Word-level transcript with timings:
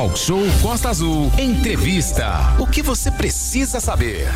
Talk 0.00 0.18
Show 0.18 0.40
Costa 0.62 0.88
Azul. 0.88 1.30
Entrevista. 1.38 2.56
O 2.58 2.66
que 2.66 2.80
você 2.80 3.10
precisa 3.10 3.80
saber? 3.80 4.28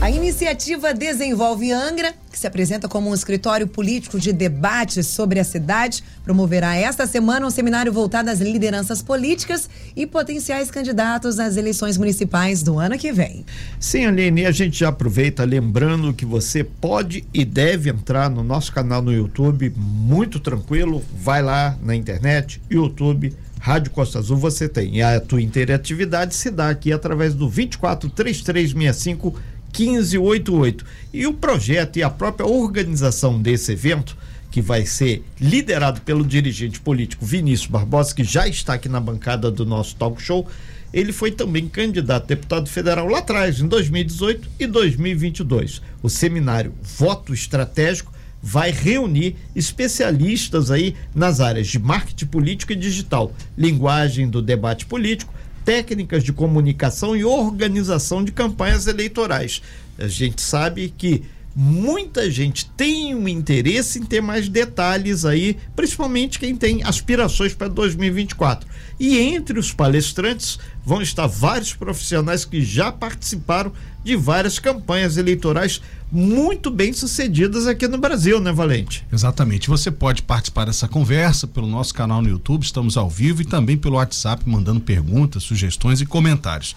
A 0.00 0.08
iniciativa 0.08 0.94
Desenvolve 0.94 1.72
Angra, 1.72 2.14
que 2.30 2.38
se 2.38 2.46
apresenta 2.46 2.88
como 2.88 3.10
um 3.10 3.14
escritório 3.14 3.66
político 3.66 4.20
de 4.20 4.32
debates 4.32 5.08
sobre 5.08 5.40
a 5.40 5.44
cidade, 5.44 6.04
promoverá 6.22 6.76
esta 6.76 7.08
semana 7.08 7.44
um 7.44 7.50
seminário 7.50 7.92
voltado 7.92 8.30
às 8.30 8.38
lideranças 8.38 9.02
políticas 9.02 9.68
e 9.96 10.06
potenciais 10.06 10.70
candidatos 10.70 11.40
às 11.40 11.56
eleições 11.56 11.98
municipais 11.98 12.62
do 12.62 12.78
ano 12.78 12.96
que 12.96 13.10
vem. 13.10 13.44
Sim, 13.80 14.06
Aline, 14.06 14.46
a 14.46 14.52
gente 14.52 14.78
já 14.78 14.90
aproveita 14.90 15.42
lembrando 15.42 16.14
que 16.14 16.24
você 16.24 16.62
pode 16.62 17.24
e 17.34 17.44
deve 17.44 17.90
entrar 17.90 18.30
no 18.30 18.44
nosso 18.44 18.72
canal 18.72 19.02
no 19.02 19.12
YouTube, 19.12 19.74
muito 19.76 20.38
tranquilo, 20.38 21.04
vai 21.12 21.42
lá 21.42 21.76
na 21.82 21.96
internet, 21.96 22.62
YouTube, 22.70 23.34
Rádio 23.60 23.90
Costa 23.92 24.18
Azul, 24.18 24.38
você 24.38 24.66
tem. 24.68 24.96
E 24.96 25.02
a 25.02 25.20
tua 25.20 25.42
interatividade 25.42 26.34
se 26.34 26.50
dá 26.50 26.70
aqui 26.70 26.90
através 26.92 27.34
do 27.34 27.46
243365 27.46 29.38
1588. 29.78 30.84
E 31.12 31.26
o 31.26 31.34
projeto 31.34 31.98
e 31.98 32.02
a 32.02 32.08
própria 32.08 32.46
organização 32.46 33.40
desse 33.40 33.72
evento, 33.72 34.16
que 34.50 34.62
vai 34.62 34.86
ser 34.86 35.22
liderado 35.38 36.00
pelo 36.00 36.24
dirigente 36.24 36.80
político 36.80 37.24
Vinícius 37.24 37.70
Barbosa, 37.70 38.14
que 38.14 38.24
já 38.24 38.48
está 38.48 38.74
aqui 38.74 38.88
na 38.88 38.98
bancada 38.98 39.50
do 39.50 39.66
nosso 39.66 39.94
talk 39.94 40.20
show, 40.20 40.48
ele 40.92 41.12
foi 41.12 41.30
também 41.30 41.68
candidato 41.68 42.24
a 42.24 42.26
deputado 42.28 42.68
federal 42.68 43.06
lá 43.08 43.18
atrás, 43.18 43.60
em 43.60 43.68
2018 43.68 44.48
e 44.58 44.66
2022. 44.66 45.82
O 46.02 46.08
seminário 46.08 46.74
Voto 46.82 47.34
Estratégico 47.34 48.12
vai 48.42 48.70
reunir 48.70 49.36
especialistas 49.54 50.70
aí 50.70 50.94
nas 51.14 51.40
áreas 51.40 51.66
de 51.66 51.78
marketing 51.78 52.26
político 52.26 52.72
e 52.72 52.76
digital, 52.76 53.32
linguagem 53.56 54.28
do 54.28 54.40
debate 54.40 54.86
político, 54.86 55.32
técnicas 55.64 56.24
de 56.24 56.32
comunicação 56.32 57.14
e 57.16 57.24
organização 57.24 58.24
de 58.24 58.32
campanhas 58.32 58.86
eleitorais. 58.86 59.62
A 59.98 60.08
gente 60.08 60.40
sabe 60.40 60.92
que 60.96 61.22
muita 61.54 62.30
gente 62.30 62.66
tem 62.76 63.14
um 63.14 63.26
interesse 63.26 63.98
em 63.98 64.04
ter 64.04 64.20
mais 64.20 64.48
detalhes 64.48 65.24
aí, 65.24 65.56
principalmente 65.74 66.38
quem 66.38 66.54
tem 66.54 66.82
aspirações 66.82 67.54
para 67.54 67.68
2024. 67.68 68.68
E 68.98 69.18
entre 69.18 69.58
os 69.58 69.72
palestrantes 69.72 70.58
vão 70.84 71.02
estar 71.02 71.26
vários 71.26 71.74
profissionais 71.74 72.44
que 72.44 72.62
já 72.62 72.92
participaram 72.92 73.72
de 74.02 74.16
várias 74.16 74.58
campanhas 74.58 75.16
eleitorais 75.16 75.80
muito 76.10 76.70
bem 76.70 76.92
sucedidas 76.92 77.66
aqui 77.66 77.86
no 77.86 77.98
Brasil, 77.98 78.40
né, 78.40 78.52
Valente? 78.52 79.04
Exatamente. 79.12 79.68
Você 79.68 79.90
pode 79.90 80.22
participar 80.22 80.64
dessa 80.64 80.88
conversa 80.88 81.46
pelo 81.46 81.66
nosso 81.66 81.94
canal 81.94 82.20
no 82.20 82.28
YouTube, 82.28 82.62
estamos 82.62 82.96
ao 82.96 83.08
vivo 83.08 83.42
e 83.42 83.44
também 83.44 83.76
pelo 83.76 83.96
WhatsApp, 83.96 84.42
mandando 84.48 84.80
perguntas, 84.80 85.42
sugestões 85.42 86.00
e 86.00 86.06
comentários. 86.06 86.74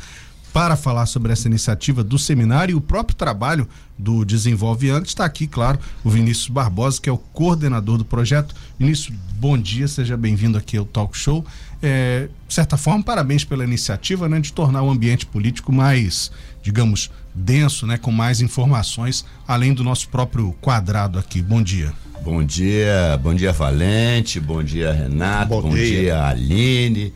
Para 0.54 0.76
falar 0.76 1.08
sobre 1.08 1.34
essa 1.34 1.48
iniciativa 1.48 2.04
do 2.04 2.20
seminário 2.20 2.73
e 2.73 2.76
o 2.76 2.82
próprio 2.82 3.18
trabalho 3.18 3.68
do 3.98 4.23
Desenvolve 4.23 4.92
Antes, 4.92 5.10
está 5.10 5.26
aqui, 5.26 5.48
claro, 5.48 5.80
o 6.04 6.12
Vinícius 6.12 6.48
Barbosa, 6.48 7.02
que 7.02 7.10
é 7.10 7.12
o 7.12 7.18
coordenador 7.18 7.98
do 7.98 8.06
projeto. 8.06 8.54
Vinícius, 8.78 9.18
bom 9.40 9.58
dia, 9.58 9.88
seja 9.88 10.16
bem-vindo 10.16 10.56
aqui 10.56 10.78
ao 10.78 10.86
Talk 10.86 11.18
Show. 11.18 11.44
É, 11.82 12.30
de 12.48 12.54
certa 12.54 12.78
forma, 12.78 13.04
parabéns 13.04 13.44
pela 13.44 13.64
iniciativa 13.64 14.30
né, 14.30 14.40
de 14.40 14.54
tornar 14.54 14.84
o 14.84 14.92
ambiente 14.92 15.26
político 15.26 15.73
mais, 15.73 16.32
digamos, 16.62 17.10
denso, 17.34 17.88
né, 17.88 17.98
com 17.98 18.12
mais 18.12 18.40
informações, 18.40 19.26
além 19.48 19.73
do 19.73 19.84
nosso 19.84 20.08
próprio 20.10 20.54
quadrado 20.62 21.17
aqui. 21.17 21.42
Bom 21.42 21.64
dia. 21.64 21.92
Bom 22.23 22.44
dia, 22.44 23.20
bom 23.22 23.34
dia 23.34 23.52
Valente, 23.52 24.40
bom 24.40 24.64
dia 24.64 24.94
Renato, 24.94 25.50
bom, 25.50 25.62
bom 25.64 25.70
dia. 25.72 26.00
dia 26.00 26.26
Aline, 26.26 27.12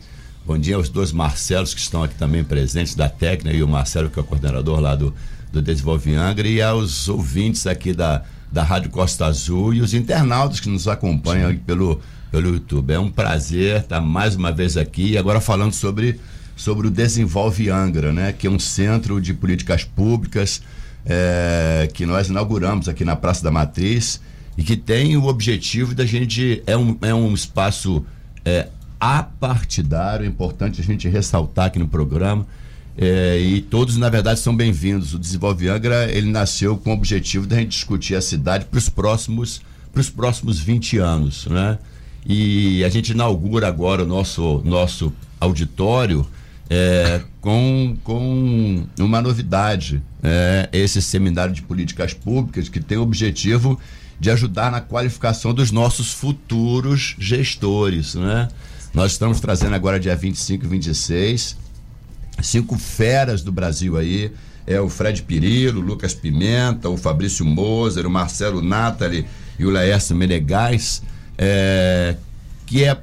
bom 0.48 0.56
dia 0.56 0.76
aos 0.76 0.88
dois 0.88 1.12
Marcelos 1.12 1.74
que 1.74 1.80
estão 1.80 2.02
aqui 2.02 2.14
também 2.14 2.42
presentes 2.42 2.94
da 2.94 3.06
técnica 3.06 3.54
e 3.54 3.62
o 3.62 3.68
Marcelo 3.68 4.08
que 4.08 4.18
é 4.18 4.22
o 4.22 4.24
coordenador 4.24 4.80
lá 4.80 4.96
do, 4.96 5.14
do 5.52 5.60
Desenvolve 5.60 6.14
Angra 6.14 6.48
e 6.48 6.62
aos 6.62 7.06
ouvintes 7.06 7.66
aqui 7.66 7.92
da, 7.92 8.22
da 8.50 8.62
Rádio 8.62 8.88
Costa 8.88 9.26
Azul 9.26 9.74
e 9.74 9.82
os 9.82 9.92
internautas 9.92 10.58
que 10.58 10.70
nos 10.70 10.88
acompanham 10.88 11.54
pelo, 11.54 12.00
pelo 12.30 12.48
YouTube. 12.48 12.94
É 12.94 12.98
um 12.98 13.10
prazer 13.10 13.82
estar 13.82 14.00
mais 14.00 14.36
uma 14.36 14.50
vez 14.50 14.78
aqui 14.78 15.18
agora 15.18 15.38
falando 15.38 15.74
sobre 15.74 16.18
sobre 16.56 16.86
o 16.86 16.90
Desenvolve 16.90 17.68
Angra, 17.68 18.10
né, 18.10 18.32
que 18.32 18.46
é 18.46 18.50
um 18.50 18.58
centro 18.58 19.20
de 19.20 19.34
políticas 19.34 19.84
públicas 19.84 20.62
é, 21.04 21.90
que 21.92 22.06
nós 22.06 22.30
inauguramos 22.30 22.88
aqui 22.88 23.04
na 23.04 23.14
Praça 23.14 23.44
da 23.44 23.50
Matriz 23.50 24.18
e 24.56 24.62
que 24.62 24.78
tem 24.78 25.14
o 25.14 25.26
objetivo 25.26 25.94
da 25.94 26.06
gente 26.06 26.62
é 26.66 26.74
um, 26.74 26.96
é 27.02 27.12
um 27.12 27.34
espaço 27.34 28.02
é, 28.46 28.68
apartidário, 29.00 30.24
é 30.24 30.28
importante 30.28 30.80
a 30.80 30.84
gente 30.84 31.08
ressaltar 31.08 31.66
aqui 31.66 31.78
no 31.78 31.88
programa. 31.88 32.46
É, 32.96 33.38
e 33.38 33.60
todos, 33.60 33.96
na 33.96 34.08
verdade, 34.08 34.40
são 34.40 34.56
bem-vindos. 34.56 35.14
O 35.14 35.18
Desenvolve 35.18 35.68
Angra 35.68 36.10
ele 36.10 36.30
nasceu 36.30 36.76
com 36.76 36.90
o 36.90 36.94
objetivo 36.94 37.46
da 37.46 37.56
gente 37.56 37.70
discutir 37.70 38.16
a 38.16 38.20
cidade 38.20 38.64
para 38.64 38.78
os 38.78 38.88
próximos, 38.88 39.62
próximos 40.16 40.58
20 40.58 40.98
anos. 40.98 41.46
Né? 41.46 41.78
E 42.26 42.82
a 42.82 42.88
gente 42.88 43.10
inaugura 43.10 43.68
agora 43.68 44.02
o 44.02 44.06
nosso, 44.06 44.62
nosso 44.64 45.12
auditório 45.40 46.26
é, 46.68 47.22
com, 47.40 47.96
com 48.02 48.84
uma 48.98 49.22
novidade. 49.22 50.02
É, 50.20 50.68
esse 50.72 51.00
seminário 51.00 51.54
de 51.54 51.62
políticas 51.62 52.12
públicas 52.12 52.68
que 52.68 52.80
tem 52.80 52.98
o 52.98 53.02
objetivo 53.02 53.78
de 54.18 54.30
ajudar 54.30 54.72
na 54.72 54.80
qualificação 54.80 55.54
dos 55.54 55.70
nossos 55.70 56.12
futuros 56.12 57.14
gestores. 57.18 58.16
Né? 58.16 58.48
Nós 58.94 59.12
estamos 59.12 59.38
trazendo 59.40 59.74
agora, 59.74 60.00
dia 60.00 60.16
25 60.16 60.64
e 60.64 60.68
26, 60.68 61.56
cinco 62.42 62.78
feras 62.78 63.42
do 63.42 63.52
Brasil 63.52 63.96
aí. 63.96 64.32
É 64.66 64.80
o 64.80 64.88
Fred 64.88 65.22
Pirillo, 65.22 65.80
o 65.80 65.84
Lucas 65.84 66.14
Pimenta, 66.14 66.88
o 66.88 66.96
Fabrício 66.96 67.44
Moser, 67.44 68.06
o 68.06 68.10
Marcelo 68.10 68.60
Natali 68.60 69.26
e 69.58 69.64
o 69.64 69.70
Laércio 69.70 70.14
Menegais, 70.14 71.02
é, 71.38 72.16
que 72.66 72.84
é 72.84 72.98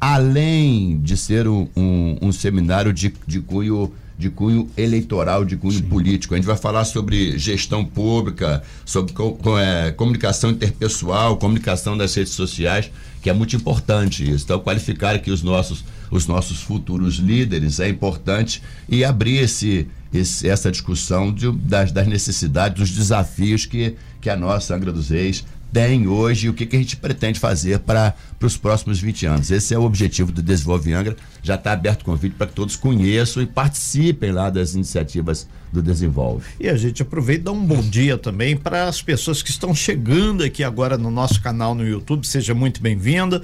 além 0.00 0.98
de 0.98 1.16
ser 1.16 1.46
um, 1.46 1.68
um, 1.76 2.18
um 2.22 2.32
seminário 2.32 2.92
de, 2.92 3.14
de 3.26 3.40
cunho 3.40 3.92
de 4.20 4.28
cunho 4.28 4.68
eleitoral, 4.76 5.44
de 5.44 5.56
cunho 5.56 5.78
Sim. 5.78 5.82
político. 5.82 6.34
A 6.34 6.36
gente 6.36 6.46
vai 6.46 6.56
falar 6.56 6.84
sobre 6.84 7.38
gestão 7.38 7.84
pública, 7.84 8.62
sobre 8.84 9.12
co 9.14 9.38
é, 9.58 9.90
comunicação 9.92 10.50
interpessoal, 10.50 11.38
comunicação 11.38 11.96
das 11.96 12.14
redes 12.14 12.34
sociais, 12.34 12.90
que 13.22 13.30
é 13.30 13.32
muito 13.32 13.56
importante 13.56 14.22
isso. 14.30 14.44
Então, 14.44 14.60
qualificar 14.60 15.14
aqui 15.14 15.30
os 15.30 15.42
nossos, 15.42 15.82
os 16.10 16.26
nossos 16.26 16.60
futuros 16.60 17.14
líderes 17.16 17.80
é 17.80 17.88
importante 17.88 18.62
e 18.88 19.02
abrir 19.02 19.38
esse, 19.38 19.88
esse 20.12 20.46
essa 20.46 20.70
discussão 20.70 21.32
de, 21.32 21.50
das, 21.50 21.90
das 21.90 22.06
necessidades, 22.06 22.78
dos 22.78 22.90
desafios 22.90 23.64
que, 23.64 23.96
que 24.20 24.28
a 24.28 24.36
nossa 24.36 24.74
Angra 24.74 24.92
dos 24.92 25.08
Reis 25.08 25.44
tem 25.72 26.06
hoje 26.08 26.46
e 26.46 26.50
o 26.50 26.54
que, 26.54 26.66
que 26.66 26.76
a 26.76 26.78
gente 26.78 26.96
pretende 26.96 27.38
fazer 27.38 27.78
para 27.80 28.14
os 28.42 28.56
próximos 28.56 29.00
20 29.00 29.26
anos. 29.26 29.50
Esse 29.50 29.74
é 29.74 29.78
o 29.78 29.82
objetivo 29.82 30.32
do 30.32 30.42
Desenvolve 30.42 30.92
Angra. 30.92 31.16
Já 31.42 31.54
está 31.54 31.72
aberto 31.72 32.02
o 32.02 32.04
convite 32.04 32.34
para 32.36 32.46
que 32.46 32.52
todos 32.52 32.76
conheçam 32.76 33.42
e 33.42 33.46
participem 33.46 34.32
lá 34.32 34.50
das 34.50 34.74
iniciativas 34.74 35.48
do 35.72 35.80
Desenvolve. 35.80 36.44
E 36.58 36.68
a 36.68 36.76
gente 36.76 37.02
aproveita 37.02 37.42
e 37.42 37.44
dá 37.44 37.52
um 37.52 37.64
bom 37.64 37.80
dia 37.80 38.18
também 38.18 38.56
para 38.56 38.88
as 38.88 39.00
pessoas 39.00 39.42
que 39.42 39.50
estão 39.50 39.74
chegando 39.74 40.42
aqui 40.42 40.64
agora 40.64 40.98
no 40.98 41.10
nosso 41.10 41.40
canal 41.40 41.74
no 41.74 41.86
YouTube. 41.86 42.26
Seja 42.26 42.54
muito 42.54 42.82
bem-vinda. 42.82 43.40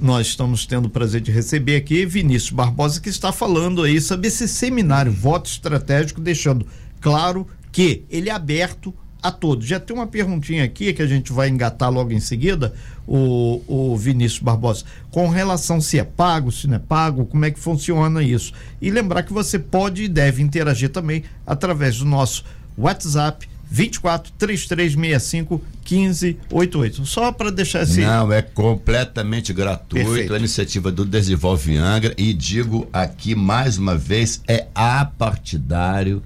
Nós 0.00 0.28
estamos 0.28 0.66
tendo 0.66 0.86
o 0.86 0.90
prazer 0.90 1.20
de 1.20 1.32
receber 1.32 1.76
aqui 1.76 2.06
Vinícius 2.06 2.52
Barbosa, 2.52 3.00
que 3.00 3.08
está 3.08 3.32
falando 3.32 3.82
aí 3.82 4.00
sobre 4.00 4.28
esse 4.28 4.46
seminário 4.46 5.12
Voto 5.12 5.50
Estratégico, 5.50 6.20
deixando 6.20 6.66
claro 7.00 7.46
que 7.72 8.04
ele 8.08 8.28
é 8.28 8.32
aberto 8.32 8.94
a 9.22 9.30
todos. 9.30 9.66
Já 9.66 9.78
tem 9.78 9.94
uma 9.94 10.06
perguntinha 10.06 10.64
aqui 10.64 10.92
que 10.92 11.02
a 11.02 11.06
gente 11.06 11.32
vai 11.32 11.48
engatar 11.48 11.90
logo 11.90 12.12
em 12.12 12.20
seguida, 12.20 12.72
o, 13.06 13.62
o 13.66 13.96
Vinícius 13.96 14.40
Barbosa, 14.40 14.84
com 15.10 15.28
relação 15.28 15.80
se 15.80 15.98
é 15.98 16.04
pago, 16.04 16.52
se 16.52 16.66
não 16.66 16.76
é 16.76 16.78
pago, 16.78 17.26
como 17.26 17.44
é 17.44 17.50
que 17.50 17.58
funciona 17.58 18.22
isso. 18.22 18.52
E 18.80 18.90
lembrar 18.90 19.22
que 19.22 19.32
você 19.32 19.58
pode 19.58 20.04
e 20.04 20.08
deve 20.08 20.42
interagir 20.42 20.90
também 20.90 21.24
através 21.46 21.98
do 21.98 22.04
nosso 22.04 22.44
WhatsApp 22.76 23.48
24 23.70 24.32
3365 24.36 25.62
1588. 25.88 27.06
Só 27.06 27.30
para 27.30 27.50
deixar 27.50 27.80
assim. 27.80 28.02
Não, 28.02 28.32
é 28.32 28.42
completamente 28.42 29.52
gratuito 29.52 30.06
Perfeito. 30.06 30.34
a 30.34 30.38
iniciativa 30.38 30.90
do 30.90 31.04
Desenvolve 31.04 31.76
Angra 31.76 32.14
e 32.18 32.32
digo 32.32 32.88
aqui 32.92 33.34
mais 33.34 33.78
uma 33.78 33.96
vez, 33.96 34.42
é 34.48 34.66
apartidário. 34.74 36.22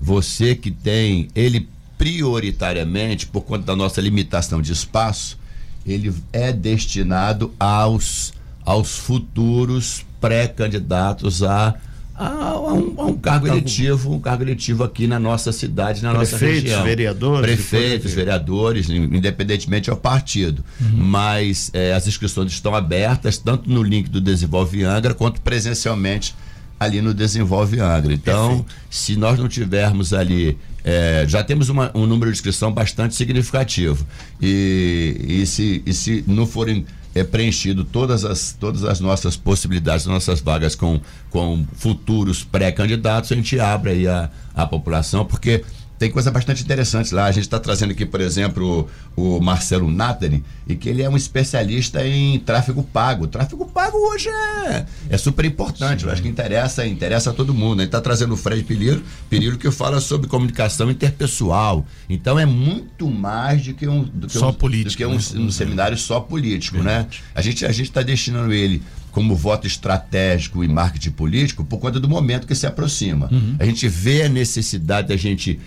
Você 0.00 0.54
que 0.54 0.70
tem, 0.70 1.28
ele 1.34 1.68
prioritariamente, 1.96 3.26
por 3.26 3.42
conta 3.42 3.64
da 3.64 3.76
nossa 3.76 4.00
limitação 4.00 4.60
de 4.60 4.72
espaço, 4.72 5.38
ele 5.86 6.12
é 6.32 6.52
destinado 6.52 7.52
aos, 7.58 8.32
aos 8.64 8.96
futuros 8.96 10.04
pré-candidatos 10.20 11.42
a, 11.42 11.74
a, 12.14 12.26
a, 12.26 12.72
um, 12.72 12.94
a 12.96 13.06
um, 13.06 13.14
cargo 13.18 13.46
eletivo, 13.46 14.14
um 14.14 14.20
cargo 14.20 14.42
eletivo 14.42 14.82
aqui 14.82 15.06
na 15.06 15.18
nossa 15.18 15.52
cidade, 15.52 16.02
na 16.02 16.14
Prefeitos, 16.14 16.40
nossa 16.40 16.46
região. 16.46 16.84
vereadores. 16.84 17.46
Prefeitos, 17.46 18.12
vereadores, 18.12 18.88
independentemente 18.88 19.90
ao 19.90 19.96
partido. 19.96 20.64
Uhum. 20.80 20.96
Mas 20.96 21.70
é, 21.74 21.92
as 21.92 22.06
inscrições 22.06 22.52
estão 22.52 22.74
abertas, 22.74 23.36
tanto 23.36 23.68
no 23.68 23.82
link 23.82 24.08
do 24.08 24.20
Desenvolve 24.20 24.84
Angra, 24.84 25.12
quanto 25.12 25.40
presencialmente 25.42 26.34
ali 26.80 27.02
no 27.02 27.12
Desenvolve 27.12 27.80
Angra. 27.80 28.14
Então, 28.14 28.48
Perfeito. 28.48 28.74
se 28.90 29.16
nós 29.16 29.38
não 29.38 29.48
tivermos 29.48 30.12
ali 30.14 30.56
é, 30.84 31.24
já 31.26 31.42
temos 31.42 31.70
uma, 31.70 31.90
um 31.94 32.06
número 32.06 32.30
de 32.30 32.36
inscrição 32.36 32.70
bastante 32.70 33.14
significativo. 33.14 34.06
E, 34.40 35.16
e, 35.26 35.46
se, 35.46 35.82
e 35.86 35.92
se 35.94 36.22
não 36.26 36.46
forem 36.46 36.84
é 37.14 37.22
preenchido 37.22 37.84
todas 37.84 38.24
as, 38.24 38.56
todas 38.58 38.82
as 38.84 38.98
nossas 38.98 39.36
possibilidades, 39.36 40.04
nossas 40.04 40.40
vagas 40.40 40.74
com, 40.74 41.00
com 41.30 41.64
futuros 41.74 42.42
pré-candidatos, 42.42 43.30
a 43.30 43.36
gente 43.36 43.58
abre 43.60 43.92
aí 43.92 44.08
a, 44.08 44.28
a 44.52 44.66
população, 44.66 45.24
porque 45.24 45.64
tem 45.98 46.10
coisa 46.10 46.30
bastante 46.30 46.62
interessante 46.62 47.14
lá. 47.14 47.26
A 47.26 47.32
gente 47.32 47.44
está 47.44 47.58
trazendo 47.58 47.92
aqui, 47.92 48.04
por 48.04 48.20
exemplo, 48.20 48.88
o, 49.16 49.36
o 49.36 49.40
Marcelo 49.40 49.90
Natari, 49.90 50.44
e 50.66 50.74
que 50.74 50.88
ele 50.88 51.02
é 51.02 51.08
um 51.08 51.16
especialista 51.16 52.06
em 52.06 52.38
tráfego 52.38 52.82
pago. 52.82 53.26
tráfego 53.26 53.66
pago 53.66 53.96
hoje 53.98 54.28
é, 54.28 54.86
é 55.10 55.16
super 55.16 55.44
importante. 55.44 56.04
Eu 56.04 56.10
acho 56.10 56.22
que 56.22 56.28
interessa, 56.28 56.86
interessa 56.86 57.30
a 57.30 57.32
todo 57.32 57.54
mundo. 57.54 57.80
Ele 57.80 57.88
está 57.88 58.00
trazendo 58.00 58.34
o 58.34 58.36
Fred 58.36 58.62
Perillo, 58.64 59.02
Perillo 59.30 59.56
que 59.56 59.70
fala 59.70 60.00
sobre 60.00 60.28
comunicação 60.28 60.90
interpessoal. 60.90 61.86
Então 62.08 62.38
é 62.38 62.46
muito 62.46 63.08
mais 63.08 63.64
do 63.64 63.74
que 63.74 63.86
um, 63.86 64.02
do 64.02 64.26
que 64.26 64.38
só 64.38 64.50
um, 64.50 64.52
político, 64.52 64.96
que 64.96 65.06
um, 65.06 65.14
né? 65.14 65.20
um 65.36 65.50
seminário 65.50 65.96
só 65.96 66.20
político, 66.20 66.78
né? 66.78 67.06
A 67.34 67.40
gente 67.40 67.64
a 67.64 67.72
gente 67.72 67.88
está 67.88 68.02
destinando 68.02 68.52
ele 68.52 68.82
como 69.14 69.36
voto 69.36 69.64
estratégico 69.64 70.64
e 70.64 70.68
marketing 70.68 71.12
político 71.12 71.64
por 71.64 71.78
conta 71.78 72.00
do 72.00 72.08
momento 72.08 72.48
que 72.48 72.54
se 72.54 72.66
aproxima. 72.66 73.28
Uhum. 73.30 73.54
A 73.60 73.64
gente 73.64 73.86
vê 73.86 74.24
a 74.24 74.28
necessidade 74.28 75.08
da 75.08 75.16
gente 75.16 75.60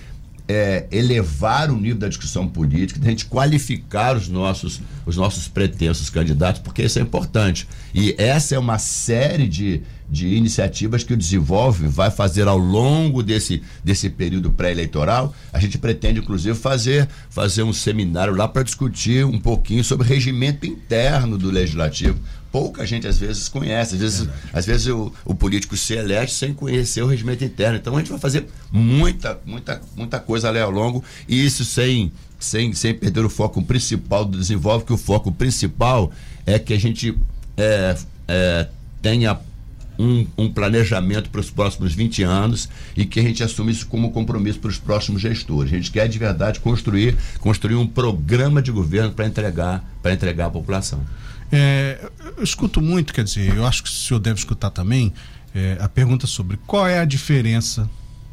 é, 0.48 0.86
elevar 0.92 1.70
o 1.70 1.76
nível 1.76 1.98
da 1.98 2.08
discussão 2.08 2.48
política, 2.48 3.00
a 3.04 3.10
gente 3.10 3.26
qualificar 3.26 4.16
os 4.16 4.30
nossos, 4.30 4.82
os 5.06 5.18
nossos 5.18 5.48
pretensos 5.48 6.10
candidatos, 6.10 6.62
porque 6.62 6.84
isso 6.84 7.00
é 7.00 7.02
importante. 7.02 7.68
E 7.94 8.16
essa 8.18 8.56
é 8.56 8.60
uma 8.60 8.80
série 8.80 9.48
de, 9.48 9.82
de 10.10 10.28
iniciativas 10.28 11.04
que 11.04 11.14
o 11.14 11.18
Desenvolve 11.18 11.88
vai 11.88 12.10
fazer 12.10 12.48
ao 12.48 12.58
longo 12.58 13.22
desse, 13.22 13.62
desse 13.84 14.10
período 14.10 14.50
pré-eleitoral. 14.50 15.36
A 15.52 15.60
gente 15.60 15.78
pretende, 15.78 16.20
inclusive, 16.20 16.56
fazer, 16.58 17.10
fazer 17.30 17.64
um 17.64 17.74
seminário 17.74 18.34
lá 18.34 18.48
para 18.48 18.64
discutir 18.64 19.26
um 19.26 19.40
pouquinho 19.40 19.84
sobre 19.84 20.08
regimento 20.08 20.66
interno 20.66 21.38
do 21.38 21.52
Legislativo 21.52 22.18
pouca 22.52 22.86
gente 22.86 23.08
às 23.08 23.18
vezes 23.18 23.48
conhece. 23.50 23.96
Às 23.96 24.02
vezes, 24.02 24.30
às 24.54 24.66
vezes 24.66 24.88
o, 24.88 25.12
o, 25.26 25.36
político 25.36 25.76
se 25.76 25.94
elege 25.94 26.34
sem 26.34 26.54
conhecer 26.54 27.02
o 27.02 27.08
regimento 27.08 27.44
interno. 27.44 27.78
Então 27.78 27.96
a 27.96 28.00
gente 28.00 28.10
vai 28.10 28.20
fazer 28.20 28.48
muita, 28.72 29.40
muita, 29.46 29.82
muita 29.96 30.20
coisa 30.20 30.50
ali 30.50 30.60
ao 30.60 30.72
longo 30.72 31.04
e 31.28 31.46
isso 31.46 31.64
sem, 31.64 32.12
sem, 32.40 32.74
sem 32.74 32.94
perder 32.94 33.26
o 33.26 33.30
foco 33.30 33.62
principal 33.62 34.26
do 34.26 34.38
desenvolve, 34.38 34.86
que 34.86 34.94
o 34.94 34.98
foco 34.98 35.32
principal 35.32 36.12
é 36.46 36.58
que 36.58 36.74
a 36.74 36.80
gente 36.80 37.18
é, 37.58 37.96
é, 38.28 38.68
tenha 39.02 39.40
um, 40.00 40.28
um, 40.38 40.52
planejamento 40.52 41.30
para 41.30 41.42
os 41.42 41.50
próximos 41.50 41.94
20 41.94 42.24
anos 42.24 42.70
e 42.96 43.06
que 43.06 43.20
a 43.20 43.24
gente 43.24 43.44
assume 43.44 43.72
isso 43.72 43.88
como 43.88 44.12
compromisso 44.12 44.60
para 44.60 44.70
os 44.70 44.78
próximos 44.78 45.22
gestores. 45.22 45.74
A 45.74 45.76
gente 45.76 45.92
quer 45.92 46.08
de 46.08 46.20
verdade 46.20 46.60
construir, 46.60 47.16
construir 47.40 47.76
um 47.76 47.88
programa 47.88 48.62
de 48.62 48.72
governo 48.72 49.12
para 49.12 49.26
entregar, 49.26 49.84
para 50.02 50.14
entregar 50.14 50.46
à 50.46 50.50
população. 50.50 51.02
É, 51.52 52.10
eu 52.38 52.44
escuto 52.44 52.82
muito, 52.82 53.14
quer 53.14 53.24
dizer, 53.24 53.56
eu 53.56 53.66
acho 53.66 53.84
que 53.84 53.90
o 53.90 53.92
senhor 53.92 54.20
deve 54.20 54.40
escutar 54.40 54.70
também 54.70 55.14
é, 55.56 55.78
a 55.80 55.88
pergunta 55.88 56.28
sobre 56.28 56.58
qual 56.68 56.88
é 56.88 57.00
a 57.00 57.06
diferença 57.06 57.90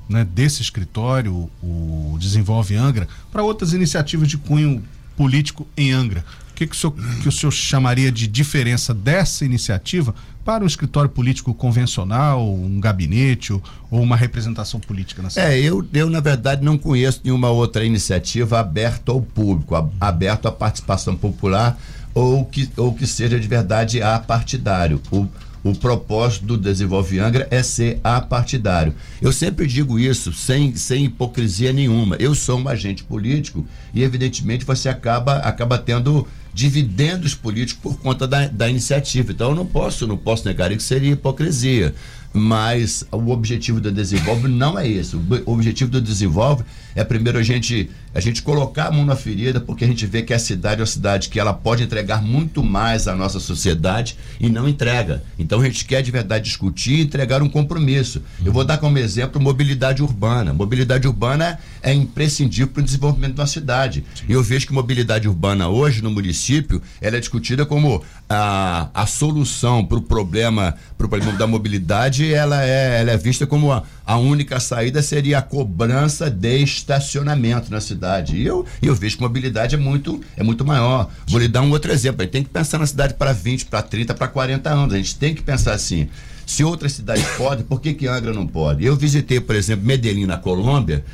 né, 0.08 0.24
desse 0.24 0.62
escritório, 0.62 1.50
o 1.62 2.16
Desenvolve 2.20 2.76
Angra, 2.76 3.08
para 3.32 3.42
outras 3.42 3.72
iniciativas 3.72 4.28
de 4.28 4.36
cunho 4.36 4.82
político 5.16 5.66
em 5.76 5.92
Angra. 5.92 6.24
O 6.50 6.54
que, 6.54 6.66
que, 6.66 6.76
o 6.76 6.78
senhor, 6.78 6.94
que 7.22 7.28
o 7.28 7.32
senhor 7.32 7.50
chamaria 7.50 8.12
de 8.12 8.28
diferença 8.28 8.94
dessa 8.94 9.44
iniciativa 9.44 10.14
para 10.44 10.62
um 10.62 10.66
escritório 10.66 11.10
político 11.10 11.52
convencional, 11.52 12.46
um 12.48 12.78
gabinete 12.78 13.52
ou, 13.52 13.62
ou 13.90 14.00
uma 14.00 14.14
representação 14.14 14.78
política 14.78 15.20
na 15.20 15.30
cidade? 15.30 15.52
É, 15.52 15.58
eu, 15.58 15.84
eu, 15.92 16.08
na 16.08 16.20
verdade, 16.20 16.62
não 16.62 16.78
conheço 16.78 17.22
nenhuma 17.24 17.48
outra 17.48 17.84
iniciativa 17.84 18.60
aberta 18.60 19.10
ao 19.10 19.20
público, 19.20 19.74
aberta 19.98 20.48
à 20.48 20.52
participação 20.52 21.16
popular 21.16 21.76
ou 22.14 22.44
que, 22.44 22.70
ou 22.76 22.94
que 22.94 23.06
seja 23.06 23.38
de 23.38 23.48
verdade 23.48 24.00
apartidário. 24.00 25.00
O, 25.10 25.26
o 25.64 25.74
propósito 25.74 26.44
do 26.44 26.58
Desenvolve 26.58 27.18
Angra 27.18 27.48
é 27.50 27.62
ser 27.62 27.98
apartidário. 28.04 28.94
Eu 29.20 29.32
sempre 29.32 29.66
digo 29.66 29.98
isso 29.98 30.32
sem, 30.32 30.76
sem 30.76 31.06
hipocrisia 31.06 31.72
nenhuma. 31.72 32.16
Eu 32.16 32.34
sou 32.34 32.58
um 32.58 32.68
agente 32.68 33.02
político 33.02 33.66
e, 33.92 34.02
evidentemente, 34.02 34.64
você 34.64 34.90
acaba, 34.90 35.38
acaba 35.38 35.78
tendo 35.78 36.28
dividendos 36.52 37.34
políticos 37.34 37.82
por 37.82 37.98
conta 37.98 38.28
da, 38.28 38.46
da 38.46 38.68
iniciativa. 38.68 39.32
Então, 39.32 39.50
eu 39.50 39.56
não 39.56 39.66
posso, 39.66 40.06
não 40.06 40.18
posso 40.18 40.46
negar 40.46 40.70
que 40.70 40.82
seria 40.82 41.12
hipocrisia 41.12 41.94
mas 42.36 43.06
o 43.12 43.30
objetivo 43.30 43.80
do 43.80 43.92
Desenvolve 43.92 44.48
não 44.48 44.76
é 44.76 44.88
esse. 44.88 45.14
O 45.14 45.22
objetivo 45.52 45.88
do 45.88 46.00
Desenvolve 46.00 46.64
é 46.92 47.04
primeiro 47.04 47.38
a 47.38 47.44
gente 47.44 47.88
a 48.14 48.20
gente 48.20 48.42
colocar 48.42 48.86
a 48.86 48.90
mão 48.92 49.04
na 49.04 49.16
ferida, 49.16 49.60
porque 49.60 49.84
a 49.84 49.88
gente 49.88 50.06
vê 50.06 50.22
que 50.22 50.32
a 50.32 50.38
cidade 50.38 50.80
é 50.80 50.82
uma 50.82 50.86
cidade 50.86 51.28
que 51.28 51.40
ela 51.40 51.52
pode 51.52 51.82
entregar 51.82 52.22
muito 52.22 52.62
mais 52.62 53.08
à 53.08 53.16
nossa 53.16 53.40
sociedade 53.40 54.16
e 54.38 54.48
não 54.48 54.68
entrega. 54.68 55.22
Então 55.38 55.60
a 55.60 55.64
gente 55.64 55.84
quer 55.84 56.00
de 56.00 56.10
verdade 56.10 56.44
discutir 56.44 56.94
e 56.94 57.02
entregar 57.02 57.42
um 57.42 57.48
compromisso. 57.48 58.22
Eu 58.44 58.52
vou 58.52 58.64
dar 58.64 58.78
como 58.78 58.98
exemplo 58.98 59.40
mobilidade 59.40 60.02
urbana. 60.02 60.52
Mobilidade 60.52 61.08
urbana 61.08 61.58
é 61.82 61.92
imprescindível 61.92 62.68
para 62.68 62.80
o 62.80 62.84
desenvolvimento 62.84 63.34
de 63.34 63.40
uma 63.40 63.46
cidade. 63.46 64.04
E 64.28 64.32
eu 64.32 64.42
vejo 64.42 64.66
que 64.66 64.72
mobilidade 64.72 65.28
urbana 65.28 65.68
hoje 65.68 66.00
no 66.00 66.10
município 66.10 66.80
ela 67.00 67.16
é 67.16 67.20
discutida 67.20 67.66
como 67.66 68.02
a, 68.28 68.88
a 68.94 69.06
solução 69.06 69.84
para 69.84 69.98
o 69.98 70.02
problema, 70.02 70.74
pro 70.96 71.08
problema 71.08 71.36
da 71.36 71.46
mobilidade, 71.46 72.32
ela 72.32 72.64
é, 72.64 73.00
ela 73.00 73.10
é 73.10 73.16
vista 73.16 73.46
como 73.46 73.72
a, 73.72 73.82
a 74.06 74.16
única 74.16 74.60
saída 74.60 75.02
seria 75.02 75.38
a 75.38 75.42
cobrança 75.42 76.30
de 76.30 76.62
estacionamento 76.62 77.70
na 77.70 77.80
cidade. 77.80 78.03
E 78.36 78.44
eu, 78.44 78.64
eu 78.82 78.94
vejo 78.94 79.16
que 79.16 79.22
mobilidade 79.22 79.74
é 79.74 79.78
muito, 79.78 80.20
é 80.36 80.42
muito 80.42 80.64
maior. 80.64 81.10
Vou 81.26 81.40
lhe 81.40 81.48
dar 81.48 81.62
um 81.62 81.70
outro 81.70 81.92
exemplo. 81.92 82.22
A 82.22 82.24
gente 82.24 82.32
tem 82.32 82.42
que 82.42 82.50
pensar 82.50 82.78
na 82.78 82.86
cidade 82.86 83.14
para 83.14 83.32
20, 83.32 83.66
para 83.66 83.82
30, 83.82 84.14
para 84.14 84.28
40 84.28 84.70
anos. 84.70 84.94
A 84.94 84.96
gente 84.96 85.16
tem 85.16 85.34
que 85.34 85.42
pensar 85.42 85.72
assim. 85.72 86.08
Se 86.46 86.62
outras 86.62 86.92
cidades 86.92 87.24
podem, 87.36 87.64
por 87.64 87.80
que, 87.80 87.94
que 87.94 88.06
Angra 88.06 88.32
não 88.32 88.46
pode? 88.46 88.84
Eu 88.84 88.96
visitei, 88.96 89.40
por 89.40 89.56
exemplo, 89.56 89.86
Medellín, 89.86 90.26
na 90.26 90.36
Colômbia, 90.36 91.04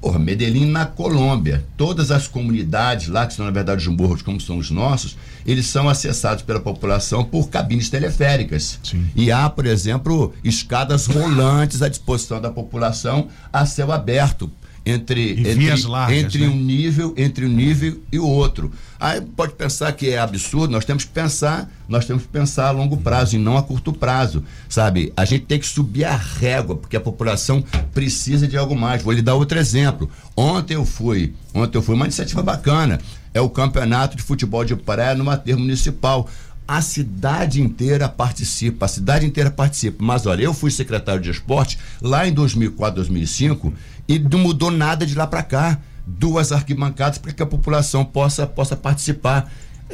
Porra, 0.00 0.18
Medellín 0.18 0.64
na 0.64 0.86
Colômbia. 0.86 1.62
Todas 1.76 2.10
as 2.10 2.26
comunidades 2.26 3.08
lá, 3.08 3.26
que 3.26 3.34
são 3.34 3.44
na 3.44 3.50
verdade 3.50 3.86
os 3.86 3.94
morros 3.94 4.22
como 4.22 4.40
são 4.40 4.56
os 4.56 4.70
nossos, 4.70 5.16
eles 5.44 5.66
são 5.66 5.90
acessados 5.90 6.42
pela 6.42 6.58
população 6.58 7.22
por 7.22 7.50
cabines 7.50 7.90
teleféricas. 7.90 8.80
Sim. 8.82 9.06
E 9.14 9.30
há, 9.30 9.50
por 9.50 9.66
exemplo, 9.66 10.32
escadas 10.42 11.06
rolantes 11.06 11.82
à 11.82 11.88
disposição 11.88 12.40
da 12.40 12.50
população 12.50 13.28
a 13.52 13.66
céu 13.66 13.92
aberto 13.92 14.50
entre, 14.90 15.32
entre, 15.32 15.86
largas, 15.86 16.16
entre 16.16 16.38
né? 16.40 16.48
um 16.48 16.56
nível 16.56 17.14
entre 17.16 17.46
um 17.46 17.48
nível 17.48 17.98
e 18.10 18.18
o 18.18 18.26
outro. 18.26 18.70
Aí 18.98 19.20
pode 19.20 19.54
pensar 19.54 19.92
que 19.92 20.10
é 20.10 20.18
absurdo, 20.18 20.72
nós 20.72 20.84
temos 20.84 21.04
que 21.04 21.10
pensar, 21.10 21.70
nós 21.88 22.04
temos 22.04 22.24
que 22.24 22.28
pensar 22.28 22.68
a 22.68 22.70
longo 22.70 22.98
prazo 22.98 23.36
e 23.36 23.38
não 23.38 23.56
a 23.56 23.62
curto 23.62 23.92
prazo, 23.92 24.44
sabe? 24.68 25.12
A 25.16 25.24
gente 25.24 25.46
tem 25.46 25.58
que 25.58 25.66
subir 25.66 26.04
a 26.04 26.14
régua, 26.14 26.76
porque 26.76 26.96
a 26.96 27.00
população 27.00 27.64
precisa 27.94 28.46
de 28.46 28.58
algo 28.58 28.76
mais. 28.76 29.02
Vou 29.02 29.12
lhe 29.12 29.22
dar 29.22 29.34
outro 29.34 29.58
exemplo. 29.58 30.10
Ontem 30.36 30.74
eu 30.74 30.84
fui, 30.84 31.32
ontem 31.54 31.78
eu 31.78 31.82
fui 31.82 31.94
uma 31.94 32.04
iniciativa 32.04 32.42
bacana, 32.42 33.00
é 33.32 33.40
o 33.40 33.48
campeonato 33.48 34.16
de 34.16 34.22
futebol 34.22 34.64
de 34.64 34.76
praia 34.76 35.14
numa 35.14 35.36
terra 35.36 35.58
municipal 35.58 36.28
a 36.70 36.80
cidade 36.80 37.60
inteira 37.60 38.08
participa, 38.08 38.84
a 38.86 38.88
cidade 38.88 39.26
inteira 39.26 39.50
participa. 39.50 40.04
Mas 40.04 40.24
olha, 40.24 40.44
eu 40.44 40.54
fui 40.54 40.70
secretário 40.70 41.20
de 41.20 41.28
esporte 41.28 41.76
lá 42.00 42.28
em 42.28 42.32
2004, 42.32 42.94
2005 42.94 43.74
e 44.10 44.18
não 44.18 44.40
mudou 44.40 44.72
nada 44.72 45.06
de 45.06 45.14
lá 45.14 45.24
para 45.24 45.40
cá. 45.40 45.78
Duas 46.04 46.50
arquibancadas 46.50 47.18
para 47.18 47.32
que 47.32 47.40
a 47.40 47.46
população 47.46 48.04
possa, 48.04 48.44
possa 48.44 48.74
participar 48.74 49.48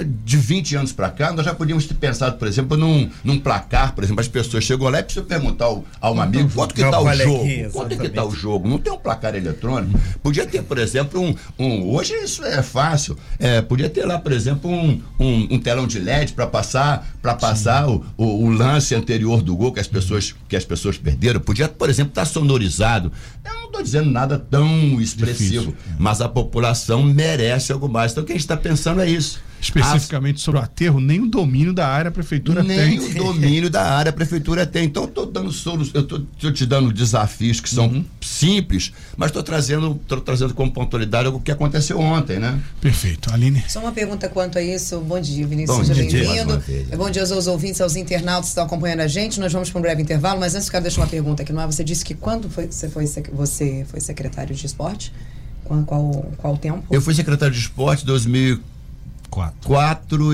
de 0.05 0.37
20 0.37 0.77
anos 0.77 0.93
para 0.93 1.11
cá, 1.11 1.33
nós 1.33 1.45
já 1.45 1.55
podíamos 1.55 1.87
ter 1.87 1.95
pensado, 1.95 2.37
por 2.37 2.47
exemplo, 2.47 2.77
num, 2.77 3.09
num 3.25 3.39
placar, 3.39 3.95
por 3.95 4.05
exemplo, 4.05 4.21
as 4.21 4.29
pessoas 4.29 4.65
chegam 4.65 4.89
lá 4.89 5.01
e 5.01 5.03
precisam 5.03 5.25
perguntar 5.25 5.67
ao, 5.67 5.85
a 6.01 6.11
um 6.11 6.21
amigo 6.21 6.51
quanto 6.55 6.75
que 6.75 6.83
está 6.83 7.01
o 7.01 7.15
jogo. 7.15 7.71
Quanto 7.73 7.93
é 7.93 7.97
que 7.97 8.07
está 8.07 8.25
o 8.25 8.31
jogo? 8.31 8.69
Não 8.69 8.79
tem 8.79 8.93
um 8.93 8.99
placar 8.99 9.35
eletrônico. 9.35 9.99
Podia 10.23 10.47
ter, 10.47 10.63
por 10.63 10.79
exemplo, 10.79 11.21
um. 11.21 11.35
um 11.59 11.95
hoje 11.95 12.15
isso 12.15 12.45
é 12.45 12.63
fácil. 12.63 13.17
É, 13.39 13.63
podia 13.63 13.89
ter 13.89 14.05
lá, 14.05 14.19
por 14.19 14.33
exemplo, 14.33 14.71
um, 14.71 15.01
um, 15.19 15.49
um 15.53 15.59
telão 15.59 15.87
de 15.87 15.99
LED 15.99 16.35
para 16.35 16.47
passar, 16.47 17.07
para 17.23 17.35
passar 17.35 17.89
o, 17.89 18.05
o, 18.17 18.45
o, 18.45 18.51
lance 18.51 18.95
anterior 18.95 19.43
do 19.43 19.57
gol 19.57 19.73
que 19.73 19.81
as 19.81 19.89
pessoas, 19.89 20.35
que 20.49 20.57
as 20.57 20.65
pessoas 20.65 20.99
perderam. 20.99 21.41
Podia, 21.41 21.69
por 21.69 21.89
exemplo, 21.89 22.11
estar 22.11 22.23
tá 22.23 22.27
sonorizado. 22.27 23.13
Eu 23.45 23.55
não 23.55 23.67
estou 23.67 23.83
dizendo 23.83 24.11
nada 24.11 24.39
tão 24.39 25.01
expressivo, 25.01 25.67
Difícil. 25.71 25.97
mas 25.99 26.21
a 26.21 26.29
população 26.29 27.03
merece 27.03 27.73
algo 27.73 27.89
mais. 27.89 28.13
Então 28.13 28.25
o 28.25 28.27
que 28.27 28.33
a 28.33 28.35
gente 28.35 28.45
está 28.45 28.57
pensando 28.57 29.01
é 29.01 29.09
isso 29.09 29.41
Especificamente 29.67 30.37
As... 30.37 30.43
sobre 30.43 30.61
o 30.61 30.63
aterro, 30.63 31.01
nem 31.01 31.21
o 31.21 31.27
domínio 31.27 31.73
da 31.73 31.87
área 31.89 32.09
a 32.09 32.13
prefeitura 32.13 32.63
nem 32.63 32.77
tem. 32.77 32.99
Nem 32.99 33.11
o 33.11 33.15
domínio 33.15 33.71
da 33.71 33.83
área 33.83 34.11
a 34.11 34.13
prefeitura 34.13 34.67
tem. 34.67 34.85
Então, 34.85 35.05
eu 35.05 35.09
estou 35.09 35.27
dando 35.27 35.53
soluções, 35.53 35.95
eu 35.95 36.03
estou 36.03 36.53
te 36.53 36.67
dando 36.67 36.93
desafios 36.93 37.61
que 37.61 37.69
são 37.69 37.87
uhum. 37.87 38.05
simples, 38.21 38.93
mas 39.17 39.29
estou 39.29 39.43
trazendo, 39.43 40.01
tô 40.07 40.21
trazendo 40.21 40.55
como 40.55 40.73
pontualidade 40.73 41.29
o 41.29 41.41
que 41.41 41.51
aconteceu 41.51 41.99
ontem, 41.99 42.39
né? 42.39 42.61
Perfeito. 42.81 43.33
Aline. 43.33 43.65
Só 43.69 43.81
uma 43.81 43.93
pergunta 43.93 44.29
quanto 44.29 44.59
a 44.59 44.63
isso. 44.63 45.01
Bom 45.01 45.21
dia, 45.21 45.47
Vinícius. 45.47 45.79
Bom 45.79 45.85
Seja 45.85 46.03
bem-vindo. 46.03 46.63
Bom 46.97 47.11
dia 47.11 47.23
aos 47.23 47.47
ouvintes, 47.47 47.81
aos 47.81 47.97
internautas 47.97 48.47
que 48.47 48.51
estão 48.51 48.65
acompanhando 48.65 49.01
a 49.01 49.09
gente. 49.09 49.41
Nós 49.41 49.53
vamos 49.53 49.71
para 49.71 49.79
um 49.79 49.83
breve 49.83 50.03
intervalo, 50.03 50.39
mas 50.41 50.55
antes 50.55 50.69
eu 50.69 50.73
quero 50.73 50.83
deixar 50.83 51.01
uma 51.01 51.09
pergunta 51.09 51.43
aqui 51.43 51.53
no 51.53 51.61
ar. 51.61 51.67
Você 51.67 51.83
disse 51.83 52.05
que 52.05 52.15
quando 52.15 52.49
foi, 52.49 52.67
você, 52.67 52.89
foi, 52.89 53.07
você 53.33 53.87
foi 53.89 54.01
secretário 54.01 54.55
de 54.55 54.65
esporte? 54.65 55.13
Qual, 55.65 55.83
qual, 55.83 56.33
qual 56.37 56.55
o 56.55 56.59
tempo? 56.59 56.85
Eu 56.91 57.03
fui 57.03 57.13
secretário 57.13 57.53
de 57.53 57.61
esporte 57.61 58.05
em 58.05 58.07
2004 58.07 58.76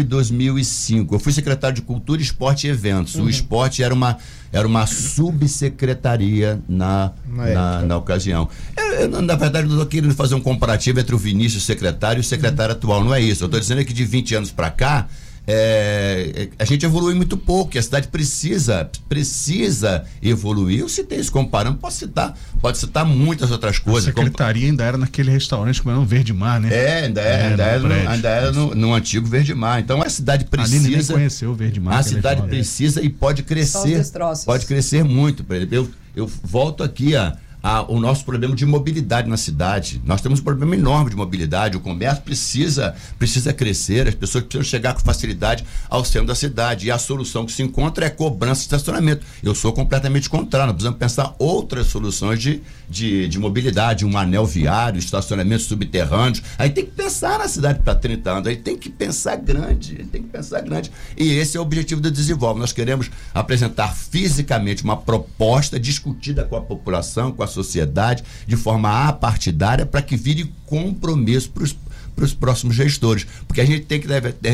e 0.00 0.04
2005. 0.04 1.14
Eu 1.14 1.18
fui 1.18 1.32
secretário 1.32 1.76
de 1.76 1.82
Cultura, 1.82 2.20
Esporte 2.20 2.66
e 2.66 2.70
Eventos. 2.70 3.14
Uhum. 3.16 3.24
O 3.24 3.30
esporte 3.30 3.82
era 3.82 3.92
uma, 3.92 4.18
era 4.52 4.66
uma 4.66 4.86
subsecretaria 4.86 6.60
na, 6.68 7.12
na, 7.26 7.82
na, 7.82 7.96
ocasião. 7.96 8.48
Eu, 8.76 8.84
eu, 8.84 9.22
na 9.22 9.34
verdade, 9.34 9.66
não 9.66 9.74
estou 9.74 9.86
querendo 9.86 10.14
fazer 10.14 10.34
um 10.34 10.40
comparativo 10.40 11.00
entre 11.00 11.14
o 11.14 11.18
Vinícius 11.18 11.64
secretário 11.64 12.20
e 12.20 12.22
o 12.22 12.24
secretário 12.24 12.74
uhum. 12.74 12.78
atual. 12.78 13.04
Não 13.04 13.14
é 13.14 13.20
isso. 13.20 13.44
Eu 13.44 13.46
estou 13.46 13.60
dizendo 13.60 13.84
que 13.84 13.92
de 13.92 14.04
20 14.04 14.34
anos 14.36 14.50
para 14.50 14.70
cá, 14.70 15.08
é, 15.44 16.48
a 16.56 16.64
gente 16.64 16.86
evolui 16.86 17.14
muito 17.14 17.36
pouco, 17.36 17.76
a 17.76 17.82
cidade 17.82 18.08
precisa 18.08 18.88
precisa 19.08 20.04
evoluir. 20.22 20.80
Eu 20.80 20.88
citei 20.88 21.18
isso 21.18 21.32
comparando, 21.32 21.78
posso 21.78 21.98
citar, 21.98 22.36
pode 22.60 22.78
citar 22.78 23.04
muitas 23.04 23.50
outras 23.50 23.78
coisas. 23.78 24.08
A 24.08 24.12
secretaria 24.12 24.68
ainda 24.68 24.84
era 24.84 24.96
naquele 24.96 25.30
restaurante 25.30 25.82
comendo 25.82 26.04
Verde 26.04 26.32
Mar, 26.32 26.60
né? 26.60 26.72
É, 26.72 27.04
ainda, 27.04 27.20
é, 27.20 27.46
ainda, 27.48 27.62
era, 27.64 27.80
no, 27.80 28.10
ainda 28.10 28.28
era 28.28 28.52
no, 28.52 28.74
no, 28.74 28.94
antigo 28.94 29.26
Verde 29.26 29.52
Mar. 29.52 29.80
Então 29.80 30.00
a 30.00 30.08
cidade 30.08 30.44
precisa. 30.44 30.88
Nem 30.88 31.04
conheceu 31.04 31.50
o 31.50 31.54
Verde 31.54 31.80
Mar. 31.80 31.98
A 31.98 32.02
cidade 32.02 32.42
precisa 32.42 33.02
e 33.02 33.08
pode 33.08 33.42
crescer. 33.42 34.04
Pode 34.44 34.66
crescer 34.66 35.02
muito. 35.02 35.44
Eu, 35.70 35.90
eu 36.14 36.30
volto 36.44 36.84
aqui 36.84 37.16
a 37.16 37.36
a, 37.62 37.82
o 37.82 38.00
nosso 38.00 38.24
problema 38.24 38.56
de 38.56 38.66
mobilidade 38.66 39.28
na 39.28 39.36
cidade. 39.36 40.02
Nós 40.04 40.20
temos 40.20 40.40
um 40.40 40.42
problema 40.42 40.74
enorme 40.74 41.10
de 41.10 41.16
mobilidade. 41.16 41.76
O 41.76 41.80
comércio 41.80 42.22
precisa, 42.22 42.94
precisa 43.18 43.52
crescer, 43.52 44.08
as 44.08 44.14
pessoas 44.14 44.44
precisam 44.44 44.68
chegar 44.68 44.94
com 44.94 45.00
facilidade 45.00 45.64
ao 45.88 46.04
centro 46.04 46.28
da 46.28 46.34
cidade. 46.34 46.86
E 46.86 46.90
a 46.90 46.98
solução 46.98 47.46
que 47.46 47.52
se 47.52 47.62
encontra 47.62 48.06
é 48.06 48.10
cobrança 48.10 48.60
de 48.60 48.66
estacionamento. 48.66 49.24
Eu 49.42 49.54
sou 49.54 49.72
completamente 49.72 50.28
contrário. 50.28 50.68
Nós 50.68 50.74
precisamos 50.74 50.98
pensar 50.98 51.34
outras 51.38 51.86
soluções 51.86 52.40
de, 52.40 52.60
de, 52.88 53.28
de 53.28 53.38
mobilidade, 53.38 54.04
um 54.04 54.16
anel 54.18 54.44
viário, 54.44 54.98
estacionamentos 54.98 55.66
subterrâneos. 55.66 56.42
Aí 56.58 56.70
tem 56.70 56.84
que 56.84 56.92
pensar 56.92 57.38
na 57.38 57.46
cidade 57.46 57.80
para 57.80 57.94
30 57.94 58.30
anos, 58.30 58.46
aí 58.48 58.56
tem 58.56 58.76
que 58.76 58.88
pensar 58.90 59.36
grande, 59.36 59.96
tem 60.10 60.22
que 60.22 60.28
pensar 60.28 60.60
grande. 60.60 60.90
E 61.16 61.32
esse 61.34 61.56
é 61.56 61.60
o 61.60 61.62
objetivo 61.62 62.00
do 62.00 62.10
Desenvolve. 62.10 62.58
Nós 62.58 62.72
queremos 62.72 63.10
apresentar 63.32 63.94
fisicamente 63.94 64.82
uma 64.82 64.96
proposta 64.96 65.78
discutida 65.78 66.44
com 66.44 66.56
a 66.56 66.60
população, 66.60 67.30
com 67.30 67.42
a 67.42 67.46
sociedade 67.52 68.24
de 68.46 68.56
forma 68.56 69.06
apartidária 69.06 69.86
para 69.86 70.02
que 70.02 70.16
vire 70.16 70.52
compromisso 70.66 71.50
para 71.50 72.24
os 72.24 72.34
próximos 72.34 72.74
gestores. 72.74 73.26
Porque 73.46 73.60
a 73.60 73.64
gente 73.64 73.84
tem 73.84 74.00
que, 74.00 74.08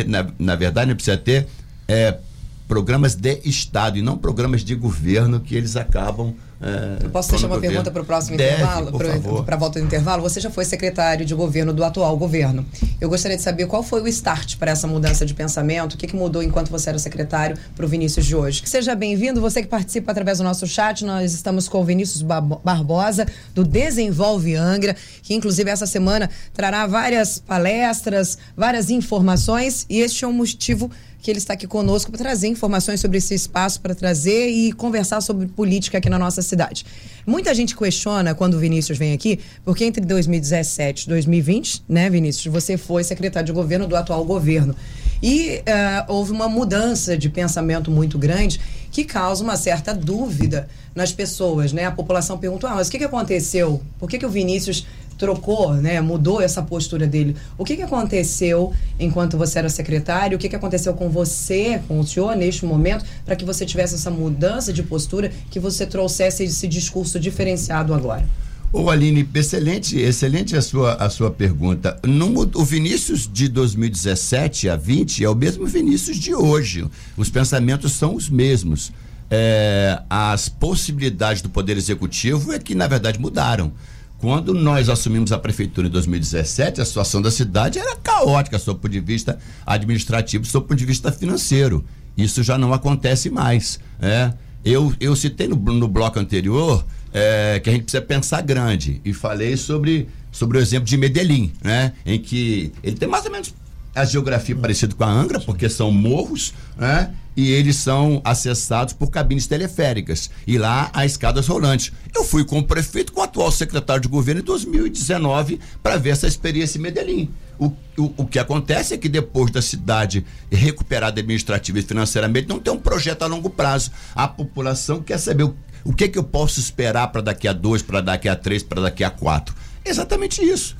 na, 0.06 0.26
na 0.38 0.56
verdade, 0.56 0.94
precisa 0.94 1.16
ter 1.16 1.46
é, 1.86 2.18
programas 2.66 3.14
de 3.14 3.40
Estado 3.44 3.98
e 3.98 4.02
não 4.02 4.18
programas 4.18 4.62
de 4.62 4.74
governo 4.74 5.40
que 5.40 5.54
eles 5.54 5.74
acabam 5.74 6.34
é, 6.60 7.04
eu 7.04 7.10
posso 7.10 7.30
deixar 7.30 7.46
uma 7.46 7.60
pergunta 7.60 7.88
para 7.90 8.02
o 8.02 8.04
próximo 8.04 8.36
Deve, 8.36 8.54
intervalo? 8.54 9.44
Para 9.44 9.54
a 9.54 9.58
volta 9.58 9.78
do 9.78 9.86
intervalo? 9.86 10.22
Você 10.22 10.40
já 10.40 10.50
foi 10.50 10.64
secretário 10.64 11.24
de 11.24 11.32
governo 11.34 11.72
do 11.72 11.84
atual 11.84 12.16
governo. 12.16 12.66
Eu 13.00 13.08
gostaria 13.08 13.36
de 13.36 13.42
saber 13.42 13.66
qual 13.66 13.82
foi 13.82 14.02
o 14.02 14.08
start 14.08 14.56
para 14.56 14.72
essa 14.72 14.86
mudança 14.86 15.24
de 15.24 15.34
pensamento, 15.34 15.94
o 15.94 15.96
que, 15.96 16.08
que 16.08 16.16
mudou 16.16 16.42
enquanto 16.42 16.68
você 16.68 16.88
era 16.88 16.98
secretário 16.98 17.56
para 17.76 17.86
o 17.86 17.88
Vinícius 17.88 18.26
de 18.26 18.34
hoje. 18.34 18.62
Seja 18.64 18.96
bem-vindo, 18.96 19.40
você 19.40 19.62
que 19.62 19.68
participa 19.68 20.10
através 20.10 20.38
do 20.38 20.44
nosso 20.44 20.66
chat. 20.66 21.04
Nós 21.04 21.32
estamos 21.32 21.68
com 21.68 21.80
o 21.80 21.84
Vinícius 21.84 22.22
Barbosa, 22.22 23.26
do 23.54 23.64
Desenvolve 23.64 24.56
Angra, 24.56 24.96
que 25.22 25.34
inclusive 25.34 25.70
essa 25.70 25.86
semana 25.86 26.28
trará 26.52 26.86
várias 26.88 27.38
palestras, 27.38 28.36
várias 28.56 28.90
informações, 28.90 29.86
e 29.88 30.00
este 30.00 30.24
é 30.24 30.28
um 30.28 30.32
motivo 30.32 30.90
que 31.20 31.30
ele 31.30 31.38
está 31.38 31.54
aqui 31.54 31.66
conosco 31.66 32.10
para 32.10 32.18
trazer 32.18 32.48
informações 32.48 33.00
sobre 33.00 33.18
esse 33.18 33.34
espaço, 33.34 33.80
para 33.80 33.94
trazer 33.94 34.48
e 34.48 34.72
conversar 34.72 35.20
sobre 35.20 35.46
política 35.46 35.98
aqui 35.98 36.08
na 36.08 36.18
nossa 36.18 36.42
cidade. 36.42 36.84
Muita 37.26 37.54
gente 37.54 37.76
questiona 37.76 38.34
quando 38.34 38.54
o 38.54 38.58
Vinícius 38.58 38.96
vem 38.96 39.12
aqui, 39.12 39.40
porque 39.64 39.84
entre 39.84 40.04
2017 40.04 41.04
e 41.04 41.08
2020, 41.08 41.82
né, 41.88 42.08
Vinícius, 42.08 42.52
você 42.52 42.76
foi 42.76 43.04
secretário 43.04 43.46
de 43.46 43.52
governo 43.52 43.86
do 43.86 43.96
atual 43.96 44.24
governo. 44.24 44.74
E 45.22 45.58
uh, 45.58 46.12
houve 46.12 46.30
uma 46.30 46.48
mudança 46.48 47.18
de 47.18 47.28
pensamento 47.28 47.90
muito 47.90 48.16
grande 48.16 48.60
que 48.90 49.04
causa 49.04 49.42
uma 49.42 49.56
certa 49.56 49.92
dúvida 49.92 50.68
nas 50.94 51.12
pessoas, 51.12 51.72
né? 51.72 51.84
A 51.84 51.90
população 51.90 52.38
pergunta, 52.38 52.68
ah, 52.68 52.74
mas 52.76 52.88
o 52.88 52.90
que, 52.90 52.98
que 52.98 53.04
aconteceu? 53.04 53.82
Por 53.98 54.08
que, 54.08 54.18
que 54.18 54.26
o 54.26 54.30
Vinícius 54.30 54.86
trocou, 55.18 55.74
né, 55.74 56.00
mudou 56.00 56.40
essa 56.40 56.62
postura 56.62 57.06
dele. 57.06 57.36
O 57.58 57.64
que, 57.64 57.76
que 57.76 57.82
aconteceu 57.82 58.72
enquanto 58.98 59.36
você 59.36 59.58
era 59.58 59.68
secretário? 59.68 60.36
O 60.36 60.38
que, 60.38 60.48
que 60.48 60.56
aconteceu 60.56 60.94
com 60.94 61.10
você, 61.10 61.80
com 61.88 61.98
o 61.98 62.06
senhor, 62.06 62.36
neste 62.36 62.64
momento, 62.64 63.04
para 63.26 63.34
que 63.34 63.44
você 63.44 63.66
tivesse 63.66 63.96
essa 63.96 64.10
mudança 64.10 64.72
de 64.72 64.82
postura, 64.82 65.30
que 65.50 65.58
você 65.58 65.84
trouxesse 65.84 66.44
esse 66.44 66.68
discurso 66.68 67.18
diferenciado 67.18 67.92
agora? 67.92 68.24
Ô 68.70 68.90
Aline, 68.90 69.26
excelente, 69.34 69.98
excelente 69.98 70.54
a 70.54 70.60
sua, 70.60 70.94
a 70.94 71.08
sua 71.08 71.30
pergunta. 71.30 71.98
No, 72.04 72.42
o 72.54 72.64
Vinícius 72.64 73.28
de 73.30 73.48
2017 73.48 74.68
a 74.68 74.76
20 74.76 75.24
é 75.24 75.28
o 75.28 75.34
mesmo 75.34 75.66
Vinícius 75.66 76.18
de 76.18 76.34
hoje. 76.34 76.86
Os 77.16 77.30
pensamentos 77.30 77.92
são 77.92 78.14
os 78.14 78.28
mesmos. 78.28 78.92
É, 79.30 80.00
as 80.08 80.50
possibilidades 80.50 81.40
do 81.40 81.48
Poder 81.48 81.78
Executivo 81.78 82.52
é 82.52 82.58
que, 82.58 82.74
na 82.74 82.86
verdade, 82.86 83.18
mudaram. 83.18 83.72
Quando 84.18 84.52
nós 84.52 84.88
assumimos 84.88 85.30
a 85.30 85.38
prefeitura 85.38 85.86
em 85.86 85.90
2017, 85.90 86.80
a 86.80 86.84
situação 86.84 87.22
da 87.22 87.30
cidade 87.30 87.78
era 87.78 87.94
caótica, 87.96 88.58
sob 88.58 88.78
o 88.78 88.80
ponto 88.80 88.90
de 88.90 89.00
vista 89.00 89.38
administrativo, 89.64 90.44
sob 90.44 90.64
o 90.64 90.68
ponto 90.68 90.78
de 90.78 90.84
vista 90.84 91.12
financeiro. 91.12 91.84
Isso 92.16 92.42
já 92.42 92.58
não 92.58 92.72
acontece 92.72 93.30
mais. 93.30 93.78
É. 94.00 94.32
Eu, 94.64 94.92
eu 94.98 95.14
citei 95.14 95.46
no, 95.46 95.54
no 95.54 95.86
bloco 95.86 96.18
anterior 96.18 96.84
é, 97.12 97.60
que 97.62 97.70
a 97.70 97.72
gente 97.72 97.82
precisa 97.82 98.02
pensar 98.02 98.40
grande 98.42 99.00
e 99.04 99.12
falei 99.12 99.56
sobre, 99.56 100.08
sobre 100.32 100.58
o 100.58 100.60
exemplo 100.60 100.86
de 100.86 100.96
Medellín, 100.96 101.52
né? 101.62 101.92
em 102.04 102.18
que 102.18 102.72
ele 102.82 102.96
tem 102.96 103.08
mais 103.08 103.24
ou 103.24 103.30
menos 103.30 103.54
a 103.94 104.04
geografia 104.04 104.56
parecida 104.56 104.94
com 104.94 105.04
a 105.04 105.10
Angra, 105.10 105.40
porque 105.40 105.68
são 105.68 105.90
morros, 105.90 106.54
né? 106.76 107.12
E 107.38 107.52
eles 107.52 107.76
são 107.76 108.20
acessados 108.24 108.92
por 108.92 109.12
cabines 109.12 109.46
teleféricas. 109.46 110.28
E 110.44 110.58
lá 110.58 110.90
há 110.92 111.06
escadas 111.06 111.46
rolantes. 111.46 111.92
Eu 112.12 112.24
fui 112.24 112.44
com 112.44 112.58
o 112.58 112.64
prefeito, 112.64 113.12
com 113.12 113.20
o 113.20 113.22
atual 113.22 113.52
secretário 113.52 114.02
de 114.02 114.08
governo 114.08 114.40
em 114.40 114.44
2019 114.44 115.60
para 115.80 115.96
ver 115.98 116.10
essa 116.10 116.26
experiência 116.26 116.78
em 116.78 116.82
Medellín. 116.82 117.30
O, 117.56 117.66
o, 117.96 118.12
o, 118.16 118.26
que 118.26 118.40
acontece 118.40 118.92
é 118.92 118.98
que 118.98 119.08
depois 119.08 119.52
da 119.52 119.62
cidade 119.62 120.26
recuperada 120.50 121.20
administrativa 121.20 121.78
e 121.78 121.82
financeiramente, 121.82 122.48
não 122.48 122.58
tem 122.58 122.72
um 122.72 122.80
projeto 122.80 123.22
a 123.22 123.26
longo 123.28 123.50
prazo. 123.50 123.92
A 124.16 124.26
população 124.26 125.00
quer 125.00 125.18
saber 125.18 125.44
o, 125.44 125.56
o 125.84 125.92
que, 125.92 126.08
que 126.08 126.18
eu 126.18 126.24
posso 126.24 126.58
esperar 126.58 127.06
para 127.12 127.20
daqui 127.20 127.46
a 127.46 127.52
dois, 127.52 127.82
para 127.82 128.00
daqui 128.00 128.28
a 128.28 128.34
três, 128.34 128.64
para 128.64 128.82
daqui 128.82 129.04
a 129.04 129.10
quatro. 129.10 129.54
Exatamente 129.84 130.42
isso 130.42 130.76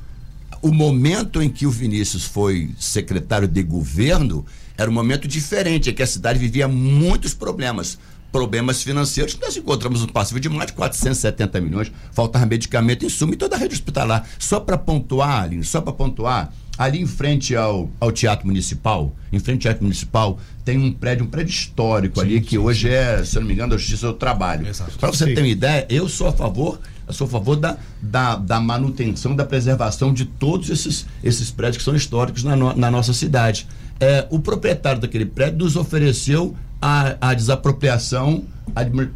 o 0.61 0.73
momento 0.73 1.41
em 1.41 1.49
que 1.49 1.65
o 1.65 1.71
Vinícius 1.71 2.25
foi 2.25 2.71
secretário 2.77 3.47
de 3.47 3.63
governo 3.63 4.45
era 4.79 4.89
um 4.89 4.93
momento 4.93 5.27
diferente, 5.27 5.89
é 5.89 5.93
que 5.93 6.01
a 6.01 6.07
cidade 6.07 6.39
vivia 6.39 6.65
muitos 6.65 7.33
problemas. 7.33 7.99
Problemas 8.31 8.81
financeiros 8.81 9.33
que 9.33 9.41
nós 9.41 9.57
encontramos 9.57 10.01
no 10.01 10.13
passivo 10.13 10.39
de 10.39 10.47
mais 10.47 10.67
de 10.67 10.73
470 10.73 11.59
milhões, 11.59 11.91
faltava 12.13 12.45
medicamento, 12.45 13.05
insumo 13.05 13.33
e 13.33 13.35
toda 13.35 13.57
a 13.57 13.59
rede 13.59 13.73
hospitalar. 13.73 14.25
Só 14.37 14.57
para 14.59 14.77
pontuar, 14.77 15.43
Aline, 15.43 15.65
só 15.65 15.81
para 15.81 15.91
pontuar, 15.91 16.53
ali 16.77 17.01
em 17.01 17.05
frente 17.05 17.57
ao, 17.57 17.89
ao 17.99 18.09
Teatro 18.09 18.47
Municipal, 18.47 19.13
em 19.33 19.39
frente 19.39 19.67
ao 19.67 19.73
Teatro 19.73 19.83
Municipal, 19.83 20.39
tem 20.63 20.77
um 20.77 20.93
prédio, 20.93 21.25
um 21.25 21.29
prédio 21.29 21.51
histórico 21.51 22.21
sim, 22.21 22.25
ali, 22.25 22.39
que 22.39 22.51
sim, 22.51 22.57
hoje 22.59 22.87
sim. 22.87 22.93
é, 22.93 23.25
se 23.25 23.35
eu 23.35 23.41
não 23.41 23.47
me 23.47 23.53
engano, 23.53 23.71
da 23.71 23.77
Justiça 23.77 24.07
do 24.07 24.13
Trabalho. 24.13 24.65
Para 24.97 25.11
você 25.11 25.25
ter 25.33 25.41
uma 25.41 25.47
ideia, 25.47 25.85
eu 25.89 26.07
sou 26.07 26.27
a 26.27 26.31
favor 26.31 26.79
eu 27.09 27.13
sou 27.13 27.25
a 27.25 27.29
favor 27.31 27.55
da, 27.55 27.75
da, 27.99 28.35
da, 28.35 28.59
manutenção, 28.59 29.35
da 29.35 29.43
preservação 29.43 30.13
de 30.13 30.25
todos 30.25 30.69
esses, 30.69 31.07
esses 31.23 31.49
prédios 31.49 31.77
que 31.77 31.83
são 31.83 31.95
históricos 31.95 32.43
na, 32.43 32.55
no, 32.55 32.75
na 32.75 32.91
nossa 32.91 33.13
cidade. 33.13 33.67
É, 33.99 34.25
o 34.29 34.39
proprietário 34.39 35.01
daquele 35.01 35.25
prédio 35.25 35.59
nos 35.59 35.75
ofereceu 35.75 36.55
a, 36.81 37.15
a 37.19 37.33
desapropriação 37.33 38.45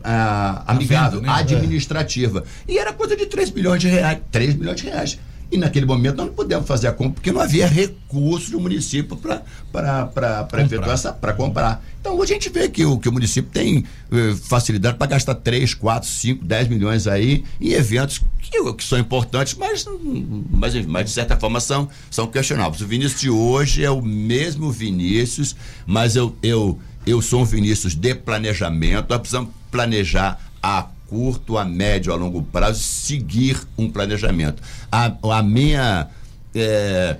a, 0.03 0.63
amigável, 0.67 1.21
né? 1.21 1.29
administrativa. 1.29 2.43
É. 2.67 2.71
E 2.73 2.77
era 2.77 2.91
coisa 2.91 3.15
de 3.15 3.25
3 3.25 3.51
milhões 3.51 3.81
de 3.81 3.87
reais. 3.87 4.19
3 4.31 4.55
milhões 4.55 4.81
de 4.81 4.87
reais. 4.87 5.19
E 5.53 5.57
naquele 5.57 5.85
momento 5.85 6.17
nós 6.17 6.25
não 6.25 6.33
pudemos 6.33 6.67
fazer 6.67 6.87
a 6.87 6.91
compra 6.91 7.13
porque 7.13 7.31
não 7.31 7.39
havia 7.39 7.67
recurso 7.67 8.49
do 8.49 8.59
município 8.59 9.15
para 9.15 10.47
efetuar 10.65 11.13
para 11.21 11.33
comprar. 11.33 11.85
Então 12.01 12.17
hoje 12.17 12.31
a 12.31 12.35
gente 12.37 12.49
vê 12.49 12.67
que 12.67 12.83
o, 12.83 12.97
que 12.97 13.07
o 13.07 13.11
município 13.11 13.51
tem 13.51 13.85
eh, 14.11 14.35
facilidade 14.45 14.97
para 14.97 15.05
gastar 15.05 15.35
3, 15.35 15.75
4, 15.75 16.09
5, 16.09 16.43
10 16.43 16.67
milhões 16.69 17.05
aí 17.05 17.43
em 17.61 17.69
eventos 17.73 18.19
que, 18.41 18.73
que 18.73 18.83
são 18.83 18.97
importantes, 18.97 19.53
mas, 19.53 19.85
mas, 20.49 20.85
mas 20.87 21.05
de 21.05 21.11
certa 21.11 21.37
forma 21.37 21.59
são, 21.59 21.87
são 22.09 22.25
questionáveis. 22.25 22.81
O 22.81 22.87
Vinícius 22.87 23.21
de 23.21 23.29
hoje 23.29 23.85
é 23.85 23.91
o 23.91 24.01
mesmo 24.01 24.71
Vinícius, 24.71 25.55
mas 25.85 26.15
eu, 26.15 26.35
eu, 26.41 26.79
eu 27.05 27.21
sou 27.21 27.43
um 27.43 27.45
Vinícius 27.45 27.93
de 27.93 28.15
planejamento, 28.15 29.05
nós 29.07 29.19
precisamos 29.19 29.51
planejar 29.69 30.39
a 30.63 30.87
curto, 31.13 31.59
a 31.59 31.63
médio, 31.63 32.11
a 32.11 32.15
longo 32.15 32.41
prazo, 32.41 32.81
seguir 32.81 33.61
um 33.77 33.87
planejamento. 33.87 34.63
A, 34.91 35.13
a 35.21 35.43
minha. 35.43 36.07
É, 36.55 37.17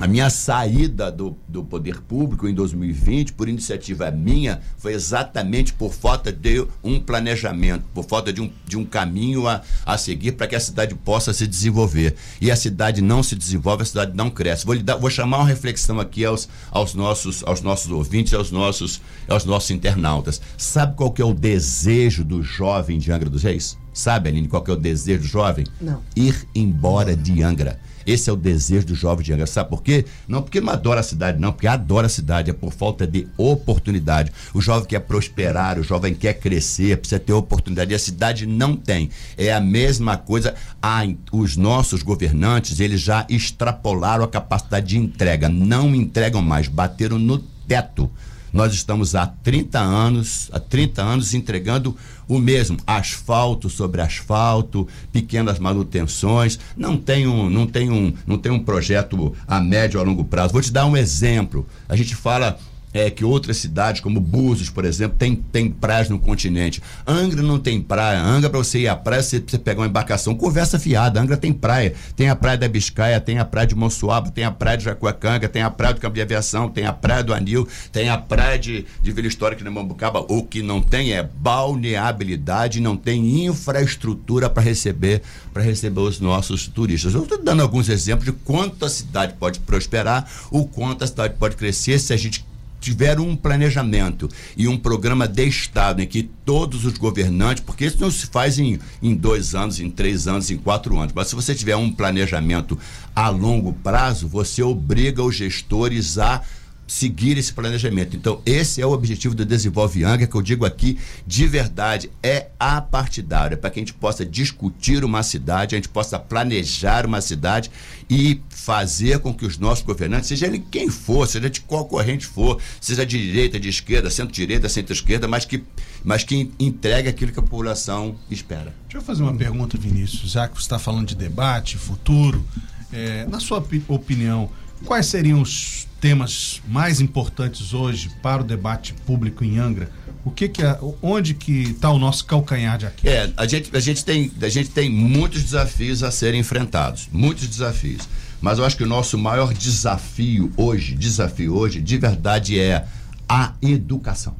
a 0.00 0.06
minha 0.06 0.30
saída 0.30 1.12
do, 1.12 1.36
do 1.46 1.62
poder 1.62 2.00
público 2.00 2.48
em 2.48 2.54
2020, 2.54 3.34
por 3.34 3.50
iniciativa 3.50 4.10
minha, 4.10 4.62
foi 4.78 4.94
exatamente 4.94 5.74
por 5.74 5.92
falta 5.92 6.32
de 6.32 6.66
um 6.82 6.98
planejamento, 6.98 7.84
por 7.92 8.06
falta 8.06 8.32
de 8.32 8.40
um, 8.40 8.50
de 8.66 8.78
um 8.78 8.84
caminho 8.86 9.46
a, 9.46 9.60
a 9.84 9.98
seguir 9.98 10.32
para 10.32 10.46
que 10.46 10.56
a 10.56 10.60
cidade 10.60 10.94
possa 10.94 11.34
se 11.34 11.46
desenvolver. 11.46 12.16
E 12.40 12.50
a 12.50 12.56
cidade 12.56 13.02
não 13.02 13.22
se 13.22 13.36
desenvolve, 13.36 13.82
a 13.82 13.86
cidade 13.86 14.16
não 14.16 14.30
cresce. 14.30 14.64
Vou, 14.64 14.78
dar, 14.78 14.96
vou 14.96 15.10
chamar 15.10 15.36
uma 15.36 15.46
reflexão 15.46 16.00
aqui 16.00 16.24
aos, 16.24 16.48
aos, 16.70 16.94
nossos, 16.94 17.44
aos 17.44 17.60
nossos 17.60 17.90
ouvintes, 17.90 18.32
aos 18.32 18.50
nossos, 18.50 19.02
aos 19.28 19.44
nossos 19.44 19.70
internautas. 19.70 20.40
Sabe 20.56 20.96
qual 20.96 21.12
que 21.12 21.20
é 21.20 21.24
o 21.26 21.34
desejo 21.34 22.24
do 22.24 22.42
jovem 22.42 22.98
de 22.98 23.12
Angra 23.12 23.28
dos 23.28 23.42
Reis? 23.42 23.76
Sabe, 23.92 24.30
Aline, 24.30 24.48
qual 24.48 24.62
que 24.62 24.70
é 24.70 24.74
o 24.74 24.78
desejo 24.78 25.20
do 25.20 25.26
jovem? 25.26 25.66
Não. 25.78 26.02
Ir 26.16 26.48
embora 26.54 27.14
de 27.14 27.42
Angra. 27.42 27.78
Esse 28.06 28.30
é 28.30 28.32
o 28.32 28.36
desejo 28.36 28.86
do 28.86 28.94
jovem 28.94 29.24
de 29.24 29.32
Angra. 29.32 29.46
Sabe 29.46 29.70
por 29.70 29.82
quê? 29.82 30.04
Não 30.26 30.42
porque 30.42 30.60
não 30.60 30.72
adora 30.72 31.00
a 31.00 31.02
cidade, 31.02 31.38
não, 31.38 31.52
porque 31.52 31.66
adora 31.66 32.06
a 32.06 32.10
cidade, 32.10 32.50
é 32.50 32.52
por 32.52 32.72
falta 32.72 33.06
de 33.06 33.26
oportunidade. 33.36 34.32
O 34.54 34.60
jovem 34.60 34.88
quer 34.88 35.00
prosperar, 35.00 35.78
o 35.78 35.82
jovem 35.82 36.14
quer 36.14 36.34
crescer, 36.34 36.96
precisa 36.96 37.20
ter 37.20 37.32
oportunidade. 37.32 37.92
E 37.92 37.94
a 37.94 37.98
cidade 37.98 38.46
não 38.46 38.76
tem. 38.76 39.10
É 39.36 39.52
a 39.52 39.60
mesma 39.60 40.16
coisa. 40.16 40.54
Ah, 40.82 41.02
os 41.32 41.56
nossos 41.56 42.02
governantes, 42.02 42.80
eles 42.80 43.00
já 43.00 43.26
extrapolaram 43.28 44.24
a 44.24 44.28
capacidade 44.28 44.86
de 44.86 44.98
entrega. 44.98 45.48
Não 45.48 45.94
entregam 45.94 46.42
mais, 46.42 46.68
bateram 46.68 47.18
no 47.18 47.38
teto. 47.38 48.10
Nós 48.52 48.72
estamos 48.72 49.14
há 49.14 49.26
30 49.26 49.78
anos, 49.78 50.50
há 50.52 50.58
30 50.58 51.02
anos 51.02 51.34
entregando 51.34 51.96
o 52.28 52.38
mesmo, 52.38 52.76
asfalto 52.86 53.68
sobre 53.68 54.00
asfalto, 54.00 54.86
pequenas 55.12 55.58
manutenções, 55.58 56.58
não 56.76 56.96
tem 56.96 57.26
um, 57.26 57.50
não 57.50 57.66
tem 57.66 57.90
um, 57.90 58.12
não 58.26 58.38
tem 58.38 58.52
um 58.52 58.62
projeto 58.62 59.34
a 59.46 59.60
médio 59.60 59.98
ou 59.98 60.04
a 60.04 60.08
longo 60.08 60.24
prazo. 60.24 60.52
Vou 60.52 60.62
te 60.62 60.72
dar 60.72 60.86
um 60.86 60.96
exemplo. 60.96 61.66
A 61.88 61.96
gente 61.96 62.14
fala 62.14 62.58
é, 62.92 63.10
que 63.10 63.24
outras 63.24 63.56
cidades, 63.58 64.00
como 64.00 64.20
Búzios, 64.20 64.68
por 64.68 64.84
exemplo, 64.84 65.16
tem, 65.18 65.36
tem 65.36 65.70
praias 65.70 66.08
no 66.08 66.18
continente. 66.18 66.82
Angra 67.06 67.42
não 67.42 67.58
tem 67.58 67.80
praia. 67.80 68.20
Angra, 68.20 68.50
para 68.50 68.58
você 68.58 68.80
ir 68.80 68.88
à 68.88 68.96
praia, 68.96 69.22
você 69.22 69.40
precisa 69.40 69.62
pegar 69.62 69.80
uma 69.80 69.86
embarcação. 69.86 70.34
Conversa 70.34 70.78
fiada. 70.78 71.20
Angra 71.20 71.36
tem 71.36 71.52
praia. 71.52 71.94
Tem 72.16 72.28
a 72.28 72.36
praia 72.36 72.58
da 72.58 72.68
Biscaia, 72.68 73.20
tem 73.20 73.38
a 73.38 73.44
praia 73.44 73.66
de 73.66 73.74
Monsuaba, 73.74 74.30
tem 74.30 74.44
a 74.44 74.50
praia 74.50 74.76
de 74.76 74.84
Jacuacanga, 74.84 75.48
tem 75.48 75.62
a 75.62 75.70
praia 75.70 75.94
do 75.94 76.00
Campo 76.00 76.14
de 76.14 76.22
Aviação, 76.22 76.68
tem 76.68 76.86
a 76.86 76.92
praia 76.92 77.22
do 77.22 77.32
Anil, 77.32 77.66
tem 77.92 78.08
a 78.08 78.18
praia 78.18 78.58
de, 78.58 78.84
de 79.02 79.12
Vila 79.12 79.28
Histórica 79.28 79.62
de 79.62 79.70
Mambucaba. 79.70 80.24
O 80.28 80.42
que 80.42 80.62
não 80.62 80.80
tem 80.80 81.12
é 81.12 81.22
balneabilidade, 81.22 82.80
não 82.80 82.96
tem 82.96 83.46
infraestrutura 83.46 84.50
para 84.50 84.62
receber 84.62 85.22
para 85.52 85.62
receber 85.62 86.00
os 86.00 86.20
nossos 86.20 86.68
turistas. 86.68 87.14
Eu 87.14 87.24
estou 87.24 87.42
dando 87.42 87.60
alguns 87.60 87.88
exemplos 87.88 88.24
de 88.24 88.32
quanto 88.32 88.84
a 88.84 88.88
cidade 88.88 89.34
pode 89.34 89.58
prosperar, 89.60 90.28
o 90.50 90.64
quanto 90.64 91.02
a 91.02 91.06
cidade 91.06 91.34
pode 91.38 91.56
crescer 91.56 91.98
se 91.98 92.12
a 92.12 92.16
gente 92.16 92.44
tiver 92.80 93.20
um 93.20 93.36
planejamento 93.36 94.28
e 94.56 94.66
um 94.66 94.76
programa 94.76 95.28
de 95.28 95.46
Estado 95.46 96.00
em 96.00 96.06
que 96.06 96.22
todos 96.44 96.84
os 96.84 96.96
governantes, 96.96 97.62
porque 97.62 97.84
isso 97.84 98.00
não 98.00 98.10
se 98.10 98.26
faz 98.26 98.58
em, 98.58 98.78
em 99.02 99.14
dois 99.14 99.54
anos, 99.54 99.78
em 99.78 99.90
três 99.90 100.26
anos, 100.26 100.50
em 100.50 100.56
quatro 100.56 100.98
anos, 100.98 101.12
mas 101.14 101.28
se 101.28 101.34
você 101.34 101.54
tiver 101.54 101.76
um 101.76 101.92
planejamento 101.92 102.78
a 103.14 103.28
longo 103.28 103.72
prazo, 103.72 104.26
você 104.26 104.62
obriga 104.62 105.22
os 105.22 105.36
gestores 105.36 106.18
a 106.18 106.42
seguir 106.90 107.38
esse 107.38 107.52
planejamento. 107.52 108.16
Então, 108.16 108.42
esse 108.44 108.82
é 108.82 108.86
o 108.86 108.90
objetivo 108.90 109.32
do 109.32 109.44
Desenvolve 109.44 110.02
Angra, 110.02 110.26
que 110.26 110.34
eu 110.34 110.42
digo 110.42 110.66
aqui 110.66 110.98
de 111.24 111.46
verdade, 111.46 112.10
é 112.20 112.48
apartidário, 112.58 113.54
é 113.54 113.56
para 113.56 113.70
que 113.70 113.78
a 113.78 113.82
gente 113.82 113.94
possa 113.94 114.26
discutir 114.26 115.04
uma 115.04 115.22
cidade, 115.22 115.76
a 115.76 115.78
gente 115.78 115.88
possa 115.88 116.18
planejar 116.18 117.06
uma 117.06 117.20
cidade 117.20 117.70
e 118.10 118.40
fazer 118.48 119.20
com 119.20 119.32
que 119.32 119.46
os 119.46 119.56
nossos 119.56 119.84
governantes, 119.84 120.26
seja 120.26 120.48
ele 120.48 120.58
quem 120.58 120.90
for, 120.90 121.28
seja 121.28 121.48
de 121.48 121.60
qual 121.60 121.84
corrente 121.84 122.26
for, 122.26 122.60
seja 122.80 123.06
de 123.06 123.24
direita, 123.24 123.60
de 123.60 123.68
esquerda, 123.68 124.10
centro-direita, 124.10 124.68
centro-esquerda, 124.68 125.28
mas 125.28 125.44
que, 125.44 125.62
mas 126.02 126.24
que 126.24 126.50
entregue 126.58 127.08
aquilo 127.08 127.30
que 127.30 127.38
a 127.38 127.42
população 127.42 128.16
espera. 128.28 128.74
Deixa 128.82 128.98
eu 128.98 129.02
fazer 129.02 129.22
uma 129.22 129.34
pergunta, 129.34 129.78
Vinícius, 129.78 130.32
já 130.32 130.48
que 130.48 130.56
você 130.56 130.62
está 130.62 130.78
falando 130.78 131.06
de 131.06 131.14
debate, 131.14 131.76
futuro, 131.78 132.44
é, 132.92 133.26
na 133.28 133.38
sua 133.38 133.64
opinião, 133.86 134.50
quais 134.84 135.06
seriam 135.06 135.40
os 135.40 135.88
temas 136.00 136.62
mais 136.66 137.00
importantes 137.00 137.74
hoje 137.74 138.10
para 138.22 138.42
o 138.42 138.44
debate 138.44 138.94
público 139.06 139.44
em 139.44 139.58
Angra? 139.58 139.90
O 140.24 140.30
que, 140.30 140.48
que 140.48 140.62
é, 140.62 140.78
onde 141.02 141.34
que 141.34 141.62
está 141.62 141.90
o 141.90 141.98
nosso 141.98 142.24
calcanhar 142.24 142.78
de 142.78 142.86
aqui? 142.86 143.08
É, 143.08 143.30
a 143.36 143.46
gente, 143.46 143.74
a 143.74 143.80
gente 143.80 144.04
tem, 144.04 144.30
a 144.40 144.48
gente 144.48 144.70
tem 144.70 144.90
muitos 144.90 145.42
desafios 145.42 146.02
a 146.02 146.10
serem 146.10 146.40
enfrentados, 146.40 147.08
muitos 147.12 147.46
desafios. 147.46 148.08
Mas 148.40 148.58
eu 148.58 148.64
acho 148.64 148.76
que 148.76 148.84
o 148.84 148.88
nosso 148.88 149.18
maior 149.18 149.52
desafio 149.52 150.50
hoje, 150.56 150.94
desafio 150.94 151.54
hoje, 151.54 151.80
de 151.80 151.98
verdade 151.98 152.58
é 152.58 152.86
a 153.28 153.54
educação. 153.62 154.34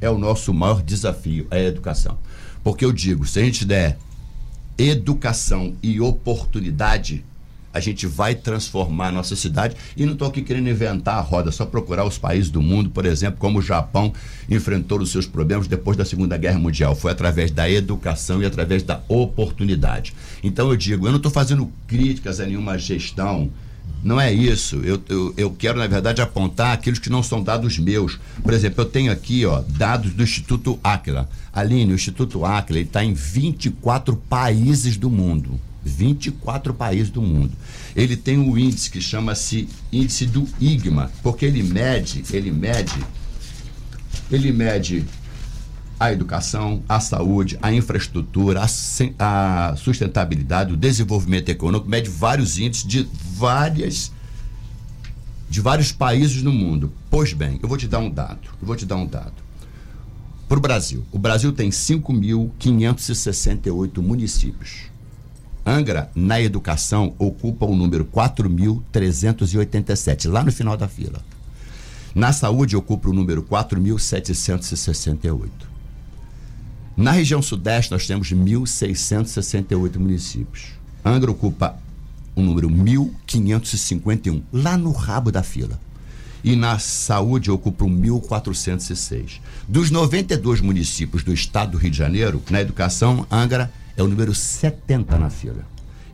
É 0.00 0.10
o 0.10 0.18
nosso 0.18 0.52
maior 0.52 0.82
desafio, 0.82 1.46
é 1.50 1.58
a 1.58 1.64
educação. 1.64 2.18
Porque 2.62 2.84
eu 2.84 2.92
digo, 2.92 3.26
se 3.26 3.38
a 3.38 3.42
gente 3.42 3.64
der 3.64 3.98
educação 4.76 5.74
e 5.82 6.00
oportunidade, 6.00 7.24
a 7.74 7.80
gente 7.80 8.06
vai 8.06 8.36
transformar 8.36 9.08
a 9.08 9.12
nossa 9.12 9.34
cidade. 9.34 9.74
E 9.96 10.06
não 10.06 10.12
estou 10.12 10.28
aqui 10.28 10.40
querendo 10.40 10.70
inventar 10.70 11.16
a 11.16 11.20
roda, 11.20 11.50
só 11.50 11.66
procurar 11.66 12.04
os 12.04 12.16
países 12.16 12.48
do 12.48 12.62
mundo, 12.62 12.88
por 12.88 13.04
exemplo, 13.04 13.40
como 13.40 13.58
o 13.58 13.62
Japão 13.62 14.12
enfrentou 14.48 15.00
os 15.00 15.10
seus 15.10 15.26
problemas 15.26 15.66
depois 15.66 15.96
da 15.96 16.04
Segunda 16.04 16.36
Guerra 16.36 16.60
Mundial. 16.60 16.94
Foi 16.94 17.10
através 17.10 17.50
da 17.50 17.68
educação 17.68 18.40
e 18.40 18.46
através 18.46 18.84
da 18.84 19.02
oportunidade. 19.08 20.14
Então 20.42 20.70
eu 20.70 20.76
digo, 20.76 21.06
eu 21.06 21.10
não 21.10 21.16
estou 21.16 21.32
fazendo 21.32 21.68
críticas 21.88 22.38
a 22.38 22.46
nenhuma 22.46 22.78
gestão. 22.78 23.50
Não 24.04 24.20
é 24.20 24.32
isso. 24.32 24.76
Eu, 24.76 25.02
eu, 25.08 25.34
eu, 25.36 25.50
quero, 25.50 25.78
na 25.78 25.86
verdade, 25.86 26.20
apontar 26.22 26.72
aqueles 26.72 26.98
que 26.98 27.10
não 27.10 27.22
são 27.22 27.42
dados 27.42 27.78
meus. 27.78 28.20
Por 28.42 28.52
exemplo, 28.52 28.82
eu 28.82 28.86
tenho 28.86 29.10
aqui 29.10 29.44
ó, 29.46 29.62
dados 29.66 30.12
do 30.12 30.22
Instituto 30.22 30.78
Aquila. 30.84 31.28
Aline, 31.52 31.92
o 31.92 31.94
Instituto 31.94 32.44
Aquila 32.44 32.78
está 32.78 33.02
em 33.02 33.14
24 33.14 34.14
países 34.14 34.96
do 34.96 35.10
mundo. 35.10 35.58
24 35.84 36.72
países 36.74 37.10
do 37.10 37.20
mundo. 37.20 37.52
Ele 37.94 38.16
tem 38.16 38.38
um 38.38 38.56
índice 38.56 38.90
que 38.90 39.00
chama-se 39.00 39.68
índice 39.92 40.26
do 40.26 40.48
IGMA, 40.60 41.10
porque 41.22 41.44
ele 41.44 41.62
mede, 41.62 42.24
ele 42.32 42.50
mede, 42.50 43.04
ele 44.30 44.52
mede 44.52 45.04
a 45.98 46.12
educação, 46.12 46.82
a 46.88 47.00
saúde, 47.00 47.58
a 47.62 47.72
infraestrutura, 47.72 48.62
a, 48.62 48.66
a 49.18 49.74
sustentabilidade, 49.76 50.72
o 50.72 50.76
desenvolvimento 50.76 51.48
econômico, 51.48 51.88
mede 51.88 52.10
vários 52.10 52.58
índices 52.58 52.86
de 52.86 53.08
várias 53.36 54.12
de 55.48 55.60
vários 55.60 55.92
países 55.92 56.42
no 56.42 56.52
mundo. 56.52 56.92
Pois 57.08 57.32
bem, 57.32 57.60
eu 57.62 57.68
vou 57.68 57.78
te 57.78 57.86
dar 57.86 58.00
um 58.00 58.10
dado. 58.10 58.40
Eu 58.60 58.66
vou 58.66 58.74
te 58.74 58.84
dar 58.84 58.96
um 58.96 59.06
dado. 59.06 59.44
Para 60.48 60.58
o 60.58 60.60
Brasil, 60.60 61.04
o 61.12 61.18
Brasil 61.18 61.52
tem 61.52 61.70
5.568 61.70 64.02
municípios. 64.02 64.93
Angra, 65.66 66.10
na 66.14 66.38
educação, 66.40 67.14
ocupa 67.18 67.64
o 67.64 67.74
número 67.74 68.04
4.387, 68.04 70.28
lá 70.28 70.44
no 70.44 70.52
final 70.52 70.76
da 70.76 70.86
fila. 70.86 71.24
Na 72.14 72.34
saúde, 72.34 72.76
ocupa 72.76 73.08
o 73.08 73.14
número 73.14 73.42
4.768. 73.42 75.48
Na 76.96 77.10
região 77.10 77.42
sudeste, 77.42 77.90
nós 77.90 78.06
temos 78.06 78.30
1.668 78.30 79.96
municípios. 79.96 80.66
Angra 81.04 81.28
ocupa 81.30 81.76
o 82.36 82.42
número 82.42 82.68
1.551, 82.68 84.42
lá 84.52 84.76
no 84.76 84.92
rabo 84.92 85.32
da 85.32 85.42
fila. 85.42 85.80
E 86.44 86.54
na 86.54 86.78
saúde 86.78 87.50
ocupa 87.50 87.86
o 87.86 87.88
1.406. 87.88 89.40
Dos 89.66 89.90
92 89.90 90.60
municípios 90.60 91.24
do 91.24 91.32
estado 91.32 91.72
do 91.72 91.78
Rio 91.78 91.90
de 91.90 91.96
Janeiro, 91.96 92.42
na 92.50 92.60
educação, 92.60 93.26
Angra 93.30 93.72
é 93.96 94.02
o 94.02 94.08
número 94.08 94.34
70 94.34 95.18
na 95.18 95.30
fila. 95.30 95.64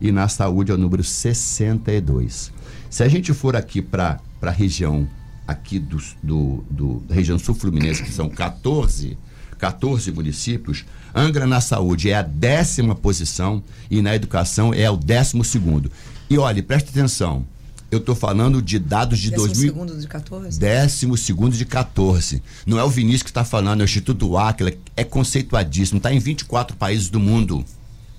E 0.00 0.10
na 0.10 0.28
saúde 0.28 0.70
é 0.70 0.74
o 0.74 0.78
número 0.78 1.04
62. 1.04 2.52
Se 2.88 3.02
a 3.02 3.08
gente 3.08 3.32
for 3.32 3.54
aqui 3.54 3.82
para 3.82 4.20
a 4.40 4.50
região 4.50 5.08
aqui 5.46 5.78
do, 5.78 5.98
do, 6.22 6.64
do, 6.70 7.00
da 7.00 7.14
região 7.14 7.38
sul-fluminense, 7.38 8.02
que 8.02 8.12
são 8.12 8.28
14, 8.28 9.18
14 9.58 10.12
municípios, 10.12 10.84
Angra 11.14 11.46
na 11.46 11.60
saúde 11.60 12.10
é 12.10 12.14
a 12.14 12.22
décima 12.22 12.94
posição 12.94 13.62
e 13.90 14.00
na 14.00 14.14
educação 14.14 14.72
é 14.72 14.88
o 14.88 14.96
décimo 14.96 15.44
segundo. 15.44 15.90
E 16.28 16.38
olhe, 16.38 16.62
preste 16.62 16.90
atenção. 16.90 17.44
Eu 17.90 17.98
estou 17.98 18.14
falando 18.14 18.62
de 18.62 18.78
dados 18.78 19.18
de 19.18 19.30
Décimo 19.30 19.46
2000. 19.48 19.68
segundo 19.72 19.98
de 19.98 20.06
14? 20.06 20.60
Décimo 20.60 21.16
segundo 21.16 21.56
de 21.56 21.64
14. 21.64 22.42
Não 22.64 22.78
é 22.78 22.84
o 22.84 22.88
Vinícius 22.88 23.24
que 23.24 23.30
está 23.30 23.44
falando, 23.44 23.80
é 23.80 23.82
o 23.82 23.84
Instituto 23.84 24.36
Aquila, 24.38 24.72
é 24.96 25.02
conceituadíssimo, 25.02 25.96
está 25.96 26.12
em 26.12 26.20
24 26.20 26.76
países 26.76 27.08
do 27.08 27.18
mundo. 27.18 27.64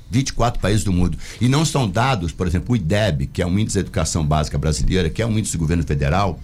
24 0.10 0.60
países 0.60 0.84
do 0.84 0.91
mundo. 0.91 1.17
E 1.39 1.47
não 1.47 1.63
são 1.63 1.89
dados, 1.89 2.34
por 2.34 2.45
exemplo, 2.45 2.73
o 2.73 2.75
IDEB, 2.75 3.27
que 3.27 3.41
é 3.41 3.47
um 3.47 3.57
índice 3.57 3.75
de 3.75 3.79
educação 3.79 4.25
básica 4.25 4.57
brasileira, 4.57 5.10
que 5.10 5.21
é 5.21 5.25
um 5.25 5.38
índice 5.39 5.53
do 5.53 5.60
governo 5.60 5.84
federal, 5.84 6.38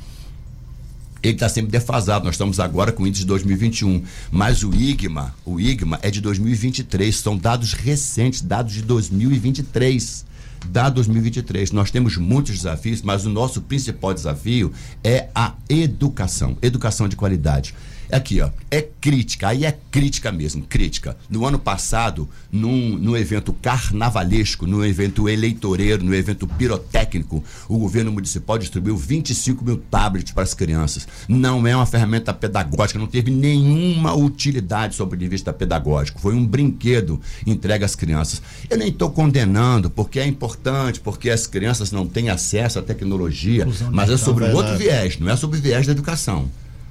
ele 1.22 1.34
está 1.34 1.50
sempre 1.50 1.72
defasado. 1.72 2.24
Nós 2.24 2.36
estamos 2.36 2.60
agora 2.60 2.94
com 2.94 3.04
o 3.04 3.08
índice 3.08 3.24
de 3.24 3.28
2021. 3.28 4.04
Mas 4.32 4.64
o 4.64 4.74
IGMA, 4.74 5.36
o 5.46 5.60
IGMA 5.60 6.00
é 6.02 6.10
de 6.10 6.22
2023. 6.22 7.14
São 7.16 7.38
dados 7.38 7.74
recentes, 7.74 8.42
dados 8.42 8.74
de 8.74 8.82
2023. 8.84 10.26
Da 10.70 10.90
2023. 10.90 11.72
Nós 11.72 11.92
temos 11.92 12.18
muitos 12.18 12.56
desafios, 12.56 13.02
mas 13.02 13.26
o 13.26 13.30
nosso 13.30 13.62
principal 13.62 14.14
desafio 14.14 14.72
é 15.04 15.30
a 15.34 15.54
educação. 15.70 16.58
Educação 16.62 17.08
de 17.08 17.16
qualidade. 17.16 17.74
Aqui, 18.12 18.40
ó, 18.40 18.50
é 18.72 18.82
crítica, 18.82 19.50
aí 19.50 19.66
é 19.66 19.78
crítica 19.92 20.32
mesmo, 20.32 20.64
crítica. 20.64 21.18
No 21.30 21.46
ano 21.46 21.60
passado, 21.60 22.28
num, 22.52 22.98
num 22.98 23.18
evento 23.18 23.52
carnavalesco, 23.52 24.66
num 24.66 24.84
evento 24.84 25.28
eleitoreiro, 25.28 26.04
num 26.04 26.14
evento 26.14 26.48
pirotécnico, 26.48 27.44
o 27.68 27.78
governo 27.78 28.12
municipal 28.12 28.58
distribuiu 28.58 28.96
25 28.96 29.64
mil 29.64 29.78
tablets 29.78 30.32
para 30.32 30.44
as 30.44 30.54
crianças. 30.54 31.08
Não 31.28 31.68
é 31.68 31.76
uma 31.76 31.86
ferramenta 31.86 32.34
pedagógica, 32.34 32.98
não 32.98 33.08
teve 33.08 33.30
nenhuma 33.30 34.14
utilidade 34.14 34.96
sob 34.96 35.16
o 35.16 35.30
vista 35.30 35.52
pedagógico. 35.52 36.22
Foi 36.22 36.34
um 36.34 36.46
brinquedo 36.46 37.20
entregue 37.46 37.84
às 37.84 37.96
crianças. 37.96 38.42
Eu 38.70 38.78
nem 38.78 38.90
estou 38.90 39.10
condenando, 39.10 39.90
porque 39.90 40.20
é 40.20 40.26
importante, 40.26 41.00
porque 41.00 41.30
as 41.30 41.46
crianças 41.46 41.92
não 41.92 42.08
têm 42.08 42.30
acesso 42.30 42.80
à 42.80 42.82
tecnologia, 42.82 43.68
mas 43.92 44.10
é 44.10 44.18
sobre 44.18 44.46
um 44.46 44.54
outro 44.54 44.78
viés, 44.78 45.20
não 45.20 45.30
é 45.30 45.36
sobre 45.36 45.60
o 45.60 45.62
viés 45.62 45.86
da 45.86 45.92
educação. 45.92 46.50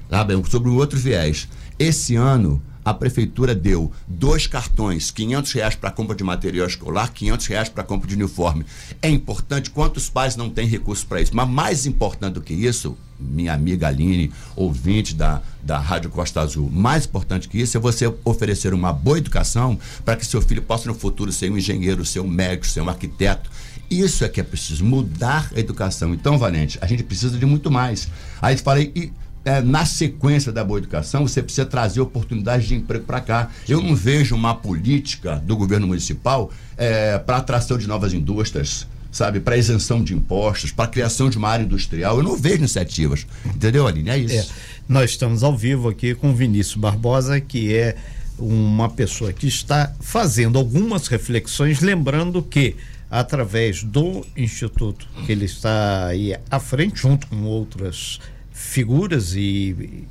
Tá 0.09 0.23
bem, 0.23 0.43
sobre 0.45 0.69
um 0.69 0.77
outro 0.77 0.99
viés. 0.99 1.49
Esse 1.79 2.15
ano, 2.15 2.63
a 2.87 2.95
prefeitura 2.95 3.53
deu 3.53 3.91
dois 4.07 4.47
cartões, 4.47 5.11
500 5.11 5.53
reais 5.53 5.75
para 5.75 5.91
compra 5.91 6.15
de 6.15 6.23
material 6.23 6.69
escolar, 6.69 7.13
500 7.13 7.47
reais 7.49 7.69
para 7.69 7.83
compra 7.83 8.07
de 8.09 8.15
uniforme. 8.15 8.65
É 9.03 9.11
importante, 9.11 9.71
quantos 9.71 10.09
pais 10.09 10.37
não 10.37 10.49
têm 10.49 10.69
recursos 10.69 11.05
para 11.05 11.21
isso? 11.21 11.35
Mas 11.35 11.49
mais 11.49 11.85
importante 11.85 12.35
do 12.35 12.41
que 12.41 12.55
isso, 12.55 12.97
minha 13.19 13.53
amiga 13.53 13.89
Aline, 13.89 14.31
ouvinte 14.55 15.17
da, 15.17 15.43
da 15.65 15.79
Rádio 15.81 16.11
Costa 16.11 16.41
Azul, 16.41 16.71
mais 16.71 17.07
importante 17.07 17.49
que 17.49 17.59
isso 17.59 17.77
é 17.77 17.81
você 17.81 18.07
oferecer 18.25 18.73
uma 18.73 18.93
boa 18.93 19.19
educação 19.19 19.77
para 20.05 20.15
que 20.15 20.25
seu 20.25 20.41
filho 20.41 20.63
possa 20.63 20.87
no 20.87 20.95
futuro 20.95 21.33
ser 21.33 21.51
um 21.51 21.59
engenheiro, 21.59 22.05
ser 22.05 22.21
um 22.21 22.29
médico, 22.29 22.69
ser 22.69 22.83
um 22.83 22.89
arquiteto. 22.89 23.51
Isso 23.91 24.25
é 24.25 24.29
que 24.29 24.41
é 24.41 24.45
preciso, 24.45 24.85
mudar 24.85 25.51
a 25.55 25.59
educação. 25.59 26.15
Então, 26.15 26.39
Valente, 26.39 26.79
a 26.81 26.87
gente 26.87 27.03
precisa 27.03 27.37
de 27.37 27.47
muito 27.47 27.69
mais. 27.69 28.09
Aí 28.41 28.57
falei, 28.57 28.93
e 28.95 29.13
é, 29.47 29.63
na 29.63 29.87
sequência 29.87 30.51
da 30.51 30.65
boa 30.65 30.81
educação, 30.81 31.27
você 31.27 31.41
precisa 31.41 31.65
trazer 31.65 32.01
oportunidades 32.01 32.67
de 32.67 32.75
emprego 32.75 33.05
para 33.05 33.21
cá. 33.21 33.49
Eu 33.69 33.81
não 33.81 33.95
vejo 33.95 34.35
uma 34.35 34.57
política 34.57 35.37
do 35.37 35.57
governo 35.57 35.87
municipal 35.87 36.51
é, 36.77 37.17
para 37.17 37.37
atração 37.37 37.79
de 37.79 37.87
novas 37.87 38.13
indústrias, 38.13 38.89
sabe, 39.13 39.39
para 39.39 39.57
isenção 39.57 40.03
de 40.03 40.15
impostos, 40.15 40.73
para 40.73 40.89
criação 40.89 41.31
de 41.31 41.39
uma 41.39 41.49
área 41.49 41.63
industrial. 41.63 42.17
Eu 42.17 42.25
não 42.25 42.37
vejo 42.37 42.57
iniciativas. 42.57 43.25
Entendeu, 43.47 43.87
Aline? 43.87 44.11
É 44.11 44.19
isso. 44.19 44.35
É, 44.35 44.47
nós 44.89 45.11
estamos 45.11 45.45
ao 45.45 45.57
vivo 45.57 45.89
aqui 45.89 46.13
com 46.13 46.35
Vinícius 46.35 46.75
Barbosa, 46.75 47.41
que 47.41 47.73
é 47.73 47.95
uma 48.37 48.89
pessoa 48.89 49.33
que 49.33 49.47
está 49.47 49.95
fazendo 50.01 50.59
algumas 50.59 51.07
reflexões, 51.07 51.81
lembrando 51.81 52.43
que 52.43 52.75
através 53.09 53.85
do 53.85 54.27
instituto 54.37 55.07
que 55.25 55.31
ele 55.31 55.45
está 55.45 56.07
aí 56.07 56.37
à 56.51 56.59
frente, 56.59 57.01
junto 57.01 57.29
com 57.29 57.45
outras 57.45 58.19
figuras 58.57 59.35
e 59.37 60.07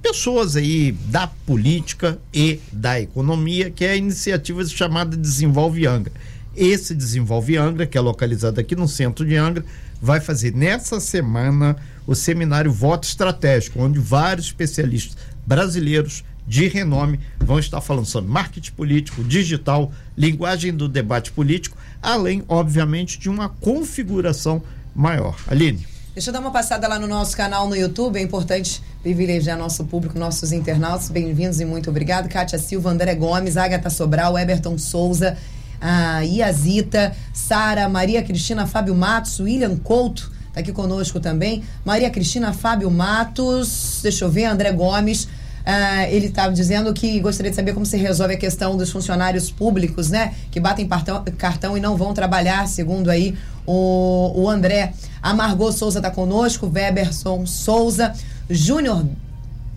pessoas 0.00 0.54
aí 0.54 0.92
da 0.92 1.26
política 1.26 2.16
e 2.32 2.60
da 2.72 3.00
economia, 3.00 3.72
que 3.72 3.84
é 3.84 3.90
a 3.90 3.96
iniciativa 3.96 4.64
chamada 4.64 5.16
Desenvolve 5.16 5.84
Angra. 5.84 6.12
Esse 6.56 6.94
Desenvolve 6.94 7.56
Angra, 7.56 7.86
que 7.86 7.98
é 7.98 8.00
localizado 8.00 8.60
aqui 8.60 8.76
no 8.76 8.86
centro 8.86 9.26
de 9.26 9.34
Angra, 9.34 9.64
vai 10.00 10.20
fazer 10.20 10.54
nessa 10.54 11.00
semana 11.00 11.76
o 12.06 12.14
seminário 12.14 12.72
Voto 12.72 13.02
Estratégico, 13.02 13.82
onde 13.82 13.98
vários 13.98 14.46
especialistas 14.46 15.16
brasileiros 15.44 16.24
de 16.46 16.68
renome 16.68 17.18
vão 17.40 17.58
estar 17.58 17.80
falando 17.80 18.06
sobre 18.06 18.30
marketing 18.30 18.72
político, 18.72 19.24
digital, 19.24 19.92
linguagem 20.16 20.72
do 20.72 20.88
debate 20.88 21.32
político, 21.32 21.76
além, 22.00 22.44
obviamente, 22.48 23.18
de 23.18 23.28
uma 23.28 23.48
configuração 23.48 24.62
maior. 24.94 25.36
Aline. 25.48 25.97
Deixa 26.18 26.30
eu 26.30 26.32
dar 26.32 26.40
uma 26.40 26.50
passada 26.50 26.88
lá 26.88 26.98
no 26.98 27.06
nosso 27.06 27.36
canal 27.36 27.68
no 27.68 27.76
YouTube. 27.76 28.18
É 28.18 28.22
importante 28.22 28.82
privilegiar 29.04 29.56
nosso 29.56 29.84
público, 29.84 30.18
nossos 30.18 30.50
internautas. 30.50 31.08
Bem-vindos 31.10 31.60
e 31.60 31.64
muito 31.64 31.90
obrigado. 31.90 32.28
Kátia 32.28 32.58
Silva, 32.58 32.90
André 32.90 33.14
Gomes, 33.14 33.56
Agatha 33.56 33.88
Sobral, 33.88 34.36
Eberton 34.36 34.76
Souza, 34.78 35.38
a 35.80 36.24
Iazita, 36.24 37.14
Sara, 37.32 37.88
Maria 37.88 38.20
Cristina, 38.20 38.66
Fábio 38.66 38.96
Matos, 38.96 39.38
William 39.38 39.76
Couto, 39.76 40.32
tá 40.52 40.58
aqui 40.58 40.72
conosco 40.72 41.20
também. 41.20 41.62
Maria 41.84 42.10
Cristina, 42.10 42.52
Fábio 42.52 42.90
Matos, 42.90 44.00
deixa 44.02 44.24
eu 44.24 44.28
ver, 44.28 44.46
André 44.46 44.72
Gomes. 44.72 45.28
Uh, 45.68 46.08
ele 46.08 46.28
estava 46.28 46.50
dizendo 46.50 46.94
que 46.94 47.20
gostaria 47.20 47.50
de 47.50 47.56
saber 47.56 47.74
como 47.74 47.84
se 47.84 47.98
resolve 47.98 48.32
a 48.32 48.38
questão 48.38 48.74
dos 48.74 48.90
funcionários 48.90 49.50
públicos, 49.50 50.08
né? 50.08 50.32
Que 50.50 50.58
batem 50.58 50.88
cartão, 50.88 51.22
cartão 51.36 51.76
e 51.76 51.80
não 51.80 51.94
vão 51.94 52.14
trabalhar, 52.14 52.66
segundo 52.66 53.10
aí 53.10 53.36
o, 53.66 54.32
o 54.34 54.48
André. 54.48 54.94
A 55.20 55.34
Margot 55.34 55.70
Souza 55.72 55.98
está 55.98 56.10
conosco, 56.10 56.72
Weberson 56.74 57.44
Souza, 57.44 58.14
Júnior 58.48 59.04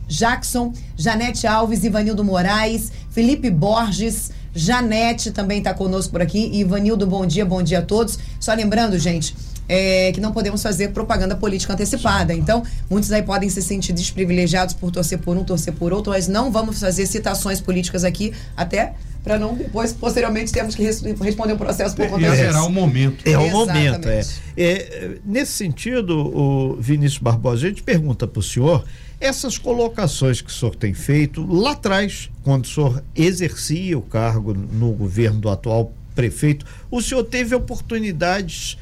Jackson, 0.08 0.72
Janete 0.96 1.46
Alves, 1.46 1.84
Ivanildo 1.84 2.24
Moraes, 2.24 2.90
Felipe 3.10 3.50
Borges, 3.50 4.32
Janete 4.56 5.32
também 5.32 5.58
está 5.58 5.74
conosco 5.74 6.14
por 6.14 6.22
aqui. 6.22 6.52
Ivanildo, 6.54 7.06
bom 7.06 7.26
dia, 7.26 7.46
bom 7.46 7.62
dia 7.62 7.80
a 7.80 7.82
todos. 7.82 8.18
Só 8.40 8.54
lembrando, 8.54 8.98
gente, 8.98 9.36
é, 9.72 10.12
que 10.12 10.20
não 10.20 10.34
podemos 10.34 10.62
fazer 10.62 10.90
propaganda 10.90 11.34
política 11.34 11.72
antecipada. 11.72 12.34
Então, 12.34 12.62
muitos 12.90 13.10
aí 13.14 13.24
podem 13.24 13.50
se 13.50 13.62
sentir 13.62 13.94
desprivilegiados 13.94 14.76
por 14.76 14.92
torcer 14.92 15.18
por 15.20 15.38
um, 15.38 15.46
torcer 15.46 15.74
por 15.74 15.94
outro, 15.94 16.12
mas 16.12 16.28
não 16.28 16.52
vamos 16.52 16.82
fazer 16.82 17.06
citações 17.06 17.62
políticas 17.62 18.04
aqui, 18.04 18.34
até 18.58 18.94
para 19.24 19.40
não 19.40 19.56
depois, 19.56 19.94
posteriormente, 19.94 20.52
termos 20.52 20.76
que 20.76 20.84
responder 20.84 21.54
um 21.54 21.58
processo 21.58 21.96
por 21.96 22.06
conta 22.10 22.20
disso. 22.20 22.36
Será 22.36 22.66
o 22.66 22.70
momento. 22.70 23.26
É 23.26 23.38
o 23.38 23.50
momento, 23.50 24.10
é. 24.10 24.24
é. 24.58 25.12
Nesse 25.24 25.54
sentido, 25.54 26.18
o 26.18 26.76
Vinícius 26.76 27.22
Barbosa, 27.22 27.68
a 27.68 27.70
gente 27.70 27.82
pergunta 27.82 28.28
para 28.28 28.40
o 28.40 28.44
senhor 28.44 28.84
essas 29.22 29.58
colocações 29.58 30.42
que 30.42 30.50
o 30.50 30.54
senhor 30.54 30.76
tem 30.76 30.94
feito 30.94 31.46
lá 31.46 31.72
atrás, 31.72 32.30
quando 32.44 32.66
o 32.66 32.68
senhor 32.68 33.04
exercia 33.16 33.98
o 33.98 34.02
cargo 34.02 34.54
no 34.54 34.92
governo 34.92 35.40
do 35.40 35.50
atual 35.50 35.94
prefeito, 36.14 36.66
o 36.90 37.02
senhor 37.02 37.24
teve 37.24 37.56
oportunidades 37.56 38.78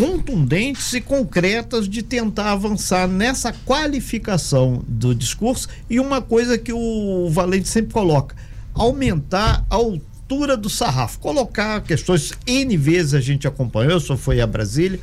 contundentes 0.00 0.94
e 0.94 1.00
concretas 1.02 1.86
de 1.86 2.02
tentar 2.02 2.52
avançar 2.52 3.06
nessa 3.06 3.52
qualificação 3.52 4.82
do 4.88 5.14
discurso 5.14 5.68
e 5.90 6.00
uma 6.00 6.22
coisa 6.22 6.56
que 6.56 6.72
o 6.72 7.28
Valente 7.28 7.68
sempre 7.68 7.92
coloca, 7.92 8.34
aumentar 8.72 9.62
a 9.68 9.74
altura 9.74 10.56
do 10.56 10.70
sarrafo, 10.70 11.18
colocar 11.18 11.82
questões 11.82 12.32
N 12.46 12.78
vezes 12.78 13.12
a 13.12 13.20
gente 13.20 13.46
acompanhou, 13.46 14.00
só 14.00 14.16
foi 14.16 14.40
a 14.40 14.46
Brasília. 14.46 14.98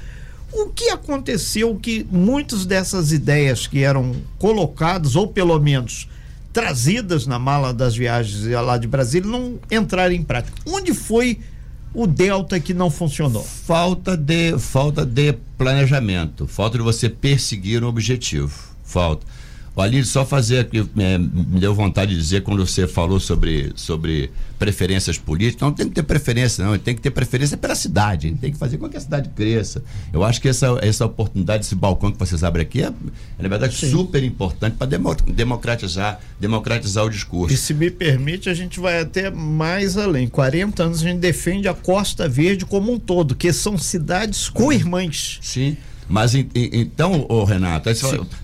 O 0.51 0.69
que 0.69 0.89
aconteceu 0.89 1.75
que 1.75 2.03
muitas 2.11 2.65
dessas 2.65 3.11
ideias 3.11 3.67
que 3.67 3.83
eram 3.83 4.15
colocadas, 4.39 5.15
ou 5.15 5.27
pelo 5.27 5.59
menos 5.59 6.09
trazidas 6.51 7.27
na 7.27 7.37
mala 7.37 7.71
das 7.71 7.95
viagens 7.95 8.47
lá 8.47 8.79
de 8.79 8.87
Brasília, 8.87 9.29
não 9.29 9.59
entraram 9.69 10.15
em 10.15 10.23
prática? 10.23 10.57
Onde 10.65 10.91
foi 10.91 11.39
o 11.97 12.05
delta 12.05 12.59
que 12.59 12.75
não 12.75 12.91
funcionou? 12.91 13.43
Falta 13.43 14.15
de 14.15 14.55
falta 14.59 15.03
de 15.03 15.33
planejamento, 15.57 16.45
falta 16.47 16.77
de 16.77 16.83
você 16.83 17.09
perseguir 17.09 17.83
um 17.83 17.87
objetivo. 17.87 18.53
Falta. 18.83 19.25
Ali 19.77 20.03
só 20.03 20.25
fazer 20.25 20.59
aqui, 20.59 20.79
é, 20.97 21.17
me 21.17 21.59
deu 21.59 21.73
vontade 21.73 22.11
de 22.11 22.17
dizer 22.17 22.41
quando 22.41 22.65
você 22.65 22.87
falou 22.87 23.19
sobre, 23.19 23.71
sobre 23.75 24.31
preferências 24.57 25.17
políticas, 25.17 25.61
não 25.61 25.71
tem 25.71 25.87
que 25.87 25.93
ter 25.93 26.03
preferência, 26.03 26.65
não, 26.65 26.77
tem 26.77 26.95
que 26.95 27.01
ter 27.01 27.11
preferência 27.11 27.55
pela 27.57 27.75
cidade, 27.75 28.31
tem 28.41 28.51
que 28.51 28.57
fazer 28.57 28.77
com 28.77 28.89
que 28.89 28.97
a 28.97 28.99
cidade 28.99 29.29
cresça. 29.35 29.83
Eu 30.11 30.23
acho 30.23 30.41
que 30.41 30.49
essa, 30.49 30.79
essa 30.81 31.05
oportunidade, 31.05 31.63
esse 31.63 31.75
balcão 31.75 32.11
que 32.11 32.17
vocês 32.17 32.43
abrem 32.43 32.63
aqui 32.63 32.81
é, 32.81 32.87
é 32.87 33.43
na 33.43 33.47
verdade, 33.47 33.75
Sim. 33.75 33.91
super 33.91 34.23
importante 34.23 34.75
para 34.77 34.87
democratizar, 35.27 36.19
democratizar 36.39 37.05
o 37.05 37.09
discurso. 37.09 37.53
E 37.53 37.57
se 37.57 37.73
me 37.73 37.91
permite, 37.91 38.49
a 38.49 38.53
gente 38.53 38.79
vai 38.79 38.99
até 38.99 39.29
mais 39.29 39.95
além. 39.95 40.27
40 40.27 40.83
anos 40.83 41.01
a 41.01 41.03
gente 41.03 41.19
defende 41.19 41.67
a 41.67 41.73
Costa 41.73 42.27
Verde 42.27 42.65
como 42.65 42.91
um 42.91 42.99
todo, 42.99 43.35
que 43.35 43.53
são 43.53 43.77
cidades 43.77 44.49
co-irmãs. 44.49 45.39
Sim. 45.41 45.77
Mas 46.07 46.33
então, 46.35 47.25
ô 47.27 47.43
Renato, 47.43 47.89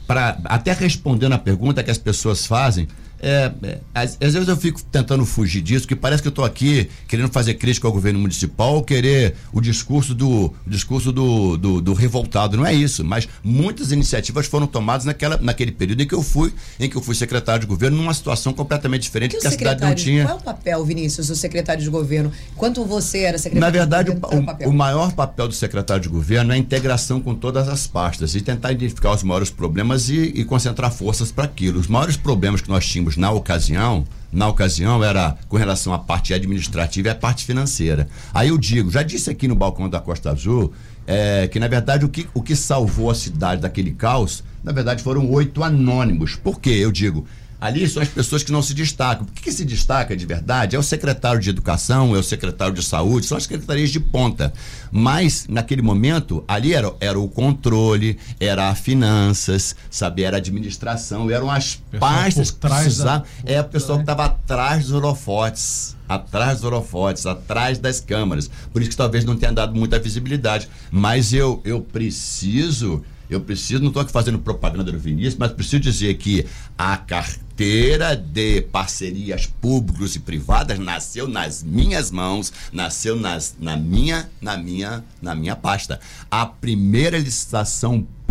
para 0.06 0.38
até 0.45 0.73
respondendo 0.73 1.34
a 1.34 1.38
pergunta 1.38 1.84
que 1.84 1.91
as 1.91 1.97
pessoas 1.97 2.45
fazem, 2.45 2.88
é, 3.24 3.54
é, 3.64 3.80
às, 3.96 4.18
às, 4.22 4.34
vezes 4.34 4.50
eu 4.50 4.58
fico 4.58 4.84
tentando 4.84 5.26
fugir 5.26 5.62
disso, 5.62 5.88
que 5.88 5.96
parece 5.96 6.22
que 6.22 6.28
eu 6.28 6.32
estou 6.32 6.44
aqui 6.44 6.90
querendo 7.08 7.32
fazer 7.32 7.54
crítica 7.54 7.88
ao 7.88 7.94
governo 7.94 8.20
municipal, 8.20 8.76
ou 8.76 8.84
querer 8.84 9.36
o 9.54 9.62
discurso 9.62 10.14
do 10.14 10.48
o 10.48 10.70
discurso 10.70 11.10
do, 11.10 11.56
do, 11.56 11.80
do, 11.80 11.94
revoltado. 11.94 12.58
Não 12.58 12.66
é 12.66 12.74
isso, 12.74 13.02
mas 13.06 13.28
muitas 13.42 13.94
iniciativas 13.94 14.46
foram 14.46 14.68
tomadas 14.68 15.06
naquela, 15.06 15.38
naquele 15.38 15.72
período 15.72 16.02
em 16.02 16.08
que 16.08 16.14
eu 16.14 16.22
fui, 16.22 16.54
em 16.78 16.90
que 16.90 16.98
eu 16.98 17.02
fui 17.02 17.16
secretário 17.16 17.62
de 17.62 17.68
governo, 17.68 17.96
numa 17.96 18.14
situação 18.14 18.52
completamente 18.52 19.04
diferente, 19.04 19.38
que 19.38 19.48
a 19.48 19.52
cidade 19.52 19.82
não 19.82 19.96
tinha. 19.96 20.26
Qual 20.26 20.38
é 20.38 20.42
o 20.42 20.44
papel, 20.44 20.84
Vinícius, 20.84 21.28
do 21.28 21.36
secretário 21.36 21.82
de 21.82 21.90
governo? 21.90 22.30
Enquanto 22.52 22.84
você 22.84 23.20
era 23.20 23.38
secretário 23.38 23.62
Na 23.62 23.70
verdade, 23.70 24.14
de 24.14 24.20
governo, 24.20 24.58
o, 24.64 24.68
o, 24.68 24.70
o 24.72 24.74
maior 24.74 25.14
papel 25.14 25.48
do 25.48 25.54
secretário 25.54 26.04
de 26.04 26.10
governo 26.10 26.52
é 26.52 26.56
a 26.56 26.58
integração 26.58 27.22
com 27.22 27.34
todas 27.34 27.70
as 27.70 27.88
pastas 27.88 28.36
e 28.36 28.42
tentar 28.42 28.74
identificar 28.74 29.14
os 29.14 29.24
maiores 29.24 29.50
problemas 29.50 30.10
e, 30.10 30.34
e 30.36 30.44
concentrar 30.44 30.92
forças 30.92 31.32
para 31.32 31.46
aquilo. 31.46 31.80
Os 31.80 31.88
maiores 31.88 32.18
problemas 32.18 32.60
que 32.60 32.68
nós 32.68 32.86
tínhamos 32.86 33.12
na 33.17 33.32
ocasião, 33.32 34.06
na 34.32 34.47
ocasião 34.47 35.04
era 35.04 35.38
com 35.47 35.58
relação 35.58 35.93
à 35.93 35.99
parte 35.99 36.34
administrativa 36.34 37.08
e 37.08 37.12
à 37.12 37.15
parte 37.15 37.45
financeira. 37.45 38.08
Aí 38.34 38.49
eu 38.49 38.58
digo, 38.58 38.89
já 38.89 39.04
disse 39.04 39.30
aqui 39.30 39.47
no 39.47 39.56
balcão 39.56 39.89
da 39.89 39.99
Costa 39.99 40.32
Azul, 40.32 40.73
é, 41.06 41.47
que 41.47 41.60
na 41.60 41.67
verdade 41.67 42.06
o 42.06 42.10
que, 42.10 42.28
o 42.34 42.41
que 42.41 42.56
salvou 42.56 43.12
a 43.12 43.15
cidade 43.15 43.62
daquele 43.62 43.91
caos, 43.91 44.43
na 44.63 44.71
verdade 44.71 45.04
foram 45.04 45.30
oito 45.30 45.63
anônimos. 45.63 46.36
Por 46.36 46.60
quê? 46.60 46.71
Eu 46.71 46.91
digo, 46.91 47.26
Ali 47.63 47.88
são 47.88 48.04
as 48.04 48.10
pessoas 48.10 48.43
que 48.43 48.52
não 48.52 48.62
se 48.62 48.73
destacam. 48.73 49.26
O 49.26 49.32
que, 49.32 49.43
que, 49.43 49.52
se 49.54 49.63
destaca 49.63 50.17
de 50.17 50.26
verdade 50.26 50.76
é 50.76 50.80
o 50.80 50.84
secretário 50.84 51.39
de 51.39 51.49
Educação, 51.49 52.13
é 52.13 52.19
o 52.19 52.23
secretário 52.23 52.73
de 52.73 52.84
Saúde, 52.84 53.26
são 53.26 53.38
as 53.38 53.43
secretarias 53.43 53.89
de 53.89 54.02
ponta. 54.02 54.52
Mas, 54.91 55.45
naquele 55.47 55.82
momento, 55.82 56.43
ali 56.45 56.73
era, 56.73 56.93
era 56.99 57.17
o 57.17 57.30
controle, 57.30 58.19
era 58.38 58.67
a 58.67 58.76
finanças, 58.76 59.78
sabe, 59.89 60.23
era 60.23 60.36
a 60.36 60.39
administração, 60.39 61.32
eram 61.32 61.49
as 61.49 61.82
pastas 61.97 62.52
que 62.52 62.58
precisavam. 62.58 63.26
É 63.45 63.62
o 63.62 63.63
pessoal 63.63 63.97
que 63.99 64.04
estava 64.04 64.26
atrás 64.26 64.88
dos 64.88 64.91
holofotes 64.91 65.95
atrás 66.06 66.60
dos 66.60 66.65
holofotes, 66.65 67.26
atrás 67.26 67.80
das 67.80 68.02
câmaras. 68.02 68.49
Por 68.73 68.82
isso 68.82 68.91
que 68.91 68.97
talvez 68.97 69.23
não 69.23 69.38
tenha 69.38 69.54
dado 69.54 69.73
muita 69.73 69.97
visibilidade. 69.97 70.67
Mas 70.91 71.34
eu, 71.34 71.62
eu 71.63 71.82
preciso 71.82 73.04
eu 73.36 73.41
preciso, 73.41 73.82
não 73.82 73.88
estou 73.88 74.02
aqui 74.02 74.12
fazendo 74.12 74.39
propaganda 74.39 74.91
do 74.91 75.00
Vinícius, 75.00 75.36
mas 75.36 75.52
preciso 75.52 75.80
dizer 75.80 76.15
que 76.15 76.46
a 76.78 76.98
carteira 76.98 78.15
de 78.15 78.62
parcerias 78.62 79.46
públicas 79.46 80.15
e 80.15 80.19
privadas 80.19 80.80
nasceu 80.80 81.28
nas 81.28 81.63
minhas 81.63 82.12
mãos, 82.12 82.52
nasceu 82.72 83.15
nas, 83.15 83.56
na 83.60 83.78
minha, 83.78 84.30
na 84.41 84.58
minha, 84.58 85.04
na 85.22 85.36
minha 85.36 85.56
pasta. 85.56 86.00
A 86.30 86.46
primeira 86.46 87.17
licitação 87.17 88.02
pública 88.02 88.23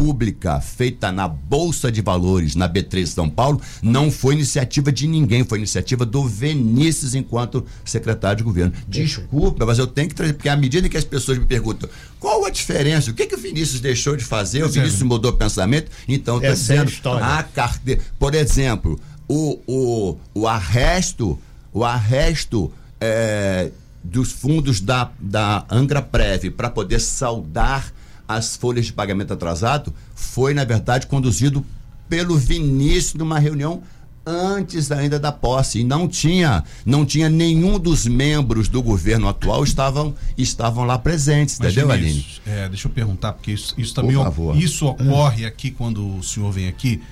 feita 0.61 1.13
na 1.13 1.29
Bolsa 1.29 1.91
de 1.91 2.01
Valores, 2.01 2.55
na 2.55 2.69
B3 2.69 3.07
São 3.07 3.29
Paulo, 3.29 3.61
não 3.83 4.11
foi 4.11 4.35
iniciativa 4.35 4.91
de 4.91 5.07
ninguém, 5.07 5.45
foi 5.45 5.59
iniciativa 5.59 6.05
do 6.05 6.27
Vinícius 6.27 7.15
enquanto 7.15 7.65
secretário 7.85 8.39
de 8.39 8.43
governo. 8.43 8.73
Desculpa, 8.89 9.65
mas 9.67 9.79
eu 9.79 9.87
tenho 9.87 10.09
que 10.09 10.15
trazer, 10.15 10.33
porque 10.33 10.49
à 10.49 10.57
medida 10.57 10.89
que 10.89 10.97
as 10.97 11.05
pessoas 11.05 11.39
me 11.39 11.45
perguntam 11.45 11.89
qual 12.19 12.45
a 12.45 12.51
diferença, 12.51 13.11
o 13.11 13.15
que, 13.15 13.27
que 13.27 13.35
o 13.35 13.39
Vinícius 13.39 13.81
deixou 13.81 14.17
de 14.17 14.25
fazer, 14.25 14.65
o 14.65 14.69
Vinícius 14.69 15.03
mudou 15.03 15.31
o 15.31 15.37
pensamento, 15.37 15.91
então 16.07 16.37
estou 16.37 16.51
é 16.51 16.55
dizendo, 16.55 16.91
é 17.19 17.23
a 17.23 17.43
carteira, 17.43 18.01
por 18.19 18.35
exemplo, 18.35 18.99
o, 19.29 19.59
o, 19.67 20.17
o 20.35 20.49
arresto, 20.49 21.39
o 21.73 21.85
arresto 21.85 22.73
é, 23.01 23.71
dos 24.03 24.33
fundos 24.33 24.81
da, 24.81 25.11
da 25.19 25.65
Angra 25.71 26.03
Prev 26.03 26.51
para 26.51 26.69
poder 26.69 27.01
saldar 27.01 27.93
as 28.27 28.57
folhas 28.57 28.87
de 28.87 28.93
pagamento 28.93 29.33
atrasado 29.33 29.93
foi, 30.15 30.55
na 30.55 30.65
verdade, 30.65 31.07
conduzido 31.07 31.65
pelo 32.09 32.37
Vinícius 32.37 33.15
numa 33.15 33.39
reunião 33.39 33.83
antes 34.25 34.91
ainda 34.93 35.19
da 35.19 35.33
posse. 35.33 35.81
E 35.81 35.85
não 35.85 36.09
tinha 36.09 36.65
não 36.85 37.05
tinha 37.05 37.29
nenhum 37.29 37.79
dos 37.79 38.07
membros 38.07 38.69
do 38.69 38.83
governo 38.83 39.29
atual 39.29 39.65
estavam 39.65 40.15
estavam 40.37 40.85
lá 40.85 40.99
presentes 40.99 41.59
Mas, 41.59 41.73
entendeu 41.73 41.91
Aline? 41.91 42.25
É, 42.47 42.69
deixa 42.69 42.89
eu 42.89 42.93
perguntar 42.93 43.33
porque 43.33 43.53
isso, 43.53 43.75
isso 43.77 43.95
também 43.95 44.17
isso 44.57 44.87
ocorre 44.87 45.45
aqui 45.45 45.71
quando 45.71 46.19
o 46.19 46.23
senhor 46.23 46.51
vem 46.53 46.69
aqui 46.69 47.03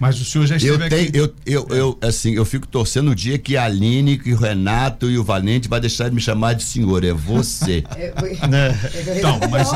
mas 0.00 0.18
o 0.18 0.24
senhor 0.24 0.46
já 0.46 0.56
esteve 0.56 0.82
eu 0.82 0.88
tenho, 0.88 1.08
aqui. 1.08 1.18
Eu, 1.18 1.34
eu, 1.44 1.76
eu, 1.76 1.98
assim, 2.00 2.32
eu 2.32 2.46
fico 2.46 2.66
torcendo 2.66 3.10
o 3.10 3.14
dia 3.14 3.36
que 3.36 3.54
a 3.54 3.64
Aline, 3.64 4.16
que 4.16 4.32
o 4.32 4.36
Renato 4.36 5.10
e 5.10 5.18
o 5.18 5.22
Valente 5.22 5.68
vai 5.68 5.78
deixar 5.78 6.08
de 6.08 6.14
me 6.14 6.22
chamar 6.22 6.54
de 6.54 6.62
senhor. 6.62 7.04
É 7.04 7.12
você. 7.12 7.84
É, 8.00 8.46
né? 8.46 8.78
Então, 9.18 9.38
mas. 9.50 9.70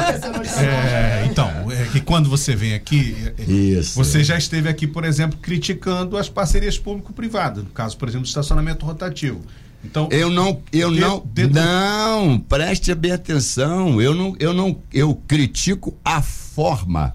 É, 0.57 1.27
então, 1.31 1.71
é 1.71 1.85
que 1.93 2.01
quando 2.01 2.31
você 2.31 2.57
vem 2.57 2.73
aqui. 2.73 3.15
Isso. 3.47 3.97
Você 3.97 4.25
já 4.25 4.39
esteve 4.39 4.67
aqui, 4.69 4.87
por 4.87 5.05
exemplo, 5.05 5.39
criticando 5.43 6.17
as 6.17 6.29
parcerias 6.29 6.79
público-privadas. 6.79 7.65
No 7.65 7.71
caso, 7.71 7.99
por 7.99 8.09
exemplo, 8.09 8.25
do 8.25 8.29
estacionamento 8.29 8.87
rotativo. 8.87 9.43
Então, 9.85 10.09
eu 10.11 10.31
não, 10.31 10.63
eu 10.73 10.91
de, 10.91 11.01
não, 11.01 11.23
de, 11.35 11.47
não, 11.49 12.39
preste 12.39 12.95
bem 12.95 13.13
atenção. 13.13 14.01
Eu 14.01 14.15
não, 14.15 14.35
eu 14.39 14.55
não, 14.55 14.79
eu 14.91 15.15
critico 15.29 15.95
a 16.03 16.23
forma 16.23 17.15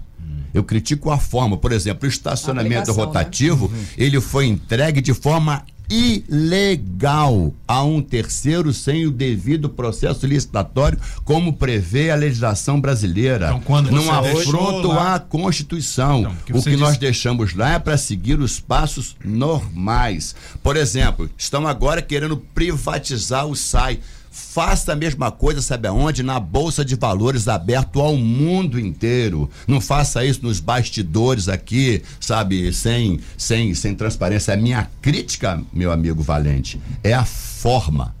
eu 0.52 0.64
critico 0.64 1.10
a 1.10 1.18
forma. 1.18 1.56
Por 1.56 1.72
exemplo, 1.72 2.06
o 2.06 2.08
estacionamento 2.08 2.90
né? 2.90 2.96
rotativo, 2.96 3.68
né? 3.68 3.78
ele 3.96 4.20
foi 4.20 4.46
entregue 4.46 5.00
de 5.00 5.14
forma 5.14 5.64
ilegal 5.90 7.52
a 7.66 7.82
um 7.82 8.00
terceiro 8.00 8.72
sem 8.72 9.06
o 9.06 9.10
devido 9.10 9.68
processo 9.68 10.24
licitatório, 10.24 10.98
como 11.24 11.54
prevê 11.54 12.10
a 12.10 12.14
legislação 12.14 12.80
brasileira. 12.80 13.48
Então, 13.48 13.60
quando 13.60 13.90
não 13.90 14.10
afronto 14.10 14.92
à 14.92 15.18
Constituição. 15.18 16.20
Então, 16.44 16.60
o 16.60 16.62
que 16.62 16.76
nós 16.76 16.96
deixamos 16.96 17.54
lá 17.54 17.74
é 17.74 17.78
para 17.78 17.96
seguir 17.96 18.38
os 18.38 18.60
passos 18.60 19.16
normais. 19.24 20.34
Por 20.62 20.76
exemplo, 20.76 21.28
estão 21.36 21.66
agora 21.66 22.00
querendo 22.00 22.36
privatizar 22.36 23.46
o 23.46 23.56
SAI. 23.56 23.98
Faça 24.30 24.92
a 24.92 24.96
mesma 24.96 25.32
coisa, 25.32 25.60
sabe 25.60 25.88
aonde? 25.88 26.22
Na 26.22 26.38
Bolsa 26.38 26.84
de 26.84 26.94
Valores 26.94 27.48
aberto 27.48 28.00
ao 28.00 28.16
mundo 28.16 28.78
inteiro. 28.78 29.50
Não 29.66 29.80
faça 29.80 30.24
isso 30.24 30.40
nos 30.44 30.60
bastidores 30.60 31.48
aqui, 31.48 32.00
sabe, 32.20 32.72
sem, 32.72 33.18
sem, 33.36 33.74
sem 33.74 33.92
transparência. 33.92 34.54
A 34.54 34.56
minha 34.56 34.88
crítica, 35.02 35.60
meu 35.72 35.90
amigo 35.90 36.22
Valente, 36.22 36.80
é 37.02 37.12
a 37.12 37.24
forma. 37.24 38.14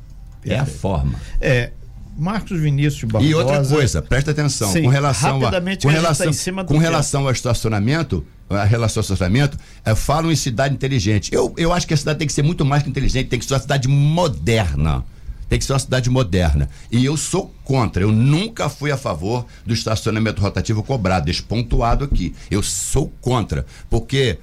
É, 0.44 0.58
a 0.58 0.66
forma. 0.66 1.14
É, 1.40 1.70
Marcos 2.18 2.60
Vinícius 2.60 3.10
Barbosa. 3.10 3.30
E 3.30 3.34
outra 3.34 3.64
coisa, 3.64 4.02
presta 4.02 4.32
atenção, 4.32 4.72
Sim, 4.72 4.82
com 4.82 4.88
relação 4.88 5.36
a, 5.46 5.50
com 5.80 5.88
relação, 5.88 6.32
tá 6.32 6.64
com 6.64 6.78
relação 6.78 7.26
ao 7.26 7.32
estacionamento, 7.32 8.26
a 8.48 8.64
relação 8.64 9.00
ao 9.00 9.02
estacionamento, 9.02 9.56
é, 9.84 9.94
falam 9.94 10.32
em 10.32 10.36
cidade 10.36 10.74
inteligente. 10.74 11.32
Eu, 11.32 11.54
eu 11.56 11.72
acho 11.72 11.86
que 11.86 11.94
a 11.94 11.96
cidade 11.96 12.18
tem 12.18 12.26
que 12.26 12.32
ser 12.32 12.42
muito 12.42 12.64
mais 12.64 12.82
que 12.82 12.90
inteligente, 12.90 13.28
tem 13.28 13.38
que 13.38 13.44
ser 13.44 13.54
uma 13.54 13.60
cidade 13.60 13.86
moderna 13.86 15.04
tem 15.50 15.58
que 15.58 15.64
ser 15.64 15.72
uma 15.72 15.80
cidade 15.80 16.08
moderna. 16.08 16.70
E 16.92 17.04
eu 17.04 17.16
sou 17.16 17.52
contra, 17.64 18.04
eu 18.04 18.12
nunca 18.12 18.68
fui 18.68 18.92
a 18.92 18.96
favor 18.96 19.44
do 19.66 19.74
estacionamento 19.74 20.40
rotativo 20.40 20.80
cobrado, 20.80 21.26
despontuado 21.26 22.04
aqui. 22.04 22.32
Eu 22.48 22.62
sou 22.62 23.12
contra, 23.20 23.66
porque 23.90 24.38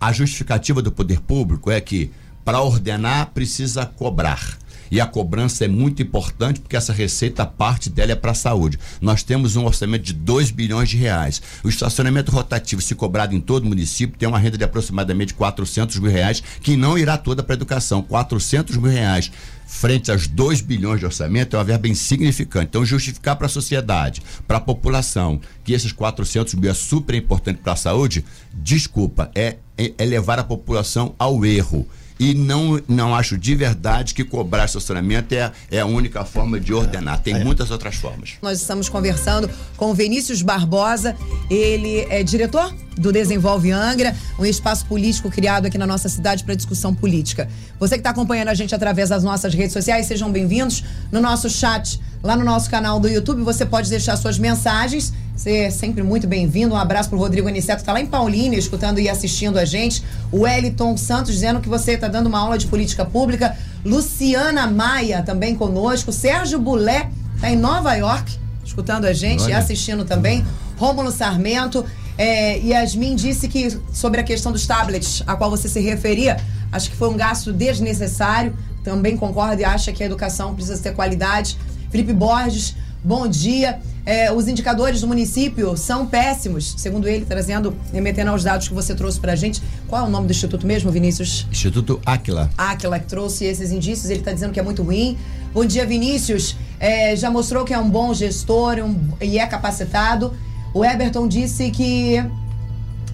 a 0.00 0.12
justificativa 0.12 0.80
do 0.80 0.92
poder 0.92 1.20
público 1.20 1.72
é 1.72 1.80
que 1.80 2.12
para 2.44 2.62
ordenar 2.62 3.32
precisa 3.34 3.84
cobrar. 3.84 4.58
E 4.92 5.00
a 5.00 5.06
cobrança 5.06 5.64
é 5.64 5.68
muito 5.68 6.02
importante 6.02 6.60
porque 6.60 6.76
essa 6.76 6.92
receita, 6.92 7.46
parte 7.46 7.88
dela 7.88 8.12
é 8.12 8.14
para 8.14 8.32
a 8.32 8.34
saúde. 8.34 8.78
Nós 9.00 9.22
temos 9.22 9.56
um 9.56 9.64
orçamento 9.64 10.02
de 10.02 10.12
2 10.12 10.50
bilhões 10.50 10.90
de 10.90 10.98
reais. 10.98 11.40
O 11.64 11.68
estacionamento 11.70 12.30
rotativo, 12.30 12.82
se 12.82 12.94
cobrado 12.94 13.34
em 13.34 13.40
todo 13.40 13.64
o 13.64 13.68
município, 13.68 14.18
tem 14.18 14.28
uma 14.28 14.38
renda 14.38 14.58
de 14.58 14.64
aproximadamente 14.64 15.32
400 15.32 15.98
mil 15.98 16.10
reais, 16.10 16.42
que 16.60 16.76
não 16.76 16.98
irá 16.98 17.16
toda 17.16 17.42
para 17.42 17.54
a 17.54 17.56
educação. 17.56 18.02
400 18.02 18.76
mil 18.76 18.90
reais 18.90 19.32
frente 19.66 20.10
aos 20.10 20.26
2 20.26 20.60
bilhões 20.60 21.00
de 21.00 21.06
orçamento 21.06 21.56
é 21.56 21.58
uma 21.58 21.64
verba 21.64 21.88
insignificante. 21.88 22.66
Então, 22.66 22.84
justificar 22.84 23.36
para 23.36 23.46
a 23.46 23.48
sociedade, 23.48 24.20
para 24.46 24.58
a 24.58 24.60
população, 24.60 25.40
que 25.64 25.72
esses 25.72 25.90
400 25.90 26.52
mil 26.52 26.70
é 26.70 26.74
super 26.74 27.14
importante 27.14 27.60
para 27.62 27.72
a 27.72 27.76
saúde, 27.76 28.26
desculpa, 28.52 29.30
é, 29.34 29.56
é, 29.78 29.94
é 29.96 30.04
levar 30.04 30.38
a 30.38 30.44
população 30.44 31.14
ao 31.18 31.46
erro 31.46 31.88
e 32.22 32.34
não, 32.34 32.80
não 32.86 33.12
acho 33.16 33.36
de 33.36 33.52
verdade 33.56 34.14
que 34.14 34.22
cobrar 34.22 34.66
estacionamento 34.66 35.34
é, 35.34 35.50
é 35.68 35.80
a 35.80 35.86
única 35.86 36.24
forma 36.24 36.60
de 36.60 36.72
ordenar. 36.72 37.20
Tem 37.20 37.34
é. 37.34 37.42
muitas 37.42 37.72
outras 37.72 37.96
formas. 37.96 38.34
Nós 38.40 38.60
estamos 38.60 38.88
conversando 38.88 39.50
com 39.76 39.90
o 39.90 39.94
Vinícius 39.94 40.40
Barbosa, 40.40 41.16
ele 41.50 42.06
é 42.08 42.22
diretor 42.22 42.72
do 42.96 43.10
Desenvolve 43.10 43.72
Angra, 43.72 44.14
um 44.38 44.44
espaço 44.44 44.86
político 44.86 45.30
criado 45.32 45.66
aqui 45.66 45.76
na 45.76 45.86
nossa 45.86 46.08
cidade 46.08 46.44
para 46.44 46.54
discussão 46.54 46.94
política. 46.94 47.48
Você 47.80 47.96
que 47.96 48.00
está 48.00 48.10
acompanhando 48.10 48.48
a 48.50 48.54
gente 48.54 48.72
através 48.72 49.08
das 49.08 49.24
nossas 49.24 49.52
redes 49.52 49.72
sociais, 49.72 50.06
sejam 50.06 50.30
bem-vindos. 50.30 50.84
No 51.10 51.20
nosso 51.20 51.50
chat, 51.50 52.00
lá 52.22 52.36
no 52.36 52.44
nosso 52.44 52.70
canal 52.70 53.00
do 53.00 53.08
YouTube, 53.08 53.42
você 53.42 53.66
pode 53.66 53.90
deixar 53.90 54.16
suas 54.16 54.38
mensagens 54.38 55.12
você 55.42 55.56
é 55.56 55.70
sempre 55.70 56.02
muito 56.02 56.26
bem-vindo. 56.26 56.74
Um 56.74 56.76
abraço 56.76 57.08
pro 57.08 57.18
Rodrigo 57.18 57.48
Aniceto, 57.48 57.80
que 57.80 57.84
tá 57.84 57.92
lá 57.92 58.00
em 58.00 58.06
Paulínia, 58.06 58.58
escutando 58.58 59.00
e 59.00 59.08
assistindo 59.08 59.58
a 59.58 59.64
gente. 59.64 60.00
O 60.30 60.42
Wellington 60.42 60.96
Santos 60.96 61.32
dizendo 61.32 61.60
que 61.60 61.68
você 61.68 61.92
está 61.92 62.06
dando 62.06 62.26
uma 62.26 62.38
aula 62.38 62.58
de 62.58 62.66
política 62.66 63.04
pública. 63.04 63.56
Luciana 63.84 64.66
Maia 64.68 65.22
também 65.22 65.56
conosco. 65.56 66.12
Sérgio 66.12 66.60
Bulé 66.60 67.10
tá 67.40 67.50
em 67.50 67.56
Nova 67.56 67.94
York, 67.94 68.38
escutando 68.64 69.06
a 69.06 69.12
gente 69.12 69.48
e 69.48 69.52
assistindo 69.52 70.04
também. 70.04 70.44
Rômulo 70.76 71.10
Sarmento. 71.10 71.84
É, 72.18 72.58
Yasmin 72.58 73.16
disse 73.16 73.48
que 73.48 73.76
sobre 73.92 74.20
a 74.20 74.22
questão 74.22 74.52
dos 74.52 74.66
tablets, 74.66 75.24
a 75.26 75.34
qual 75.34 75.50
você 75.50 75.68
se 75.68 75.80
referia, 75.80 76.36
Acho 76.72 76.88
que 76.88 76.96
foi 76.96 77.10
um 77.10 77.16
gasto 77.16 77.52
desnecessário. 77.52 78.56
Também 78.82 79.16
concordo 79.16 79.60
e 79.60 79.64
acha 79.64 79.92
que 79.92 80.02
a 80.02 80.06
educação 80.06 80.54
precisa 80.54 80.82
ter 80.82 80.94
qualidade. 80.94 81.58
Felipe 81.92 82.14
Borges, 82.14 82.74
bom 83.04 83.28
dia. 83.28 83.78
É, 84.06 84.32
os 84.32 84.48
indicadores 84.48 85.02
do 85.02 85.06
município 85.06 85.76
são 85.76 86.06
péssimos, 86.06 86.74
segundo 86.78 87.06
ele, 87.06 87.26
trazendo, 87.26 87.76
remetendo 87.92 88.30
aos 88.30 88.42
dados 88.42 88.66
que 88.66 88.72
você 88.72 88.94
trouxe 88.94 89.20
pra 89.20 89.36
gente. 89.36 89.62
Qual 89.86 90.02
é 90.02 90.08
o 90.08 90.10
nome 90.10 90.26
do 90.26 90.30
instituto 90.30 90.66
mesmo, 90.66 90.90
Vinícius? 90.90 91.46
Instituto 91.52 92.00
Aquila. 92.06 92.50
Aquila, 92.56 92.98
que 92.98 93.06
trouxe 93.06 93.44
esses 93.44 93.70
indícios, 93.70 94.08
ele 94.08 94.20
está 94.20 94.32
dizendo 94.32 94.54
que 94.54 94.58
é 94.58 94.62
muito 94.62 94.82
ruim. 94.82 95.18
Bom 95.52 95.66
dia, 95.66 95.84
Vinícius. 95.84 96.56
É, 96.80 97.14
já 97.14 97.30
mostrou 97.30 97.62
que 97.62 97.74
é 97.74 97.78
um 97.78 97.90
bom 97.90 98.14
gestor 98.14 98.78
um, 98.78 98.98
e 99.20 99.38
é 99.38 99.46
capacitado. 99.46 100.32
O 100.72 100.82
Eberton 100.82 101.28
disse 101.28 101.70
que 101.70 102.24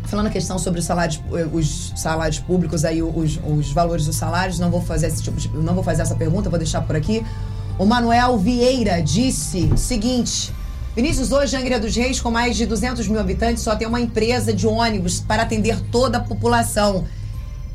falando 0.05 0.29
a 0.29 0.31
questão 0.31 0.57
sobre 0.57 0.79
os 0.79 0.87
salários, 0.87 1.21
os 1.53 1.93
salários 1.97 2.39
públicos 2.39 2.85
aí, 2.85 3.03
os, 3.03 3.41
os 3.45 3.73
valores 3.73 4.07
dos 4.07 4.17
salários, 4.17 4.59
não 4.59 4.71
vou 4.71 4.81
fazer 4.81 5.09
esse 5.09 5.23
tipo 5.23 5.37
de, 5.37 5.49
não 5.49 5.75
vou 5.75 5.83
fazer 5.83 6.03
essa 6.03 6.15
pergunta, 6.15 6.49
vou 6.49 6.59
deixar 6.59 6.81
por 6.83 6.95
aqui. 6.95 7.27
O 7.79 7.87
Manuel 7.87 8.37
Vieira 8.39 9.01
disse 9.01 9.71
o 9.73 9.77
seguinte: 9.77 10.53
Vinícius, 10.97 11.31
hoje, 11.31 11.57
Angra 11.57 11.79
dos 11.79 11.95
Reis, 11.95 12.21
com 12.21 12.31
mais 12.31 12.57
de 12.57 12.67
200 12.67 13.07
mil 13.07 13.21
habitantes, 13.21 13.63
só 13.63 13.77
tem 13.77 13.87
uma 13.87 14.01
empresa 14.01 14.53
de 14.53 14.67
ônibus 14.67 15.21
para 15.21 15.43
atender 15.43 15.79
toda 15.93 16.19
a 16.19 16.21
população. 16.21 17.05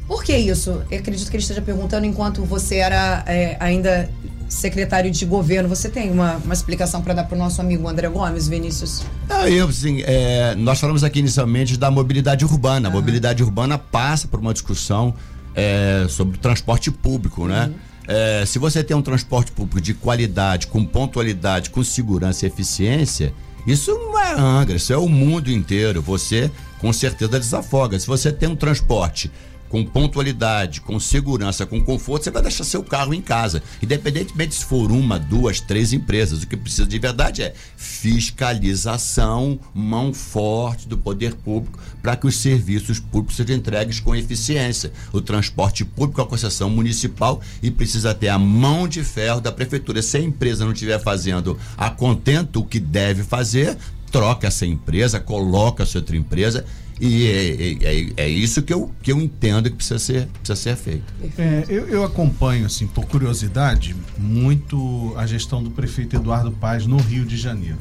Por 0.06 0.22
que 0.24 0.36
isso? 0.36 0.82
Eu 0.92 1.00
acredito 1.00 1.30
que 1.30 1.38
ele 1.38 1.42
esteja 1.42 1.62
perguntando 1.62 2.06
enquanto 2.06 2.44
você 2.44 2.76
era 2.76 3.24
é, 3.26 3.56
ainda 3.62 4.10
secretário 4.50 5.10
de 5.10 5.26
governo. 5.26 5.70
Você 5.70 5.88
tem 5.88 6.12
uma, 6.12 6.36
uma 6.36 6.54
explicação 6.54 7.02
para 7.02 7.14
dar 7.14 7.24
para 7.24 7.36
o 7.36 7.40
nosso 7.40 7.62
amigo 7.62 7.88
André 7.88 8.10
Gomes, 8.10 8.50
Vinícius? 8.50 9.04
Ah, 9.30 9.50
eu, 9.50 9.72
sim. 9.72 10.04
É, 10.06 10.54
nós 10.56 10.82
falamos 10.82 11.04
aqui 11.04 11.20
inicialmente 11.20 11.78
da 11.78 11.90
mobilidade 11.90 12.44
urbana. 12.44 12.90
A 12.90 12.92
mobilidade 12.92 13.42
urbana 13.42 13.78
passa 13.78 14.28
por 14.28 14.42
uma 14.42 14.52
discussão 14.54 15.14
é, 15.56 16.06
sobre 16.10 16.36
o 16.36 16.40
transporte 16.40 16.92
público, 16.92 17.48
né? 17.48 17.68
Uhum. 17.68 17.93
É, 18.08 18.46
se 18.46 18.60
você 18.60 18.84
tem 18.84 18.96
um 18.96 19.02
transporte 19.02 19.52
público 19.52 19.80
de 19.80 19.94
qualidade, 19.94 20.68
com 20.68 20.86
pontualidade, 20.86 21.70
com 21.70 21.84
segurança 21.84 22.46
e 22.46 22.50
eficiência, 22.50 23.34
isso 23.66 23.94
não 23.94 24.20
é 24.20 24.34
Angra, 24.34 24.76
isso 24.76 24.92
é 24.92 24.98
o 24.98 25.08
mundo 25.08 25.52
inteiro. 25.52 26.02
Você 26.02 26.52
com 26.80 26.92
certeza 26.92 27.40
desafoga. 27.40 27.98
Se 27.98 28.06
você 28.06 28.32
tem 28.32 28.50
um 28.50 28.56
transporte 28.58 29.32
com 29.74 29.84
pontualidade, 29.84 30.82
com 30.82 31.00
segurança, 31.00 31.66
com 31.66 31.82
conforto, 31.82 32.26
você 32.26 32.30
vai 32.30 32.44
deixar 32.44 32.64
seu 32.64 32.84
carro 32.84 33.12
em 33.12 33.20
casa. 33.20 33.64
Independentemente 33.82 34.54
se 34.54 34.66
for 34.66 34.92
uma, 34.92 35.18
duas, 35.18 35.60
três 35.60 35.92
empresas. 35.92 36.44
O 36.44 36.48
que 36.48 36.56
precisa 36.56 36.86
de 36.86 37.00
verdade 37.00 37.42
é 37.42 37.56
fiscalização, 37.76 39.60
mão 39.74 40.14
forte 40.14 40.88
do 40.88 40.96
poder 40.96 41.34
público 41.34 41.80
para 42.04 42.16
que 42.16 42.28
os 42.28 42.38
serviços 42.38 43.00
públicos 43.00 43.36
sejam 43.36 43.56
entregues 43.56 44.00
com 44.00 44.16
eficiência. 44.16 44.94
O 45.12 45.20
transporte 45.20 45.84
público 45.84 46.22
é 46.22 46.24
a 46.24 46.28
concessão 46.28 46.70
municipal 46.70 47.42
e 47.64 47.72
precisa 47.72 48.14
ter 48.14 48.28
a 48.28 48.38
mão 48.38 48.88
de 48.88 49.04
ferro 49.04 49.42
da 49.42 49.52
prefeitura. 49.52 50.04
Se 50.04 50.18
a 50.18 50.22
empresa 50.22 50.66
não 50.66 50.74
estiver 50.74 51.00
fazendo 51.00 51.58
a 51.76 51.90
contento 51.90 52.60
o 52.60 52.64
que 52.64 52.80
deve 52.80 53.24
fazer, 53.24 53.76
troca 54.12 54.46
essa 54.46 54.68
empresa, 54.68 55.20
coloca 55.20 55.82
essa 55.82 55.98
outra 55.98 56.16
empresa 56.16 56.64
e 57.00 57.28
é, 57.28 57.50
é, 57.50 57.78
é, 57.82 58.14
é, 58.18 58.30
isso 58.30 58.62
que 58.62 58.74
eu, 58.74 58.92
que 59.02 59.12
eu 59.12 59.20
entendo 59.20 59.70
que 59.70 59.76
precisa 59.76 60.00
ser, 60.00 60.28
precisa 60.28 60.56
ser 60.56 60.76
feito. 60.76 61.14
É, 61.38 61.66
eu, 61.68 61.88
eu, 61.88 62.04
acompanho, 62.04 62.66
assim, 62.66 62.88
por 62.88 63.06
curiosidade, 63.06 63.96
muito 64.18 65.14
a 65.18 65.26
gestão 65.26 65.64
do 65.64 65.72
prefeito 65.72 66.16
Eduardo 66.16 66.52
Paz 66.52 66.86
no 66.86 66.98
Rio 66.98 67.26
de 67.26 67.38
Janeiro. 67.38 67.80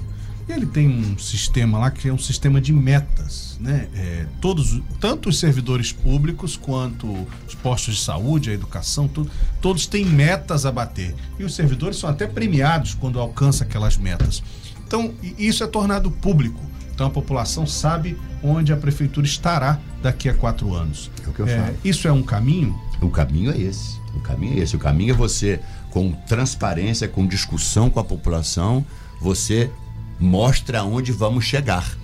E 0.48 0.53
ele 0.53 0.66
tem 0.66 0.88
um 0.88 1.16
sistema 1.18 1.79
lá 1.79 1.90
que 1.90 2.09
é 2.09 2.12
um 2.12 2.18
sistema 2.18 2.61
de 2.61 2.72
metas, 2.72 3.57
né? 3.61 3.88
É, 3.94 4.27
todos, 4.40 4.81
tanto 4.98 5.29
os 5.29 5.38
servidores 5.38 5.92
públicos 5.92 6.57
quanto 6.57 7.07
os 7.46 7.55
postos 7.55 7.96
de 7.96 8.01
saúde, 8.01 8.51
a 8.51 8.53
educação, 8.53 9.07
tudo, 9.07 9.31
todos 9.61 9.87
têm 9.87 10.05
metas 10.05 10.66
a 10.66 10.72
bater. 10.72 11.14
E 11.38 11.44
os 11.44 11.55
servidores 11.55 11.96
são 11.96 12.11
até 12.11 12.27
premiados 12.27 12.94
quando 12.94 13.20
alcançam 13.20 13.66
aquelas 13.66 13.96
metas. 13.96 14.42
Então, 14.85 15.14
isso 15.38 15.62
é 15.62 15.66
tornado 15.66 16.11
público. 16.11 16.61
Então 16.94 17.07
a 17.07 17.11
população 17.11 17.66
sabe 17.66 18.18
onde 18.42 18.72
a 18.72 18.76
prefeitura 18.76 19.26
estará 19.26 19.78
daqui 20.02 20.28
a 20.28 20.35
quatro 20.35 20.74
anos. 20.74 21.11
É 21.24 21.28
o 21.28 21.33
que 21.33 21.40
eu 21.40 21.46
é, 21.46 21.59
falo. 21.59 21.76
Isso 21.85 22.07
é 22.07 22.12
um 22.12 22.22
caminho? 22.22 22.78
O 23.00 23.09
caminho 23.09 23.50
é 23.50 23.59
esse. 23.59 23.98
O 24.14 24.20
caminho 24.20 24.59
é 24.59 24.62
esse. 24.62 24.76
O 24.76 24.78
caminho 24.78 25.12
é 25.12 25.16
você, 25.16 25.61
com 25.90 26.12
transparência, 26.12 27.09
com 27.09 27.26
discussão 27.26 27.88
com 27.88 27.98
a 27.98 28.05
população, 28.05 28.85
você 29.20 29.70
mostra 30.20 30.85
onde 30.85 31.12
vamos 31.12 31.44
chegar. 31.44 31.96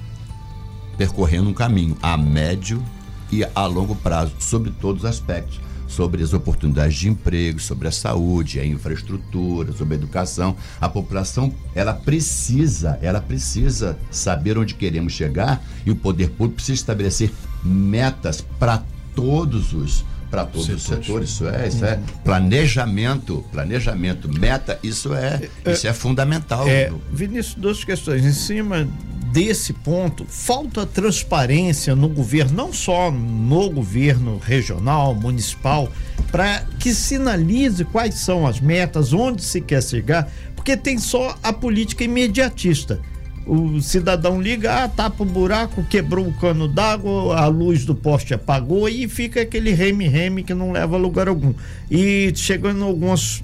Percorrendo 0.97 1.49
um 1.49 1.55
caminho 1.55 1.97
a 2.03 2.17
médio 2.17 2.83
e 3.31 3.45
a 3.55 3.67
longo 3.67 3.95
prazo, 3.95 4.33
sobre 4.41 4.71
todos 4.71 5.05
os 5.05 5.09
aspectos 5.09 5.68
sobre 5.89 6.23
as 6.23 6.33
oportunidades 6.33 6.95
de 6.95 7.09
emprego, 7.09 7.59
sobre 7.59 7.89
a 7.89 7.91
saúde, 7.91 8.61
a 8.61 8.65
infraestrutura, 8.65 9.73
sobre 9.73 9.95
a 9.95 9.97
educação. 9.97 10.55
A 10.81 10.89
população, 10.89 11.53
ela 11.75 11.95
precisa, 11.95 12.99
ela 13.03 13.21
precisa 13.21 13.99
saber 14.11 14.59
onde 14.59 14.75
queremos 14.75 15.13
chegar 15.13 15.65
e 15.85 15.91
o 15.91 15.97
poder 15.97 16.29
público 16.31 16.57
precisa 16.57 16.75
estabelecer 16.75 17.33
metas 17.65 18.41
para 18.41 18.83
todos 19.15 19.73
os 19.73 20.05
para 20.31 20.45
todos 20.45 20.67
setores. 20.67 20.89
os 20.91 21.07
setores, 21.07 21.31
isso 21.31 21.49
é, 21.49 21.69
isso 21.69 21.85
é 21.87 21.95
uhum. 21.95 22.03
planejamento, 22.23 23.43
planejamento, 23.51 24.29
meta, 24.29 24.79
isso 24.83 25.15
é, 25.15 25.49
é 25.65 25.73
isso 25.73 25.89
é 25.89 25.93
fundamental. 25.95 26.69
É, 26.69 26.93
Vinícius, 27.11 27.55
duas 27.55 27.83
questões 27.83 28.23
em 28.27 28.33
cima 28.35 28.87
desse 29.33 29.73
ponto, 29.73 30.25
falta 30.27 30.87
transparência 30.87 31.95
no 31.95 32.09
governo, 32.09 32.57
não 32.57 32.73
só 32.73 33.11
no 33.11 33.71
governo 33.71 34.39
regional, 34.39 35.15
municipal, 35.15 35.91
para 36.31 36.65
que 36.79 36.95
sinalize 36.95 37.85
quais 37.85 38.15
são 38.17 38.47
as 38.47 38.61
metas, 38.61 39.13
onde 39.13 39.43
se 39.43 39.61
quer 39.61 39.83
chegar, 39.83 40.31
porque 40.55 40.77
tem 40.77 40.99
só 40.99 41.37
a 41.43 41.53
política 41.53 42.05
imediatista. 42.05 43.01
O 43.47 43.81
cidadão 43.81 44.43
liga, 44.43 44.85
ah, 44.85 44.89
tapa 44.89 45.23
o 45.23 45.27
buraco, 45.27 45.83
quebrou 45.85 46.27
o 46.27 46.35
cano 46.35 46.69
d'água, 46.69 47.35
a 47.35 47.47
luz 47.47 47.85
do 47.87 47.95
poste 47.95 48.35
apagou 48.35 48.89
e 48.89 49.09
fica 49.09 49.41
aquele 49.41 49.71
reme-reme 49.71 50.43
que 50.43 50.53
não 50.53 50.71
leva 50.71 50.97
a 50.97 50.99
lugar 50.99 51.29
algum. 51.29 51.55
E 51.91 52.31
chegando 52.35 52.85
algumas 52.85 53.43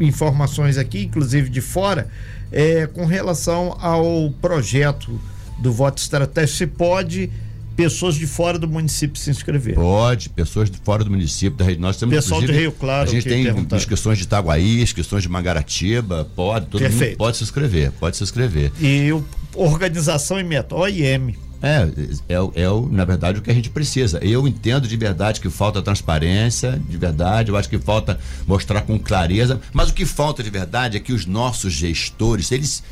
informações 0.00 0.78
aqui, 0.78 1.04
inclusive 1.04 1.50
de 1.50 1.60
fora, 1.60 2.08
é, 2.52 2.86
com 2.86 3.06
relação 3.06 3.76
ao 3.80 4.30
projeto 4.40 5.18
do 5.58 5.72
voto 5.72 5.98
estratégico, 5.98 6.58
se 6.58 6.66
pode 6.66 7.30
pessoas 7.76 8.16
de 8.16 8.26
fora 8.26 8.58
do 8.58 8.68
município 8.68 9.18
se 9.18 9.30
inscrever. 9.30 9.74
Pode, 9.74 10.28
pessoas 10.28 10.70
de 10.70 10.78
fora 10.78 11.02
do 11.02 11.10
município, 11.10 11.56
da 11.56 11.64
nós 11.78 11.96
temos 11.96 12.14
Pessoal 12.14 12.42
de 12.42 12.52
Rio 12.52 12.72
Claro. 12.72 13.08
A 13.08 13.12
gente 13.12 13.26
tem 13.26 13.46
inscrições 13.74 14.18
de 14.18 14.24
Itaguaí, 14.24 14.82
inscrições 14.82 15.22
de 15.22 15.28
Mangaratiba, 15.28 16.28
pode, 16.36 16.66
todo 16.66 16.80
Perfeito. 16.80 17.10
mundo 17.10 17.18
pode 17.18 17.36
se 17.38 17.44
inscrever, 17.44 17.90
pode 17.92 18.16
se 18.16 18.22
inscrever. 18.22 18.70
E 18.80 19.10
o, 19.12 19.24
organização 19.54 20.38
e 20.38 20.44
meta, 20.44 20.74
OIM. 20.74 21.34
É, 21.62 21.88
é, 22.28 22.34
é, 22.34 22.90
na 22.90 23.04
verdade, 23.04 23.38
o 23.38 23.42
que 23.42 23.50
a 23.50 23.54
gente 23.54 23.70
precisa. 23.70 24.18
Eu 24.18 24.48
entendo 24.48 24.88
de 24.88 24.96
verdade 24.96 25.40
que 25.40 25.48
falta 25.48 25.80
transparência, 25.80 26.82
de 26.88 26.96
verdade, 26.96 27.50
eu 27.50 27.56
acho 27.56 27.68
que 27.68 27.78
falta 27.78 28.18
mostrar 28.46 28.82
com 28.82 28.98
clareza, 28.98 29.60
mas 29.72 29.90
o 29.90 29.94
que 29.94 30.04
falta 30.04 30.42
de 30.42 30.50
verdade 30.50 30.96
é 30.96 31.00
que 31.00 31.12
os 31.12 31.24
nossos 31.24 31.72
gestores, 31.72 32.50
eles 32.50 32.82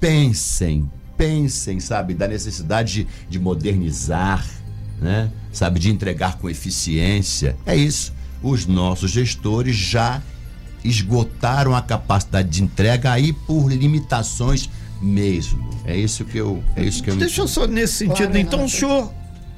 pensem, 0.00 0.90
pensem, 1.16 1.78
sabe, 1.78 2.14
da 2.14 2.26
necessidade 2.26 3.04
de, 3.04 3.08
de 3.30 3.38
modernizar, 3.38 4.44
né? 5.00 5.30
Sabe, 5.52 5.78
de 5.78 5.88
entregar 5.88 6.36
com 6.38 6.50
eficiência. 6.50 7.56
É 7.64 7.76
isso. 7.76 8.12
Os 8.42 8.66
nossos 8.66 9.10
gestores 9.12 9.76
já 9.76 10.20
esgotaram 10.82 11.74
a 11.74 11.82
capacidade 11.82 12.48
de 12.48 12.62
entrega 12.62 13.12
aí 13.12 13.32
por 13.32 13.72
limitações 13.72 14.68
mesmo. 15.00 15.68
É 15.84 15.96
isso 15.96 16.24
que 16.24 16.38
eu, 16.38 16.62
é 16.74 16.84
isso 16.84 17.02
que 17.02 17.10
eu 17.10 17.16
Deixa 17.16 17.42
eu 17.42 17.48
só 17.48 17.66
nesse 17.66 17.94
sentido, 17.94 18.28
claro, 18.28 18.38
então 18.38 18.64
o 18.64 18.68
senhor 18.68 19.12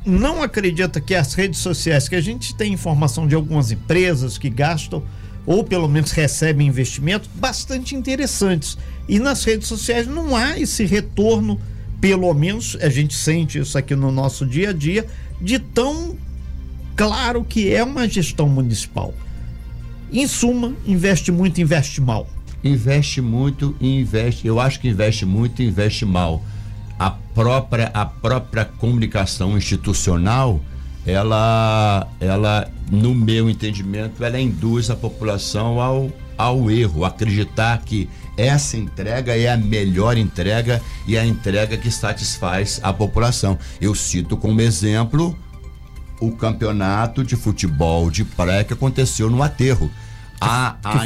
não 0.04 0.42
acredita 0.42 1.00
que 1.00 1.14
as 1.14 1.34
redes 1.34 1.60
sociais, 1.60 2.08
que 2.08 2.14
a 2.14 2.20
gente 2.20 2.54
tem 2.54 2.72
informação 2.72 3.26
de 3.26 3.34
algumas 3.34 3.70
empresas 3.70 4.38
que 4.38 4.48
gastam 4.48 5.02
ou 5.46 5.64
pelo 5.64 5.88
menos 5.88 6.10
recebem 6.10 6.66
investimentos 6.66 7.28
bastante 7.34 7.94
interessantes. 7.94 8.76
E 9.08 9.18
nas 9.18 9.44
redes 9.44 9.66
sociais 9.66 10.06
não 10.06 10.36
há 10.36 10.58
esse 10.58 10.84
retorno, 10.84 11.58
pelo 12.00 12.32
menos 12.34 12.76
a 12.80 12.88
gente 12.90 13.14
sente 13.14 13.58
isso 13.58 13.78
aqui 13.78 13.94
no 13.96 14.12
nosso 14.12 14.44
dia 14.44 14.70
a 14.70 14.72
dia, 14.72 15.06
de 15.40 15.58
tão 15.58 16.16
claro 16.94 17.44
que 17.44 17.72
é 17.72 17.82
uma 17.82 18.06
gestão 18.06 18.48
municipal. 18.48 19.14
Em 20.12 20.26
suma, 20.26 20.74
investe 20.86 21.32
muito, 21.32 21.60
investe 21.60 22.00
mal 22.00 22.28
investe 22.62 23.20
muito 23.20 23.74
e 23.80 24.00
investe, 24.00 24.46
eu 24.46 24.58
acho 24.60 24.80
que 24.80 24.88
investe 24.88 25.24
muito 25.24 25.62
e 25.62 25.66
investe 25.66 26.04
mal. 26.04 26.42
A 26.98 27.10
própria, 27.10 27.90
a 27.94 28.04
própria 28.04 28.64
comunicação 28.64 29.56
institucional, 29.56 30.60
ela, 31.06 32.06
ela, 32.20 32.68
no 32.90 33.14
meu 33.14 33.48
entendimento, 33.48 34.22
ela 34.22 34.40
induz 34.40 34.90
a 34.90 34.96
população 34.96 35.80
ao, 35.80 36.10
ao 36.36 36.70
erro, 36.70 37.04
acreditar 37.04 37.78
que 37.78 38.08
essa 38.36 38.76
entrega 38.76 39.36
é 39.36 39.48
a 39.48 39.56
melhor 39.56 40.16
entrega 40.16 40.80
e 41.06 41.18
a 41.18 41.24
entrega 41.24 41.76
que 41.76 41.90
satisfaz 41.90 42.78
a 42.82 42.92
população. 42.92 43.58
Eu 43.80 43.94
cito 43.94 44.36
como 44.36 44.60
exemplo 44.60 45.36
o 46.20 46.32
campeonato 46.32 47.24
de 47.24 47.36
futebol 47.36 48.10
de 48.10 48.24
praia 48.24 48.64
que 48.64 48.72
aconteceu 48.72 49.30
no 49.30 49.42
aterro. 49.42 49.90
A, 50.40 50.76
a, 50.84 51.04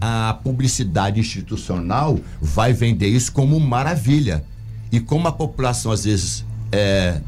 a, 0.00 0.30
a 0.30 0.34
publicidade 0.34 1.20
institucional 1.20 2.18
vai 2.40 2.72
vender 2.72 3.08
isso 3.08 3.32
como 3.32 3.58
maravilha. 3.58 4.44
E 4.90 5.00
como 5.00 5.28
a 5.28 5.32
população 5.32 5.92
às 5.92 6.04
vezes 6.04 6.44
é, 6.72 7.20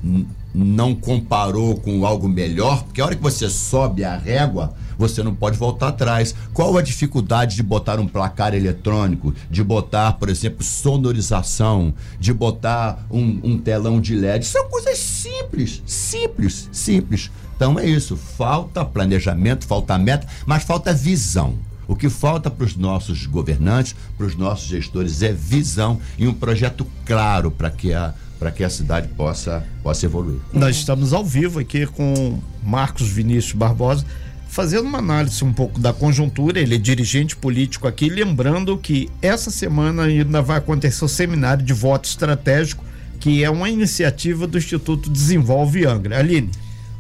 não 0.55 0.95
comparou 0.95 1.77
com 1.77 2.05
algo 2.05 2.29
melhor, 2.29 2.83
porque 2.85 3.01
a 3.01 3.07
hora 3.07 3.17
que 3.17 3.23
você 3.23 3.49
sobe 3.49 4.05
a 4.05 4.17
régua, 4.17 4.75
você 4.99 5.23
não 5.23 5.35
pode 5.35 5.57
voltar 5.57 5.89
atrás. 5.89 6.35
Qual 6.53 6.77
a 6.77 6.83
dificuldade 6.83 7.57
de 7.57 7.63
botar 7.63 7.99
um 7.99 8.07
placar 8.07 8.55
eletrônico, 8.55 9.35
de 9.51 9.65
botar, 9.65 10.13
por 10.15 10.29
exemplo, 10.29 10.63
sonorização, 10.63 11.95
de 12.19 12.33
botar 12.33 13.07
um, 13.11 13.41
um 13.43 13.59
telão 13.59 14.01
de 14.01 14.15
LED? 14.15 14.45
São 14.45 14.69
coisas 14.69 14.99
simples, 14.99 15.83
simples, 15.87 16.69
simples. 16.73 17.31
Então 17.61 17.79
é 17.79 17.87
isso, 17.87 18.17
falta 18.17 18.83
planejamento, 18.87 19.67
falta 19.67 19.99
meta, 19.99 20.27
mas 20.47 20.63
falta 20.63 20.95
visão. 20.95 21.59
O 21.87 21.95
que 21.95 22.09
falta 22.09 22.51
para 22.51 22.65
os 22.65 22.75
nossos 22.75 23.27
governantes, 23.27 23.95
para 24.17 24.25
os 24.25 24.35
nossos 24.35 24.67
gestores, 24.67 25.23
é 25.23 25.31
visão 25.31 26.01
e 26.17 26.27
um 26.27 26.33
projeto 26.33 26.87
claro 27.05 27.51
para 27.51 27.71
que 27.71 27.93
a 27.93 28.15
para 28.39 28.51
que 28.51 28.65
a 28.65 28.71
cidade 28.71 29.09
possa, 29.09 29.63
possa 29.83 30.07
evoluir. 30.07 30.39
Nós 30.55 30.77
estamos 30.77 31.13
ao 31.13 31.23
vivo 31.23 31.59
aqui 31.59 31.87
com 31.87 32.41
Marcos 32.65 33.07
Vinícius 33.09 33.53
Barbosa, 33.53 34.07
fazendo 34.49 34.87
uma 34.87 34.97
análise 34.97 35.45
um 35.45 35.53
pouco 35.53 35.79
da 35.79 35.93
conjuntura. 35.93 36.59
Ele 36.59 36.77
é 36.77 36.79
dirigente 36.79 37.37
político 37.37 37.87
aqui, 37.87 38.09
lembrando 38.09 38.79
que 38.79 39.11
essa 39.21 39.51
semana 39.51 40.05
ainda 40.05 40.41
vai 40.41 40.57
acontecer 40.57 41.05
o 41.05 41.09
seminário 41.09 41.63
de 41.63 41.75
voto 41.75 42.07
estratégico, 42.07 42.83
que 43.21 43.45
é 43.45 43.51
uma 43.51 43.69
iniciativa 43.69 44.47
do 44.47 44.57
Instituto 44.57 45.11
Desenvolve 45.11 45.85
Angra. 45.85 46.19
Aline. 46.19 46.51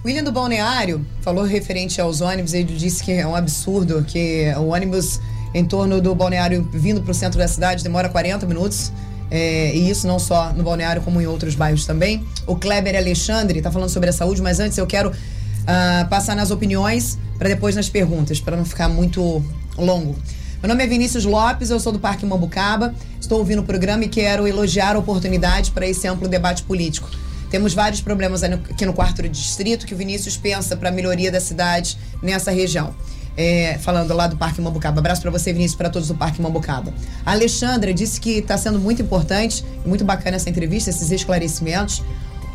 William 0.02 0.24
do 0.24 0.32
Balneário 0.32 1.04
falou 1.20 1.44
referente 1.44 2.00
aos 2.00 2.22
ônibus, 2.22 2.54
ele 2.54 2.74
disse 2.74 3.04
que 3.04 3.12
é 3.12 3.26
um 3.26 3.36
absurdo 3.36 4.02
que 4.02 4.50
o 4.56 4.68
ônibus 4.68 5.20
em 5.52 5.64
torno 5.64 6.00
do 6.00 6.14
balneário 6.14 6.66
vindo 6.72 7.02
para 7.02 7.10
o 7.10 7.14
centro 7.14 7.38
da 7.38 7.46
cidade 7.46 7.82
demora 7.82 8.08
40 8.08 8.46
minutos. 8.46 8.90
É, 9.30 9.74
e 9.74 9.88
isso 9.88 10.08
não 10.08 10.18
só 10.18 10.52
no 10.52 10.64
Balneário, 10.64 11.02
como 11.02 11.20
em 11.20 11.26
outros 11.26 11.54
bairros 11.54 11.86
também. 11.86 12.24
O 12.48 12.56
Kleber 12.56 12.96
Alexandre 12.96 13.58
está 13.58 13.70
falando 13.70 13.88
sobre 13.88 14.10
a 14.10 14.12
saúde, 14.12 14.42
mas 14.42 14.58
antes 14.58 14.76
eu 14.76 14.86
quero 14.88 15.10
uh, 15.10 16.08
passar 16.08 16.34
nas 16.34 16.50
opiniões 16.50 17.16
para 17.38 17.48
depois 17.48 17.76
nas 17.76 17.88
perguntas, 17.88 18.40
para 18.40 18.56
não 18.56 18.64
ficar 18.64 18.88
muito 18.88 19.44
longo. 19.78 20.16
Meu 20.60 20.68
nome 20.68 20.82
é 20.82 20.86
Vinícius 20.86 21.24
Lopes, 21.24 21.70
eu 21.70 21.78
sou 21.78 21.92
do 21.92 22.00
Parque 22.00 22.26
Mambucaba, 22.26 22.92
estou 23.20 23.38
ouvindo 23.38 23.60
o 23.60 23.64
programa 23.64 24.04
e 24.04 24.08
quero 24.08 24.48
elogiar 24.48 24.96
a 24.96 24.98
oportunidade 24.98 25.70
para 25.70 25.86
esse 25.86 26.08
amplo 26.08 26.26
debate 26.26 26.64
político. 26.64 27.08
Temos 27.50 27.74
vários 27.74 28.00
problemas 28.00 28.42
aqui 28.42 28.86
no 28.86 28.92
quarto 28.92 29.28
distrito 29.28 29.86
que 29.86 29.94
o 29.94 29.96
Vinícius 29.96 30.36
pensa 30.36 30.76
para 30.76 30.88
a 30.88 30.92
melhoria 30.92 31.30
da 31.30 31.40
cidade 31.40 31.98
nessa 32.22 32.50
região 32.50 32.94
é, 33.36 33.78
falando 33.78 34.12
lá 34.14 34.26
do 34.26 34.36
Parque 34.36 34.60
Mambucaba. 34.60 35.00
Abraço 35.00 35.22
para 35.22 35.30
você, 35.30 35.52
Vinícius, 35.52 35.76
para 35.76 35.88
todos 35.88 36.08
do 36.08 36.14
Parque 36.14 36.40
Mambucaba. 36.40 36.92
A 37.24 37.32
Alexandra 37.32 37.92
disse 37.94 38.20
que 38.20 38.38
está 38.38 38.56
sendo 38.56 38.78
muito 38.78 39.02
importante 39.02 39.64
muito 39.86 40.04
bacana 40.04 40.36
essa 40.36 40.50
entrevista, 40.50 40.90
esses 40.90 41.10
esclarecimentos. 41.10 42.02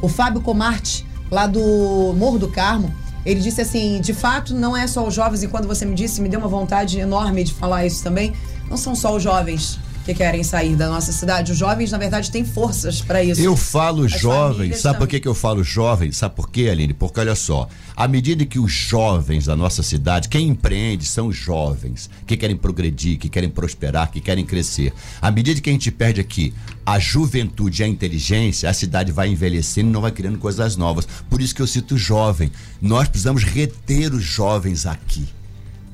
O 0.02 0.08
Fábio 0.08 0.42
Comarte, 0.42 1.06
lá 1.32 1.48
do 1.48 2.14
Morro 2.16 2.38
do 2.38 2.50
Carmo, 2.50 2.94
ele 3.26 3.40
disse 3.40 3.62
assim: 3.62 4.00
de 4.00 4.14
fato, 4.14 4.54
não 4.54 4.78
é 4.78 4.86
só 4.86 5.08
os 5.08 5.14
jovens, 5.14 5.42
e 5.42 5.48
quando 5.48 5.68
você 5.68 5.86
me 5.86 5.96
disse, 5.96 6.22
me 6.22 6.30
deu 6.30 6.40
uma 6.40 6.50
vontade 6.50 7.00
enorme 7.00 7.44
de 7.44 7.54
falar 7.54 7.86
isso 7.86 8.04
também. 8.04 8.34
Não 8.70 8.78
são 8.78 8.96
só 8.96 9.16
os 9.16 9.24
jovens 9.24 9.80
que 10.06 10.14
querem 10.14 10.44
sair 10.44 10.76
da 10.76 10.88
nossa 10.88 11.12
cidade. 11.12 11.52
Os 11.52 11.58
jovens, 11.58 11.92
na 11.92 11.98
verdade, 11.98 12.30
têm 12.30 12.46
forças 12.46 13.02
para 13.02 13.24
isso. 13.24 13.42
Eu 13.42 13.58
falo 13.58 14.06
As 14.06 14.12
jovens, 14.12 14.80
sabe 14.80 15.00
por 15.00 15.08
que, 15.08 15.20
que 15.20 15.28
eu 15.28 15.34
falo 15.34 15.64
jovens? 15.64 16.18
Sabe 16.18 16.36
por 16.36 16.48
quê, 16.50 16.70
Aline? 16.70 16.94
Porque 16.94 17.20
olha 17.20 17.34
só, 17.34 17.68
à 17.96 18.08
medida 18.08 18.46
que 18.46 18.60
os 18.60 18.72
jovens 18.72 19.46
da 19.46 19.56
nossa 19.56 19.82
cidade, 19.82 20.30
quem 20.30 20.48
empreende 20.50 21.06
são 21.06 21.28
os 21.28 21.36
jovens, 21.36 22.08
que 22.28 22.38
querem 22.38 22.56
progredir, 22.56 23.18
que 23.18 23.28
querem 23.28 23.50
prosperar, 23.50 24.12
que 24.12 24.22
querem 24.22 24.46
crescer. 24.46 24.94
À 25.20 25.32
medida 25.32 25.60
que 25.60 25.70
a 25.72 25.74
gente 25.74 25.92
perde 25.92 26.22
aqui 26.22 26.54
a 26.86 27.00
juventude 27.00 27.82
e 27.82 27.86
a 27.86 27.88
inteligência, 27.88 28.70
a 28.70 28.74
cidade 28.74 29.12
vai 29.12 29.30
envelhecendo 29.30 29.90
e 29.90 29.92
não 29.92 30.02
vai 30.02 30.12
criando 30.12 30.38
coisas 30.38 30.78
novas. 30.78 31.08
Por 31.28 31.42
isso 31.42 31.56
que 31.56 31.64
eu 31.64 31.68
cito 31.68 31.98
jovem. 31.98 32.52
Nós 32.80 33.08
precisamos 33.08 33.44
reter 33.44 34.14
os 34.14 34.24
jovens 34.24 34.86
aqui 34.86 35.28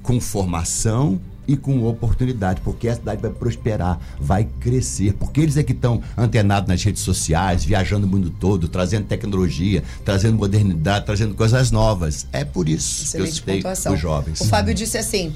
com 0.04 0.20
formação 0.20 1.22
e 1.48 1.58
com 1.58 1.84
oportunidade, 1.86 2.62
porque 2.62 2.88
a 2.88 2.96
cidade 2.96 3.22
vai 3.22 3.32
prosperar, 3.32 4.00
vai 4.20 4.48
crescer, 4.60 5.14
porque 5.14 5.42
eles 5.42 5.58
é 5.58 5.64
que 5.64 5.74
estão 5.74 6.02
antenados 6.18 6.68
nas 6.68 6.84
redes 6.84 7.02
sociais, 7.02 7.64
viajando 7.64 8.06
o 8.06 8.10
mundo 8.10 8.30
todo, 8.30 8.68
trazendo 8.68 9.06
tecnologia, 9.06 9.84
trazendo 10.06 10.38
modernidade, 10.38 11.06
trazendo 11.06 11.36
coisas 11.36 11.72
novas. 11.72 12.28
É 12.32 12.46
por 12.46 12.70
isso 12.70 13.04
Excelente 13.04 13.42
que 13.42 13.52
eu 13.52 13.76
citei 13.76 13.94
os 13.94 14.00
jovens. 14.00 14.42
O 14.42 14.46
Fábio 14.46 14.74
disse 14.74 14.98
assim. 14.98 15.34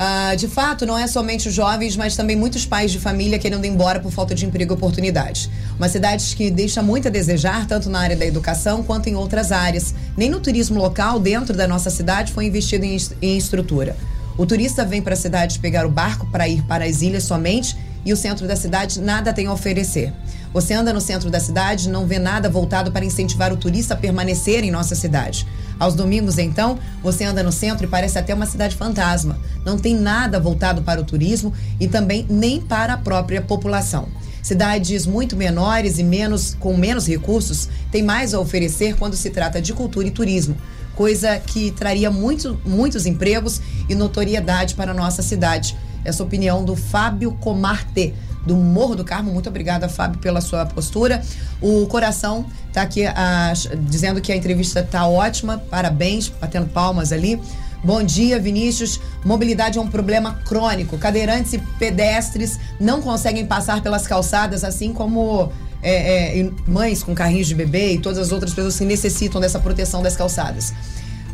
Uh, 0.00 0.34
de 0.34 0.48
fato, 0.48 0.86
não 0.86 0.96
é 0.96 1.06
somente 1.06 1.46
os 1.46 1.54
jovens, 1.54 1.94
mas 1.94 2.16
também 2.16 2.34
muitos 2.34 2.64
pais 2.64 2.90
de 2.90 2.98
família 2.98 3.38
querendo 3.38 3.66
ir 3.66 3.68
embora 3.68 4.00
por 4.00 4.10
falta 4.10 4.34
de 4.34 4.46
emprego 4.46 4.72
e 4.72 4.74
oportunidade. 4.74 5.50
Uma 5.76 5.90
cidade 5.90 6.34
que 6.34 6.50
deixa 6.50 6.82
muito 6.82 7.08
a 7.08 7.10
desejar, 7.10 7.66
tanto 7.66 7.90
na 7.90 8.00
área 8.00 8.16
da 8.16 8.24
educação 8.24 8.82
quanto 8.82 9.10
em 9.10 9.14
outras 9.14 9.52
áreas. 9.52 9.94
Nem 10.16 10.30
no 10.30 10.40
turismo 10.40 10.80
local, 10.80 11.20
dentro 11.20 11.54
da 11.54 11.68
nossa 11.68 11.90
cidade, 11.90 12.32
foi 12.32 12.46
investido 12.46 12.82
em, 12.82 12.96
em 13.20 13.36
estrutura. 13.36 13.94
O 14.40 14.46
turista 14.46 14.86
vem 14.86 15.02
para 15.02 15.12
a 15.12 15.18
cidade 15.18 15.58
pegar 15.58 15.84
o 15.84 15.90
barco 15.90 16.26
para 16.28 16.48
ir 16.48 16.62
para 16.62 16.86
as 16.86 17.02
ilhas 17.02 17.24
somente 17.24 17.76
e 18.06 18.10
o 18.10 18.16
centro 18.16 18.48
da 18.48 18.56
cidade 18.56 18.98
nada 18.98 19.34
tem 19.34 19.46
a 19.46 19.52
oferecer. 19.52 20.14
Você 20.50 20.72
anda 20.72 20.94
no 20.94 21.00
centro 21.02 21.28
da 21.28 21.38
cidade, 21.38 21.90
não 21.90 22.06
vê 22.06 22.18
nada 22.18 22.48
voltado 22.48 22.90
para 22.90 23.04
incentivar 23.04 23.52
o 23.52 23.58
turista 23.58 23.92
a 23.92 23.96
permanecer 23.98 24.64
em 24.64 24.70
nossa 24.70 24.94
cidade. 24.94 25.46
Aos 25.78 25.94
domingos, 25.94 26.38
então, 26.38 26.78
você 27.02 27.24
anda 27.24 27.42
no 27.42 27.52
centro 27.52 27.84
e 27.84 27.86
parece 27.86 28.18
até 28.18 28.32
uma 28.32 28.46
cidade 28.46 28.76
fantasma. 28.76 29.38
Não 29.62 29.78
tem 29.78 29.94
nada 29.94 30.40
voltado 30.40 30.80
para 30.80 31.02
o 31.02 31.04
turismo 31.04 31.52
e 31.78 31.86
também 31.86 32.24
nem 32.26 32.62
para 32.62 32.94
a 32.94 32.96
própria 32.96 33.42
população. 33.42 34.08
Cidades 34.42 35.04
muito 35.04 35.36
menores 35.36 35.98
e 35.98 36.02
menos 36.02 36.56
com 36.58 36.74
menos 36.78 37.06
recursos 37.06 37.68
têm 37.92 38.02
mais 38.02 38.32
a 38.32 38.40
oferecer 38.40 38.96
quando 38.96 39.16
se 39.16 39.28
trata 39.28 39.60
de 39.60 39.74
cultura 39.74 40.08
e 40.08 40.10
turismo 40.10 40.56
coisa 41.00 41.38
que 41.38 41.70
traria 41.70 42.10
muito, 42.10 42.60
muitos 42.62 43.06
empregos 43.06 43.62
e 43.88 43.94
notoriedade 43.94 44.74
para 44.74 44.90
a 44.90 44.94
nossa 44.94 45.22
cidade. 45.22 45.74
Essa 46.04 46.22
opinião 46.22 46.62
do 46.62 46.76
Fábio 46.76 47.32
Comarte, 47.40 48.12
do 48.46 48.54
Morro 48.54 48.94
do 48.96 49.02
Carmo. 49.02 49.32
Muito 49.32 49.48
obrigada, 49.48 49.88
Fábio, 49.88 50.20
pela 50.20 50.42
sua 50.42 50.66
postura. 50.66 51.22
O 51.58 51.86
Coração 51.86 52.44
está 52.68 52.82
aqui 52.82 53.06
ah, 53.06 53.50
dizendo 53.88 54.20
que 54.20 54.30
a 54.30 54.36
entrevista 54.36 54.80
está 54.80 55.06
ótima. 55.06 55.56
Parabéns, 55.70 56.28
batendo 56.28 56.68
palmas 56.68 57.12
ali. 57.12 57.40
Bom 57.82 58.02
dia, 58.02 58.38
Vinícius. 58.38 59.00
Mobilidade 59.24 59.78
é 59.78 59.80
um 59.80 59.88
problema 59.88 60.34
crônico. 60.44 60.98
Cadeirantes 60.98 61.54
e 61.54 61.58
pedestres 61.78 62.60
não 62.78 63.00
conseguem 63.00 63.46
passar 63.46 63.82
pelas 63.82 64.06
calçadas, 64.06 64.64
assim 64.64 64.92
como 64.92 65.50
é, 65.82 66.38
é, 66.40 66.50
mães 66.66 67.02
com 67.02 67.14
carrinhos 67.14 67.46
de 67.46 67.54
bebê 67.54 67.94
e 67.94 67.98
todas 67.98 68.18
as 68.18 68.32
outras 68.32 68.52
pessoas 68.52 68.78
que 68.78 68.84
necessitam 68.84 69.40
dessa 69.40 69.58
proteção 69.58 70.02
das 70.02 70.16
calçadas. 70.16 70.72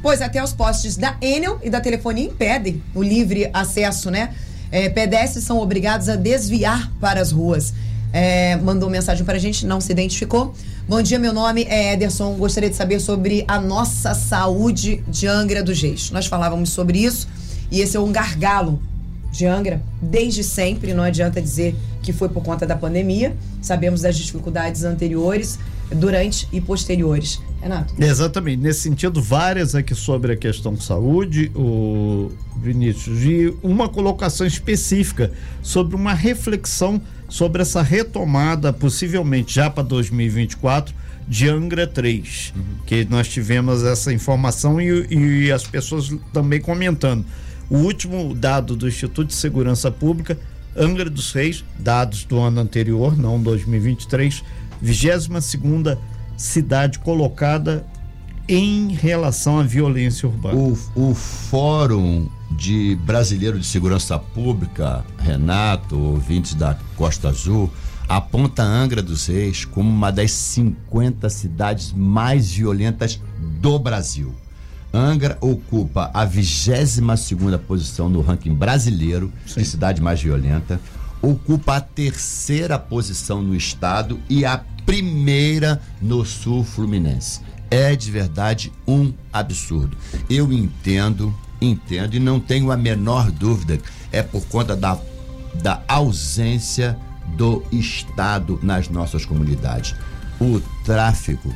Pois 0.03 0.22
até 0.22 0.42
os 0.42 0.53
postes 0.53 0.97
da 0.97 1.16
Enel 1.20 1.59
e 1.62 1.70
da 1.70 1.80
telefonia 1.80 2.24
impedem 2.24 2.82
o 2.94 3.03
livre 3.03 3.51
acesso, 3.53 4.11
né? 4.11 4.34
É, 4.70 4.88
pedestres 4.88 5.44
são 5.44 5.59
obrigados 5.59 6.09
a 6.09 6.16
desviar 6.16 6.92
para 7.01 7.20
as 7.20 7.32
ruas. 7.32 7.72
É, 8.12 8.57
mandou 8.57 8.88
mensagem 8.88 9.24
para 9.24 9.36
a 9.36 9.38
gente, 9.38 9.66
não 9.66 9.80
se 9.80 9.92
identificou. 9.92 10.55
Bom 10.88 11.03
dia, 11.03 11.18
meu 11.18 11.32
nome 11.32 11.64
é 11.68 11.92
Ederson. 11.92 12.34
Gostaria 12.34 12.70
de 12.70 12.76
saber 12.76 13.01
sobre 13.01 13.44
a 13.49 13.61
nossa 13.61 14.14
saúde 14.14 15.03
de 15.09 15.26
Angra 15.26 15.62
do 15.62 15.74
Geis. 15.74 16.11
Nós 16.11 16.26
falávamos 16.26 16.70
sobre 16.70 16.99
isso 16.99 17.28
e 17.70 17.80
esse 17.80 17.97
é 17.97 18.01
um 18.01 18.12
gargalo 18.12 18.80
de 19.32 19.47
Angra 19.47 19.82
desde 20.01 20.44
sempre. 20.44 20.94
Não 20.94 21.03
adianta 21.03 21.42
dizer 21.42 21.74
que 22.07 22.12
foi 22.12 22.28
por 22.28 22.42
conta 22.42 22.64
da 22.64 22.76
pandemia. 22.76 23.36
Sabemos 23.61 24.02
das 24.02 24.16
dificuldades 24.16 24.84
anteriores, 24.84 25.59
durante 25.92 26.48
e 26.52 26.61
posteriores. 26.61 27.40
Renato. 27.61 27.94
Exatamente. 27.98 28.62
Nesse 28.62 28.80
sentido, 28.80 29.20
várias 29.20 29.74
aqui 29.74 29.94
sobre 29.94 30.32
a 30.32 30.36
questão 30.36 30.72
de 30.74 30.84
saúde, 30.84 31.50
o 31.54 32.30
Vinícius, 32.62 33.22
e 33.22 33.52
uma 33.61 33.88
colocação 33.88 34.46
específica 34.46 35.32
sobre 35.62 35.96
uma 35.96 36.14
reflexão 36.14 37.02
sobre 37.28 37.61
essa 37.61 37.82
retomada, 37.82 38.72
possivelmente 38.72 39.54
já 39.54 39.68
para 39.68 39.82
2024, 39.82 40.94
de 41.26 41.48
Angra 41.48 41.88
3, 41.88 42.52
uhum. 42.54 42.62
que 42.86 43.04
nós 43.11 43.26
tivemos 43.26 43.82
essa 43.82 44.12
informação 44.12 44.80
e, 44.80 45.46
e 45.46 45.50
as 45.50 45.64
pessoas 45.64 46.14
também 46.32 46.61
comentando. 46.61 47.24
O 47.68 47.78
último 47.78 48.32
dado 48.32 48.76
do 48.76 48.86
Instituto 48.86 49.26
de 49.26 49.34
Segurança 49.34 49.90
Pública, 49.90 50.38
Angra 50.77 51.09
dos 51.09 51.33
Reis, 51.33 51.64
dados 51.79 52.24
do 52.24 52.39
ano 52.39 52.61
anterior, 52.61 53.16
não 53.16 53.43
2023, 53.43 54.43
22 54.81 55.45
segunda 55.45 55.99
cidade 56.37 56.99
colocada 56.99 57.87
em 58.49 58.93
relação 58.93 59.59
à 59.59 59.62
violência 59.62 60.29
urbana? 60.29 60.57
O, 60.57 60.79
o 60.95 61.14
Fórum 61.14 62.29
de 62.51 62.97
Brasileiro 63.05 63.59
de 63.59 63.66
Segurança 63.66 64.18
Pública, 64.18 65.05
Renato, 65.18 65.99
ouvintes 65.99 66.55
da 66.55 66.79
Costa 66.97 67.29
Azul, 67.29 67.70
aponta 68.09 68.62
Angra 68.62 69.03
dos 69.03 69.27
Reis 69.27 69.64
como 69.64 69.89
uma 69.89 70.12
das 70.12 70.31
50 70.31 71.29
cidades 71.29 71.93
mais 71.93 72.53
violentas 72.53 73.20
do 73.61 73.79
Brasil. 73.79 74.35
Angra 74.97 75.36
ocupa 75.42 76.11
a 76.14 76.24
22 76.24 77.01
posição 77.68 78.09
no 78.09 78.22
ranking 78.22 78.55
brasileiro 78.55 79.30
Sim. 79.47 79.61
de 79.61 79.66
cidade 79.66 80.01
mais 80.01 80.22
violenta, 80.22 80.80
ocupa 81.20 81.76
a 81.76 81.80
terceira 81.82 82.78
posição 82.78 83.42
no 83.42 83.55
estado 83.55 84.18
e 84.26 84.42
a 84.47 84.64
primeira 84.86 85.82
no 86.01 86.24
sul 86.24 86.64
fluminense. 86.64 87.42
É 87.70 87.94
de 87.94 88.11
verdade 88.11 88.72
um 88.88 89.12
absurdo. 89.30 89.99
Eu 90.30 90.51
entendo, 90.51 91.34
entendo 91.61 92.16
e 92.16 92.18
não 92.18 92.40
tenho 92.40 92.72
a 92.72 92.76
menor 92.76 93.30
dúvida, 93.30 93.78
é 94.11 94.22
por 94.22 94.47
conta 94.47 94.74
da, 94.74 94.99
da 95.62 95.82
ausência 95.86 96.97
do 97.36 97.62
Estado 97.70 98.59
nas 98.62 98.88
nossas 98.88 99.26
comunidades. 99.26 99.94
O 100.40 100.59
tráfico, 100.84 101.55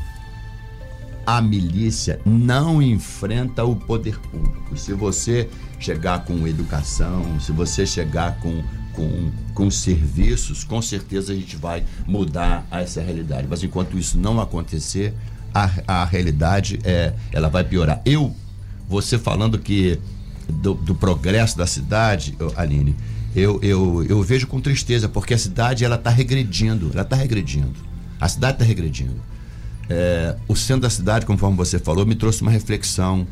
a 1.27 1.41
milícia 1.41 2.21
não 2.25 2.81
enfrenta 2.83 3.65
o 3.65 3.77
poder 3.77 4.19
público. 4.19 4.77
Se 4.77 4.93
você 4.93 5.49
chegar 5.79 6.25
com 6.25 6.47
educação, 6.47 7.41
se 7.41 7.53
você 7.53 7.87
chegar 7.87 8.39
com, 8.41 8.63
com, 8.93 9.31
com 9.55 9.71
serviços, 9.71 10.65
com 10.65 10.81
certeza 10.83 11.33
a 11.33 11.37
gente 11.37 11.57
vai 11.57 11.85
mudar 12.07 12.67
essa 12.71 13.01
realidade. 13.01 13.47
Mas 13.49 13.63
enquanto 13.63 13.99
isso 13.99 14.19
não 14.19 14.41
acontecer, 14.41 15.15
a, 15.55 15.71
a 15.87 16.05
realidade 16.05 16.79
é, 16.85 17.15
ela 17.33 17.49
vai 17.49 17.65
piorar. 17.65 18.01
Eu, 18.05 18.35
você 18.89 19.19
falando 19.19 19.59
que 19.59 19.99
do, 20.49 20.75
do 20.75 20.95
progresso 20.95 21.57
da 21.57 21.67
cidade, 21.67 22.37
Aline, 22.57 22.97
eu, 23.35 23.61
eu, 23.63 24.05
eu 24.05 24.23
vejo 24.23 24.47
com 24.47 24.61
tristeza, 24.61 25.09
porque 25.09 25.35
a 25.35 25.39
cidade 25.39 25.85
ela 25.85 25.97
está 25.97 26.11
regredindo, 26.11 26.91
ela 26.93 27.03
está 27.03 27.17
regredindo. 27.17 27.75
A 28.21 28.29
cidade 28.29 28.55
está 28.55 28.65
regredindo. 28.65 29.21
É, 29.91 30.37
o 30.47 30.55
centro 30.55 30.83
da 30.83 30.91
cidade, 30.91 31.27
conforme 31.27 31.57
você 31.57 31.77
falou, 31.79 32.07
me 32.07 32.15
trouxe 32.15 32.43
uma 32.43 32.51
reflexão. 32.51 33.27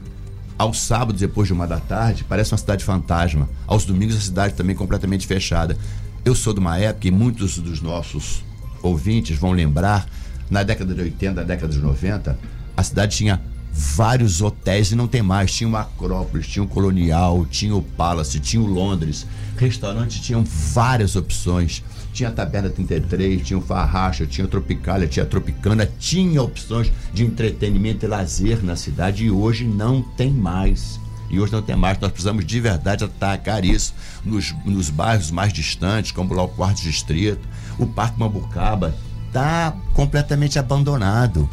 Aos 0.59 0.81
sábados, 0.81 1.21
depois 1.21 1.47
de 1.47 1.55
uma 1.55 1.69
da 1.69 1.79
tarde, 1.79 2.25
parece 2.29 2.53
uma 2.53 2.59
cidade 2.59 2.85
fantasma. 2.85 3.49
Aos 3.65 3.85
domingos, 3.85 4.17
a 4.17 4.21
cidade 4.21 4.55
também 4.55 4.75
completamente 4.75 5.25
fechada. 5.25 5.79
Eu 6.25 6.35
sou 6.35 6.53
de 6.53 6.59
uma 6.59 6.77
época 6.77 7.07
e 7.07 7.13
muitos 7.13 7.59
dos 7.59 7.81
nossos 7.81 8.43
ouvintes 8.83 9.39
vão 9.39 9.53
lembrar, 9.53 10.09
na 10.51 10.65
década 10.65 10.95
de 10.95 11.01
80, 11.01 11.41
na 11.41 11.47
década 11.47 11.73
de 11.73 11.79
90, 11.79 12.37
a 12.77 12.83
cidade 12.83 13.17
tinha 13.17 13.41
vários 13.73 14.41
hotéis 14.41 14.91
e 14.91 14.97
não 14.97 15.07
tem 15.07 15.23
mais. 15.23 15.53
Tinha 15.53 15.71
o 15.71 15.77
Acrópolis, 15.77 16.49
tinha 16.49 16.63
o 16.63 16.67
Colonial, 16.67 17.47
tinha 17.47 17.77
o 17.77 17.83
Palace, 17.83 18.41
tinha 18.41 18.61
o 18.61 18.67
Londres. 18.67 19.27
Restaurantes 19.57 20.21
tinham 20.21 20.45
várias 20.45 21.15
opções. 21.15 21.85
Tinha 22.19 22.31
a 22.31 22.33
Taberna 22.33 22.69
33, 22.69 23.47
tinha 23.47 23.57
o 23.57 23.63
Farracha, 23.63 24.27
tinha 24.27 24.45
a 24.45 24.51
Tropicália, 24.51 25.07
tinha 25.07 25.23
a 25.23 25.29
Tropicana, 25.29 25.89
tinha 26.01 26.43
opções 26.43 26.91
de 27.15 27.25
entretenimento 27.25 28.05
e 28.05 28.09
lazer 28.09 28.61
na 28.61 28.75
cidade 28.75 29.25
e 29.25 29.31
hoje 29.31 29.65
não 29.65 30.03
tem 30.03 30.33
mais. 30.33 30.99
E 31.31 31.39
hoje 31.39 31.53
não 31.53 31.63
tem 31.63 31.77
mais. 31.77 31.97
Nós 32.01 32.11
precisamos 32.11 32.45
de 32.45 32.59
verdade 32.59 33.05
atacar 33.05 33.65
isso 33.65 33.95
nos, 34.25 34.53
nos 34.65 34.91
bairros 34.91 35.31
mais 35.31 35.53
distantes, 35.53 36.11
como 36.11 36.35
lá 36.35 36.43
o 36.43 36.49
Quarto 36.49 36.83
Distrito. 36.83 37.47
O 37.79 37.87
Parque 37.87 38.19
Mambucaba 38.19 38.97
está 39.29 39.77
completamente 39.95 40.59
abandonado. 40.59 41.49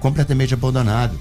Completamente 0.00 0.54
abandonado. 0.54 1.20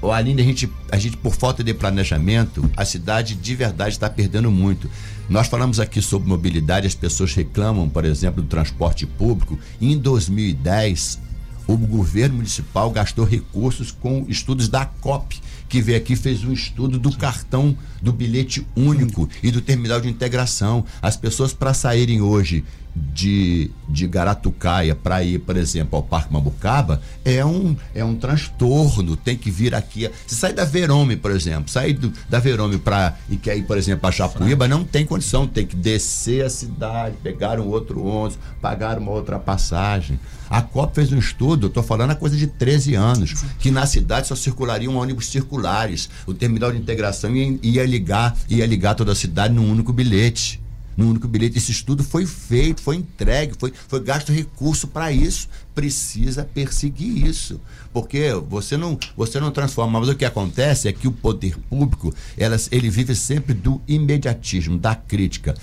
O 0.00 0.12
Aline, 0.12 0.42
a 0.42 0.44
gente, 0.44 0.70
a 0.92 0.98
gente, 0.98 1.16
por 1.16 1.34
falta 1.34 1.64
de 1.64 1.72
planejamento, 1.72 2.70
a 2.76 2.84
cidade 2.84 3.34
de 3.34 3.54
verdade 3.54 3.90
está 3.90 4.08
perdendo 4.10 4.50
muito. 4.50 4.90
Nós 5.28 5.48
falamos 5.48 5.80
aqui 5.80 6.02
sobre 6.02 6.28
mobilidade, 6.28 6.86
as 6.86 6.94
pessoas 6.94 7.34
reclamam, 7.34 7.88
por 7.88 8.04
exemplo, 8.04 8.42
do 8.42 8.48
transporte 8.48 9.06
público. 9.06 9.58
Em 9.80 9.96
2010, 9.98 11.18
o 11.66 11.76
governo 11.76 12.36
municipal 12.36 12.90
gastou 12.90 13.24
recursos 13.24 13.90
com 13.90 14.24
estudos 14.28 14.68
da 14.68 14.84
COP, 14.86 15.40
que 15.68 15.82
veio 15.82 15.98
aqui 15.98 16.14
fez 16.14 16.44
um 16.44 16.52
estudo 16.52 16.98
do 16.98 17.16
cartão 17.16 17.76
do 18.00 18.12
bilhete 18.12 18.64
único 18.76 19.28
e 19.42 19.50
do 19.50 19.60
terminal 19.60 20.00
de 20.00 20.08
integração. 20.08 20.84
As 21.02 21.16
pessoas, 21.16 21.52
para 21.52 21.74
saírem 21.74 22.20
hoje 22.20 22.64
de, 23.12 23.70
de 23.88 24.06
Garatucaia 24.06 24.94
para 24.94 25.22
ir, 25.22 25.40
por 25.40 25.56
exemplo, 25.56 25.96
ao 25.96 26.02
Parque 26.02 26.32
Mambucaba, 26.32 27.00
é 27.24 27.44
um, 27.44 27.76
é 27.94 28.04
um 28.04 28.16
transtorno. 28.16 29.16
Tem 29.16 29.36
que 29.36 29.50
vir 29.50 29.74
aqui. 29.74 30.10
Se 30.26 30.34
sair 30.34 30.54
da 30.54 30.64
Verome, 30.64 31.16
por 31.16 31.30
exemplo, 31.30 31.70
sair 31.70 31.92
do, 31.92 32.12
da 32.28 32.38
Verome 32.38 32.78
para 32.78 33.16
e 33.28 33.36
quer 33.36 33.56
ir, 33.56 33.62
por 33.64 33.76
exemplo, 33.76 34.08
a 34.08 34.12
Chapuíba, 34.12 34.66
não 34.66 34.84
tem 34.84 35.04
condição. 35.04 35.46
Tem 35.46 35.66
que 35.66 35.76
descer 35.76 36.44
a 36.44 36.50
cidade, 36.50 37.16
pegar 37.22 37.60
um 37.60 37.68
outro 37.68 38.02
ônibus, 38.04 38.38
pagar 38.60 38.98
uma 38.98 39.10
outra 39.10 39.38
passagem. 39.38 40.18
A 40.48 40.62
COP 40.62 40.94
fez 40.94 41.12
um 41.12 41.18
estudo, 41.18 41.66
estou 41.66 41.82
falando 41.82 42.12
a 42.12 42.14
coisa 42.14 42.36
de 42.36 42.46
13 42.46 42.94
anos, 42.94 43.44
que 43.58 43.70
na 43.70 43.84
cidade 43.84 44.28
só 44.28 44.36
circulariam 44.36 44.96
ônibus 44.96 45.26
circulares. 45.26 46.08
O 46.26 46.32
terminal 46.32 46.70
de 46.70 46.78
integração 46.78 47.34
ia, 47.34 47.58
ia 47.62 47.84
ligar, 47.84 48.36
ia 48.48 48.64
ligar 48.64 48.94
toda 48.94 49.12
a 49.12 49.14
cidade 49.14 49.52
num 49.52 49.70
único 49.70 49.92
bilhete 49.92 50.65
no 50.96 51.10
único 51.10 51.28
bilhete. 51.28 51.58
Esse 51.58 51.72
estudo 51.72 52.02
foi 52.02 52.26
feito, 52.26 52.80
foi 52.80 52.96
entregue, 52.96 53.54
foi, 53.58 53.72
foi 53.88 54.00
gasto 54.00 54.32
recurso 54.32 54.88
para 54.88 55.12
isso. 55.12 55.48
Precisa 55.74 56.44
perseguir 56.44 57.26
isso. 57.26 57.60
Porque 57.92 58.32
você 58.48 58.76
não, 58.76 58.98
você 59.16 59.38
não 59.38 59.50
transforma. 59.50 60.00
Mas 60.00 60.08
o 60.08 60.14
que 60.14 60.24
acontece 60.24 60.88
é 60.88 60.92
que 60.92 61.06
o 61.06 61.12
poder 61.12 61.56
público 61.68 62.14
elas, 62.36 62.68
ele 62.72 62.88
vive 62.88 63.14
sempre 63.14 63.52
do 63.54 63.80
imediatismo, 63.86 64.78
da 64.78 64.94
crítica 64.94 65.54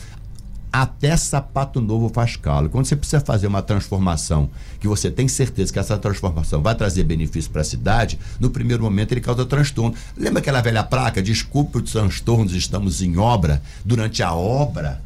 até 0.74 1.16
sapato 1.16 1.80
novo 1.80 2.10
faz 2.10 2.36
calo. 2.36 2.68
Quando 2.68 2.88
você 2.88 2.96
precisa 2.96 3.24
fazer 3.24 3.46
uma 3.46 3.62
transformação, 3.62 4.50
que 4.80 4.88
você 4.88 5.12
tem 5.12 5.28
certeza 5.28 5.72
que 5.72 5.78
essa 5.78 6.00
transformação 6.00 6.64
vai 6.64 6.74
trazer 6.74 7.04
benefício 7.04 7.52
para 7.52 7.62
a 7.62 7.64
cidade, 7.64 8.18
no 8.40 8.50
primeiro 8.50 8.82
momento 8.82 9.12
ele 9.12 9.22
causa 9.22 9.46
transtorno. 9.46 9.94
Lembra 10.18 10.40
aquela 10.40 10.62
velha 10.62 10.84
placa? 10.84 11.22
Desculpe 11.22 11.78
os 11.78 11.92
transtornos, 11.92 12.56
estamos 12.56 13.04
em 13.04 13.18
obra. 13.18 13.62
Durante 13.86 14.24
a 14.24 14.34
obra, 14.34 15.00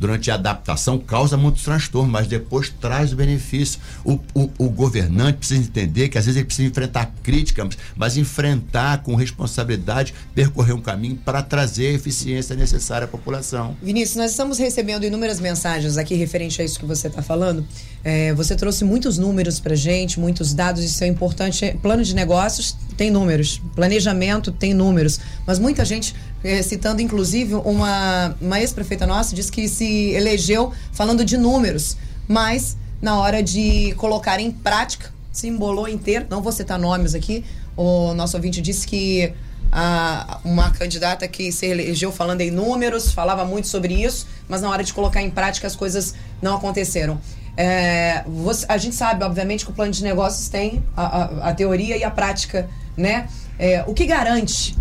durante 0.00 0.30
a 0.30 0.34
adaptação 0.34 0.98
causa 0.98 1.36
muitos 1.36 1.62
transtornos, 1.62 2.10
mas 2.10 2.26
depois 2.26 2.72
traz 2.80 3.12
o 3.12 3.16
benefício. 3.16 3.78
O, 4.02 4.18
o, 4.34 4.50
o, 4.58 4.70
governante 4.70 5.36
precisa 5.36 5.60
entender 5.60 6.08
que 6.08 6.16
às 6.16 6.24
vezes 6.24 6.38
ele 6.38 6.46
precisa 6.46 6.66
enfrentar 6.66 7.12
críticas, 7.22 7.76
mas 7.94 8.16
enfrentar 8.16 9.02
com 9.02 9.14
responsabilidade, 9.14 10.14
percorrer 10.34 10.72
um 10.74 10.80
caminho 10.80 11.16
para 11.16 11.42
trazer 11.42 11.88
a 11.88 11.92
eficiência 11.92 12.56
necessária 12.56 13.04
à 13.04 13.08
população. 13.08 13.76
Vinícius, 13.82 14.16
nós 14.16 14.30
estamos 14.30 14.56
recebendo 14.56 15.04
inúmeras 15.04 15.38
mensagens 15.38 15.98
aqui 15.98 16.14
referente 16.14 16.62
a 16.62 16.64
isso 16.64 16.80
que 16.80 16.86
você 16.86 17.08
está 17.08 17.20
falando. 17.20 17.66
É, 18.02 18.32
você 18.32 18.56
trouxe 18.56 18.82
muitos 18.84 19.18
números 19.18 19.60
para 19.60 19.74
gente, 19.74 20.18
muitos 20.18 20.54
dados, 20.54 20.82
isso 20.82 21.04
é 21.04 21.06
importante. 21.06 21.76
Plano 21.82 22.02
de 22.02 22.14
negócios 22.14 22.74
tem 22.96 23.10
números, 23.10 23.60
planejamento 23.74 24.50
tem 24.50 24.72
números, 24.72 25.20
mas 25.46 25.58
muita 25.58 25.84
gente 25.84 26.14
citando 26.62 27.02
inclusive 27.02 27.54
uma, 27.54 28.34
uma 28.40 28.60
ex-prefeita 28.60 29.06
nossa, 29.06 29.34
disse 29.34 29.52
que 29.52 29.68
se 29.68 30.10
elegeu 30.10 30.72
falando 30.92 31.24
de 31.24 31.36
números, 31.36 31.96
mas 32.26 32.76
na 33.00 33.18
hora 33.18 33.42
de 33.42 33.94
colocar 33.96 34.40
em 34.40 34.50
prática, 34.50 35.12
se 35.32 35.48
embolou 35.48 35.88
inteiro. 35.88 36.26
Não 36.28 36.42
vou 36.42 36.52
citar 36.52 36.78
nomes 36.78 37.14
aqui. 37.14 37.44
O 37.76 38.12
nosso 38.14 38.36
ouvinte 38.36 38.60
disse 38.60 38.86
que 38.86 39.32
a, 39.72 40.40
uma 40.44 40.70
candidata 40.70 41.26
que 41.28 41.52
se 41.52 41.66
elegeu 41.66 42.12
falando 42.12 42.40
em 42.40 42.50
números, 42.50 43.12
falava 43.12 43.44
muito 43.44 43.68
sobre 43.68 43.94
isso, 43.94 44.26
mas 44.48 44.60
na 44.60 44.68
hora 44.68 44.82
de 44.82 44.92
colocar 44.92 45.22
em 45.22 45.30
prática 45.30 45.66
as 45.66 45.76
coisas 45.76 46.14
não 46.42 46.56
aconteceram. 46.56 47.20
É, 47.56 48.24
você, 48.26 48.64
a 48.68 48.78
gente 48.78 48.94
sabe, 48.94 49.24
obviamente, 49.24 49.64
que 49.64 49.70
o 49.70 49.74
plano 49.74 49.92
de 49.92 50.02
negócios 50.02 50.48
tem 50.48 50.82
a, 50.96 51.04
a, 51.04 51.48
a 51.50 51.54
teoria 51.54 51.96
e 51.96 52.04
a 52.04 52.10
prática, 52.10 52.68
né? 52.96 53.28
É, 53.58 53.84
o 53.86 53.92
que 53.92 54.06
garante 54.06 54.76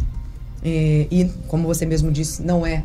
é, 0.63 1.07
e, 1.09 1.31
como 1.47 1.67
você 1.67 1.85
mesmo 1.85 2.11
disse, 2.11 2.41
não 2.41 2.65
é 2.65 2.83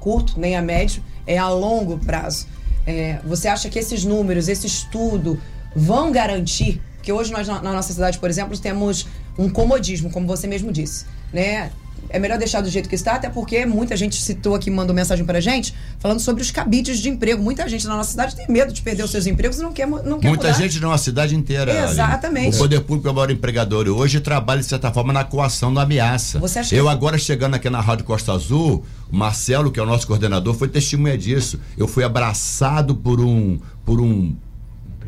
curto 0.00 0.38
nem 0.38 0.56
a 0.56 0.62
médio, 0.62 1.02
é 1.26 1.38
a 1.38 1.48
longo 1.48 1.98
prazo. 1.98 2.46
É, 2.86 3.20
você 3.24 3.48
acha 3.48 3.68
que 3.68 3.78
esses 3.78 4.04
números, 4.04 4.48
esse 4.48 4.66
estudo, 4.66 5.40
vão 5.74 6.10
garantir 6.10 6.80
que 7.02 7.12
hoje 7.12 7.32
nós, 7.32 7.46
na 7.46 7.60
nossa 7.60 7.92
cidade, 7.92 8.18
por 8.18 8.28
exemplo, 8.28 8.56
temos 8.58 9.06
um 9.38 9.48
comodismo, 9.48 10.10
como 10.10 10.26
você 10.26 10.46
mesmo 10.46 10.70
disse, 10.72 11.06
né? 11.32 11.70
É 12.08 12.18
melhor 12.18 12.38
deixar 12.38 12.60
do 12.60 12.68
jeito 12.68 12.88
que 12.88 12.94
está, 12.94 13.14
até 13.14 13.28
porque 13.28 13.64
muita 13.64 13.96
gente 13.96 14.20
citou 14.20 14.54
aqui, 14.54 14.70
mandou 14.70 14.94
mensagem 14.94 15.24
pra 15.24 15.40
gente, 15.40 15.74
falando 15.98 16.20
sobre 16.20 16.42
os 16.42 16.50
cabides 16.50 16.98
de 16.98 17.08
emprego. 17.08 17.42
Muita 17.42 17.68
gente 17.68 17.86
na 17.86 17.96
nossa 17.96 18.10
cidade 18.10 18.36
tem 18.36 18.46
medo 18.48 18.72
de 18.72 18.82
perder 18.82 19.02
os 19.02 19.10
seus 19.10 19.26
empregos 19.26 19.58
e 19.58 19.62
não 19.62 19.72
quer, 19.72 19.86
não 19.86 20.18
quer 20.18 20.28
Muita 20.28 20.48
mudar. 20.48 20.52
gente 20.52 20.80
não, 20.80 20.92
a 20.92 20.98
cidade 20.98 21.34
inteira. 21.34 21.84
Exatamente. 21.84 22.56
O 22.56 22.58
poder 22.58 22.80
público 22.80 23.08
é 23.08 23.10
o 23.10 23.14
maior 23.14 23.30
empregador 23.30 23.86
e 23.86 23.90
hoje 23.90 24.20
trabalha, 24.20 24.60
de 24.60 24.66
certa 24.66 24.92
forma, 24.92 25.12
na 25.12 25.24
coação 25.24 25.72
da 25.72 25.82
ameaça. 25.82 26.38
Você 26.38 26.58
acha 26.58 26.74
Eu 26.74 26.84
que... 26.84 26.90
agora 26.90 27.16
chegando 27.16 27.54
aqui 27.54 27.70
na 27.70 27.80
Rádio 27.80 28.04
Costa 28.04 28.32
Azul, 28.32 28.84
o 29.10 29.16
Marcelo, 29.16 29.70
que 29.70 29.80
é 29.80 29.82
o 29.82 29.86
nosso 29.86 30.06
coordenador, 30.06 30.54
foi 30.54 30.68
testemunha 30.68 31.16
disso. 31.16 31.58
Eu 31.76 31.88
fui 31.88 32.04
abraçado 32.04 32.94
por 32.94 33.20
um, 33.20 33.58
por 33.84 34.00
um, 34.00 34.34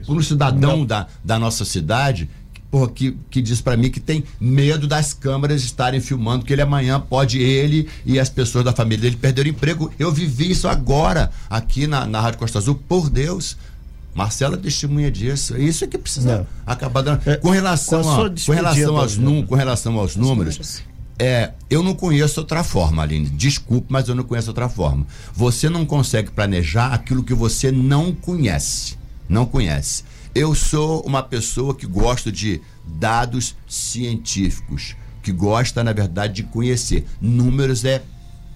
por 0.07 0.16
um 0.16 0.22
cidadão 0.22 0.84
da, 0.84 1.07
da 1.22 1.38
nossa 1.38 1.64
cidade 1.64 2.28
porra, 2.75 2.89
que, 2.89 3.16
que 3.31 3.41
diz 3.41 3.61
para 3.61 3.77
mim 3.77 3.89
que 3.89 4.01
tem 4.01 4.25
medo 4.41 4.89
das 4.89 5.14
câmeras 5.14 5.62
estarem 5.62 6.01
filmando, 6.01 6.45
que 6.45 6.53
ele 6.53 6.61
amanhã 6.61 6.99
pode, 6.99 7.39
ele 7.39 7.89
e 8.05 8.18
as 8.18 8.29
pessoas 8.29 8.64
da 8.64 8.72
família 8.72 9.03
dele 9.03 9.16
perder 9.16 9.47
o 9.47 9.49
emprego. 9.49 9.93
Eu 9.97 10.11
vivi 10.11 10.51
isso 10.51 10.66
agora, 10.66 11.31
aqui 11.49 11.87
na, 11.87 12.05
na 12.05 12.20
Rádio 12.20 12.41
Costa 12.41 12.59
Azul, 12.59 12.75
por 12.75 13.09
Deus. 13.09 13.57
Marcela 14.12 14.57
testemunha 14.57 15.09
disso. 15.09 15.55
É 15.55 15.61
isso 15.61 15.85
é 15.85 15.87
que 15.87 15.97
precisa 15.97 16.39
Não. 16.39 16.47
acabar 16.66 17.03
dando. 17.03 17.20
É, 17.27 17.37
com 17.37 17.51
relação, 17.51 18.01
a, 18.01 18.29
com 18.45 18.53
relação 18.53 18.97
aos, 18.97 19.16
num, 19.16 19.47
com 19.47 19.55
relação 19.55 19.97
aos 19.97 20.16
números, 20.16 20.83
é, 21.16 21.53
eu 21.70 21.81
não 21.81 21.95
conheço 21.95 22.41
outra 22.41 22.64
forma, 22.64 23.05
Aline. 23.05 23.29
Desculpe, 23.29 23.87
mas 23.89 24.09
eu 24.09 24.16
não 24.16 24.25
conheço 24.25 24.51
outra 24.51 24.68
forma. 24.68 25.07
Você 25.33 25.68
não 25.68 25.87
consegue 25.87 26.33
planejar 26.33 26.93
aquilo 26.93 27.22
que 27.22 27.35
você 27.35 27.70
não 27.70 28.12
conhece. 28.12 28.99
Não 29.29 29.47
conhece. 29.47 30.03
Eu 30.35 30.53
sou 30.53 31.01
uma 31.03 31.22
pessoa 31.22 31.74
que 31.74 31.87
gosto 31.87 32.32
de 32.32 32.61
dados 32.85 33.55
científicos, 33.68 34.97
que 35.22 35.30
gosta, 35.30 35.85
na 35.85 35.93
verdade, 35.93 36.35
de 36.35 36.43
conhecer. 36.43 37.07
Números 37.20 37.85
é 37.85 38.03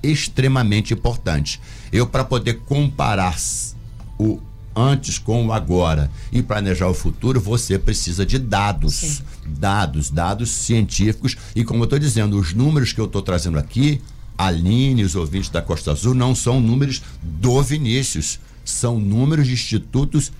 extremamente 0.03 0.93
importante. 0.93 1.61
Eu, 1.93 2.05
para 2.07 2.25
poder 2.25 2.55
comparar 2.67 3.37
o 4.19 4.41
antes 4.75 5.19
com 5.19 5.47
o 5.47 5.53
agora 5.53 6.11
e 6.31 6.43
planejar 6.43 6.89
o 6.89 6.95
futuro, 6.95 7.41
você 7.41 7.79
precisa 7.79 8.27
de 8.27 8.39
dados. 8.39 8.95
Sim. 8.95 9.23
Dados, 9.47 10.11
dados 10.11 10.51
científicos. 10.51 11.37
E 11.55 11.65
como 11.65 11.81
eu 11.81 11.85
estou 11.85 11.99
dizendo, 11.99 12.39
os 12.39 12.55
números 12.55 12.93
que 12.93 13.01
eu 13.01 13.07
estou 13.07 13.23
trazendo 13.23 13.59
aqui, 13.59 14.01
Aline, 14.37 15.05
os 15.05 15.17
ouvintes 15.17 15.51
da 15.51 15.63
Costa 15.63 15.93
Azul, 15.93 16.15
não 16.15 16.35
são 16.35 16.61
números 16.61 17.03
do 17.23 17.63
Vinícius. 17.63 18.39
São 18.65 19.01
números 19.01 19.47
de 19.47 19.55
institutos 19.55 20.31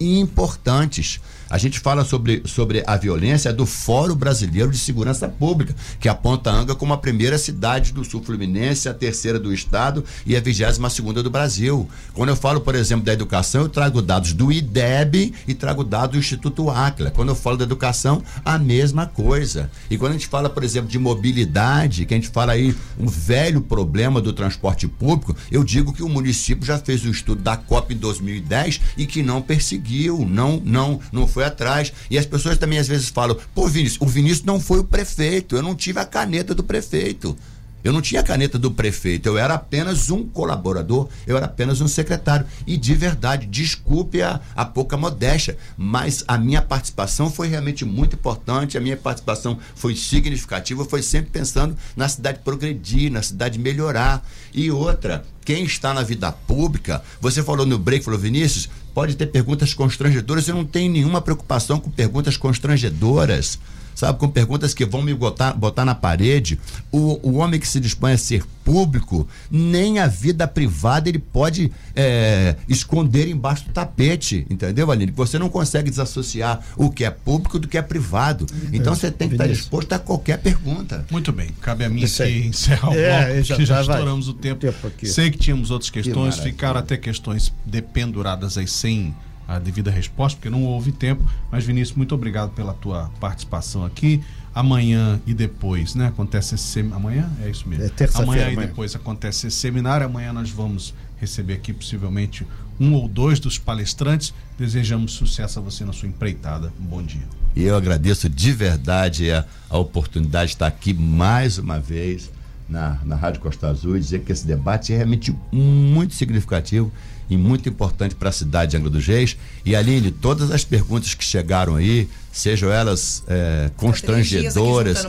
importantes. 0.00 1.20
A 1.50 1.58
gente 1.58 1.80
fala 1.80 2.04
sobre, 2.04 2.42
sobre 2.46 2.84
a 2.86 2.96
violência 2.96 3.52
do 3.52 3.66
Fórum 3.66 4.14
Brasileiro 4.14 4.70
de 4.70 4.78
Segurança 4.78 5.28
Pública, 5.28 5.74
que 5.98 6.08
aponta 6.08 6.48
Anga 6.48 6.76
como 6.76 6.92
a 6.92 6.96
primeira 6.96 7.36
cidade 7.36 7.92
do 7.92 8.04
sul 8.04 8.22
fluminense, 8.22 8.88
a 8.88 8.94
terceira 8.94 9.36
do 9.36 9.52
estado 9.52 10.04
e 10.24 10.36
a 10.36 10.40
vigésima 10.40 10.88
segunda 10.88 11.24
do 11.24 11.28
Brasil. 11.28 11.88
Quando 12.14 12.28
eu 12.28 12.36
falo, 12.36 12.60
por 12.60 12.76
exemplo, 12.76 13.04
da 13.04 13.12
educação, 13.12 13.62
eu 13.62 13.68
trago 13.68 14.00
dados 14.00 14.32
do 14.32 14.52
IDEB 14.52 15.34
e 15.48 15.52
trago 15.52 15.82
dados 15.82 16.12
do 16.12 16.18
Instituto 16.20 16.70
Aquila. 16.70 17.10
Quando 17.10 17.30
eu 17.30 17.34
falo 17.34 17.56
da 17.56 17.64
educação, 17.64 18.22
a 18.44 18.56
mesma 18.56 19.06
coisa. 19.06 19.68
E 19.90 19.98
quando 19.98 20.10
a 20.10 20.14
gente 20.14 20.28
fala, 20.28 20.48
por 20.48 20.62
exemplo, 20.62 20.88
de 20.88 21.00
mobilidade, 21.00 22.06
que 22.06 22.14
a 22.14 22.16
gente 22.16 22.28
fala 22.28 22.52
aí 22.52 22.72
um 22.96 23.08
velho 23.08 23.60
problema 23.60 24.20
do 24.20 24.32
transporte 24.32 24.86
público, 24.86 25.34
eu 25.50 25.64
digo 25.64 25.92
que 25.92 26.04
o 26.04 26.08
município 26.08 26.64
já 26.64 26.78
fez 26.78 27.04
o 27.04 27.10
estudo 27.10 27.42
da 27.42 27.56
COP 27.56 27.92
em 27.92 27.96
2010 27.96 28.80
e 28.96 29.04
que 29.04 29.20
não 29.20 29.42
perseguiu, 29.42 30.24
não, 30.24 30.62
não, 30.64 31.00
não 31.10 31.26
foi 31.26 31.39
foi 31.40 31.44
atrás. 31.44 31.92
E 32.10 32.18
as 32.18 32.26
pessoas 32.26 32.58
também 32.58 32.78
às 32.78 32.86
vezes 32.86 33.08
falam: 33.08 33.36
pô, 33.54 33.66
Vinícius, 33.66 34.00
o 34.00 34.06
Vinícius 34.06 34.44
não 34.44 34.60
foi 34.60 34.78
o 34.78 34.84
prefeito, 34.84 35.56
eu 35.56 35.62
não 35.62 35.74
tive 35.74 35.98
a 35.98 36.04
caneta 36.04 36.54
do 36.54 36.62
prefeito. 36.62 37.36
Eu 37.82 37.94
não 37.94 38.02
tinha 38.02 38.20
a 38.20 38.24
caneta 38.24 38.58
do 38.58 38.70
prefeito, 38.70 39.26
eu 39.26 39.38
era 39.38 39.54
apenas 39.54 40.10
um 40.10 40.22
colaborador, 40.22 41.08
eu 41.26 41.34
era 41.38 41.46
apenas 41.46 41.80
um 41.80 41.88
secretário. 41.88 42.44
E 42.66 42.76
de 42.76 42.94
verdade, 42.94 43.46
desculpe 43.46 44.20
a, 44.20 44.38
a 44.54 44.66
pouca 44.66 44.98
modéstia, 44.98 45.56
mas 45.78 46.22
a 46.28 46.36
minha 46.36 46.60
participação 46.60 47.30
foi 47.30 47.48
realmente 47.48 47.82
muito 47.86 48.16
importante, 48.16 48.76
a 48.76 48.82
minha 48.82 48.98
participação 48.98 49.58
foi 49.74 49.96
significativa, 49.96 50.84
foi 50.84 51.02
sempre 51.02 51.30
pensando 51.30 51.74
na 51.96 52.06
cidade 52.06 52.40
progredir, 52.44 53.10
na 53.10 53.22
cidade 53.22 53.58
melhorar. 53.58 54.22
E 54.52 54.70
outra, 54.70 55.24
quem 55.50 55.64
está 55.64 55.92
na 55.92 56.04
vida 56.04 56.30
pública, 56.30 57.02
você 57.20 57.42
falou 57.42 57.66
no 57.66 57.76
break, 57.76 58.04
falou, 58.04 58.20
Vinícius, 58.20 58.70
pode 58.94 59.16
ter 59.16 59.26
perguntas 59.26 59.74
constrangedoras, 59.74 60.46
eu 60.46 60.54
não 60.54 60.64
tenho 60.64 60.92
nenhuma 60.92 61.20
preocupação 61.20 61.80
com 61.80 61.90
perguntas 61.90 62.36
constrangedoras 62.36 63.58
sabe, 63.94 64.18
com 64.18 64.28
perguntas 64.28 64.74
que 64.74 64.84
vão 64.84 65.02
me 65.02 65.14
botar, 65.14 65.52
botar 65.52 65.84
na 65.84 65.94
parede. 65.94 66.58
O, 66.90 67.28
o 67.28 67.36
homem 67.36 67.58
que 67.58 67.68
se 67.68 67.80
dispõe 67.80 68.12
a 68.12 68.18
ser 68.18 68.44
público, 68.64 69.26
nem 69.50 69.98
a 69.98 70.06
vida 70.06 70.46
privada 70.46 71.08
ele 71.08 71.18
pode 71.18 71.72
é, 71.94 72.56
esconder 72.68 73.28
embaixo 73.28 73.64
do 73.64 73.72
tapete, 73.72 74.46
entendeu, 74.48 74.90
Aline? 74.90 75.12
Você 75.12 75.38
não 75.38 75.48
consegue 75.48 75.90
desassociar 75.90 76.60
o 76.76 76.90
que 76.90 77.04
é 77.04 77.10
público 77.10 77.58
do 77.58 77.66
que 77.66 77.76
é 77.76 77.82
privado. 77.82 78.46
Então 78.72 78.94
você 78.94 79.10
tem 79.10 79.28
que 79.28 79.34
estar 79.34 79.48
disposto 79.48 79.92
a 79.92 79.98
qualquer 79.98 80.38
pergunta. 80.38 81.04
Muito 81.10 81.32
bem, 81.32 81.50
cabe 81.60 81.84
a 81.84 81.88
mim 81.88 82.04
aqui 82.04 82.46
encerrar 82.46 82.90
o 82.90 82.94
é, 82.94 83.26
bloco, 83.26 83.42
já, 83.44 83.56
que 83.56 83.64
já 83.64 83.80
estouramos 83.80 84.28
o 84.28 84.34
tempo. 84.34 84.60
tempo 84.60 84.92
Sei 85.04 85.30
que 85.30 85.38
tínhamos 85.38 85.70
outras 85.70 85.90
questões, 85.90 86.36
que 86.36 86.42
ficaram 86.42 86.78
até 86.78 86.96
questões 86.96 87.52
dependuradas 87.66 88.56
aí 88.56 88.68
sem 88.68 89.14
a 89.50 89.58
devida 89.58 89.90
resposta, 89.90 90.36
porque 90.36 90.48
não 90.48 90.62
houve 90.62 90.92
tempo. 90.92 91.28
Mas, 91.50 91.64
Vinícius, 91.64 91.96
muito 91.96 92.14
obrigado 92.14 92.50
pela 92.50 92.72
tua 92.72 93.10
participação 93.18 93.84
aqui. 93.84 94.22
Amanhã 94.54 95.20
e 95.26 95.34
depois, 95.34 95.96
né? 95.96 96.06
Acontece 96.06 96.54
esse 96.54 96.64
sem... 96.64 96.92
Amanhã? 96.92 97.28
É 97.42 97.50
isso 97.50 97.68
mesmo. 97.68 97.84
É 97.84 98.22
amanhã 98.22 98.50
e 98.50 98.56
depois 98.56 98.94
acontece 98.94 99.48
esse 99.48 99.56
seminário. 99.56 100.06
Amanhã 100.06 100.32
nós 100.32 100.50
vamos 100.50 100.94
receber 101.20 101.54
aqui 101.54 101.72
possivelmente 101.72 102.46
um 102.78 102.94
ou 102.94 103.08
dois 103.08 103.40
dos 103.40 103.58
palestrantes. 103.58 104.32
Desejamos 104.56 105.12
sucesso 105.12 105.58
a 105.58 105.62
você 105.62 105.84
na 105.84 105.92
sua 105.92 106.08
empreitada. 106.08 106.72
Um 106.80 106.84
bom 106.84 107.02
dia. 107.02 107.26
E 107.56 107.64
eu 107.64 107.76
agradeço 107.76 108.28
de 108.28 108.52
verdade 108.52 109.32
a, 109.32 109.44
a 109.68 109.78
oportunidade 109.78 110.46
de 110.46 110.54
estar 110.54 110.68
aqui 110.68 110.94
mais 110.94 111.58
uma 111.58 111.80
vez 111.80 112.30
na, 112.68 112.98
na 113.04 113.16
Rádio 113.16 113.40
Costa 113.40 113.68
Azul 113.68 113.96
e 113.96 114.00
dizer 114.00 114.20
que 114.20 114.30
esse 114.30 114.46
debate 114.46 114.92
é 114.92 114.96
realmente 114.96 115.34
muito 115.52 116.14
significativo 116.14 116.92
e 117.30 117.36
muito 117.36 117.68
importante 117.68 118.14
para 118.14 118.28
a 118.28 118.32
cidade 118.32 118.72
de 118.72 118.76
Angra 118.76 118.90
dos 118.90 119.06
Reis. 119.06 119.36
E 119.64 119.76
Aline, 119.76 120.10
todas 120.10 120.50
as 120.50 120.64
perguntas 120.64 121.14
que 121.14 121.24
chegaram 121.24 121.76
aí, 121.76 122.08
sejam 122.32 122.70
elas 122.70 123.22
é, 123.28 123.70
constrangedoras, 123.76 125.06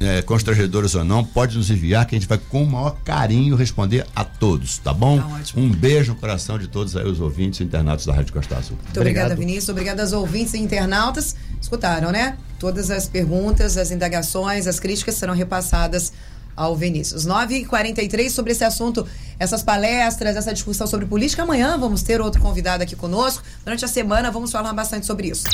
é, 0.00 0.22
constrangedoras 0.22 0.94
ou 0.94 1.04
não, 1.04 1.24
pode 1.24 1.56
nos 1.56 1.70
enviar 1.70 2.06
que 2.06 2.14
a 2.14 2.18
gente 2.18 2.28
vai 2.28 2.38
com 2.38 2.62
o 2.62 2.66
maior 2.66 2.96
carinho 3.04 3.56
responder 3.56 4.06
a 4.14 4.24
todos, 4.24 4.78
tá 4.78 4.92
bom? 4.94 5.18
Tá 5.18 5.40
um 5.56 5.68
beijo 5.68 6.12
no 6.12 6.18
coração 6.18 6.58
de 6.58 6.68
todos 6.68 6.96
aí 6.96 7.06
os 7.06 7.20
ouvintes 7.20 7.60
e 7.60 7.64
internautas 7.64 8.06
da 8.06 8.14
Rádio 8.14 8.32
Costa 8.32 8.56
Azul. 8.56 8.76
Muito 8.76 9.00
Obrigado. 9.00 9.26
obrigada, 9.26 9.34
Vinícius. 9.34 9.68
Obrigada 9.68 10.02
aos 10.02 10.12
ouvintes 10.12 10.54
e 10.54 10.58
internautas. 10.58 11.34
Escutaram, 11.60 12.10
né? 12.10 12.36
Todas 12.58 12.90
as 12.90 13.08
perguntas, 13.08 13.76
as 13.76 13.90
indagações, 13.90 14.66
as 14.66 14.78
críticas 14.78 15.16
serão 15.16 15.34
repassadas 15.34 16.12
ao 16.56 16.76
Vinícius. 16.76 17.26
9h43 17.26 18.30
sobre 18.30 18.52
esse 18.52 18.64
assunto, 18.64 19.06
essas 19.38 19.62
palestras, 19.62 20.36
essa 20.36 20.52
discussão 20.52 20.86
sobre 20.86 21.06
política. 21.06 21.42
Amanhã 21.42 21.78
vamos 21.78 22.02
ter 22.02 22.20
outro 22.20 22.40
convidado 22.40 22.82
aqui 22.82 22.96
conosco. 22.96 23.42
Durante 23.64 23.84
a 23.84 23.88
semana 23.88 24.30
vamos 24.30 24.50
falar 24.50 24.72
bastante 24.72 25.06
sobre 25.06 25.28
isso. 25.28 25.44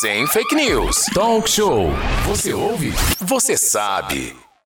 Sem 0.00 0.26
fake 0.26 0.54
news. 0.54 1.06
Talk 1.14 1.48
show. 1.48 1.90
Você 2.26 2.52
ouve? 2.52 2.92
Você 3.20 3.56
sabe. 3.56 4.49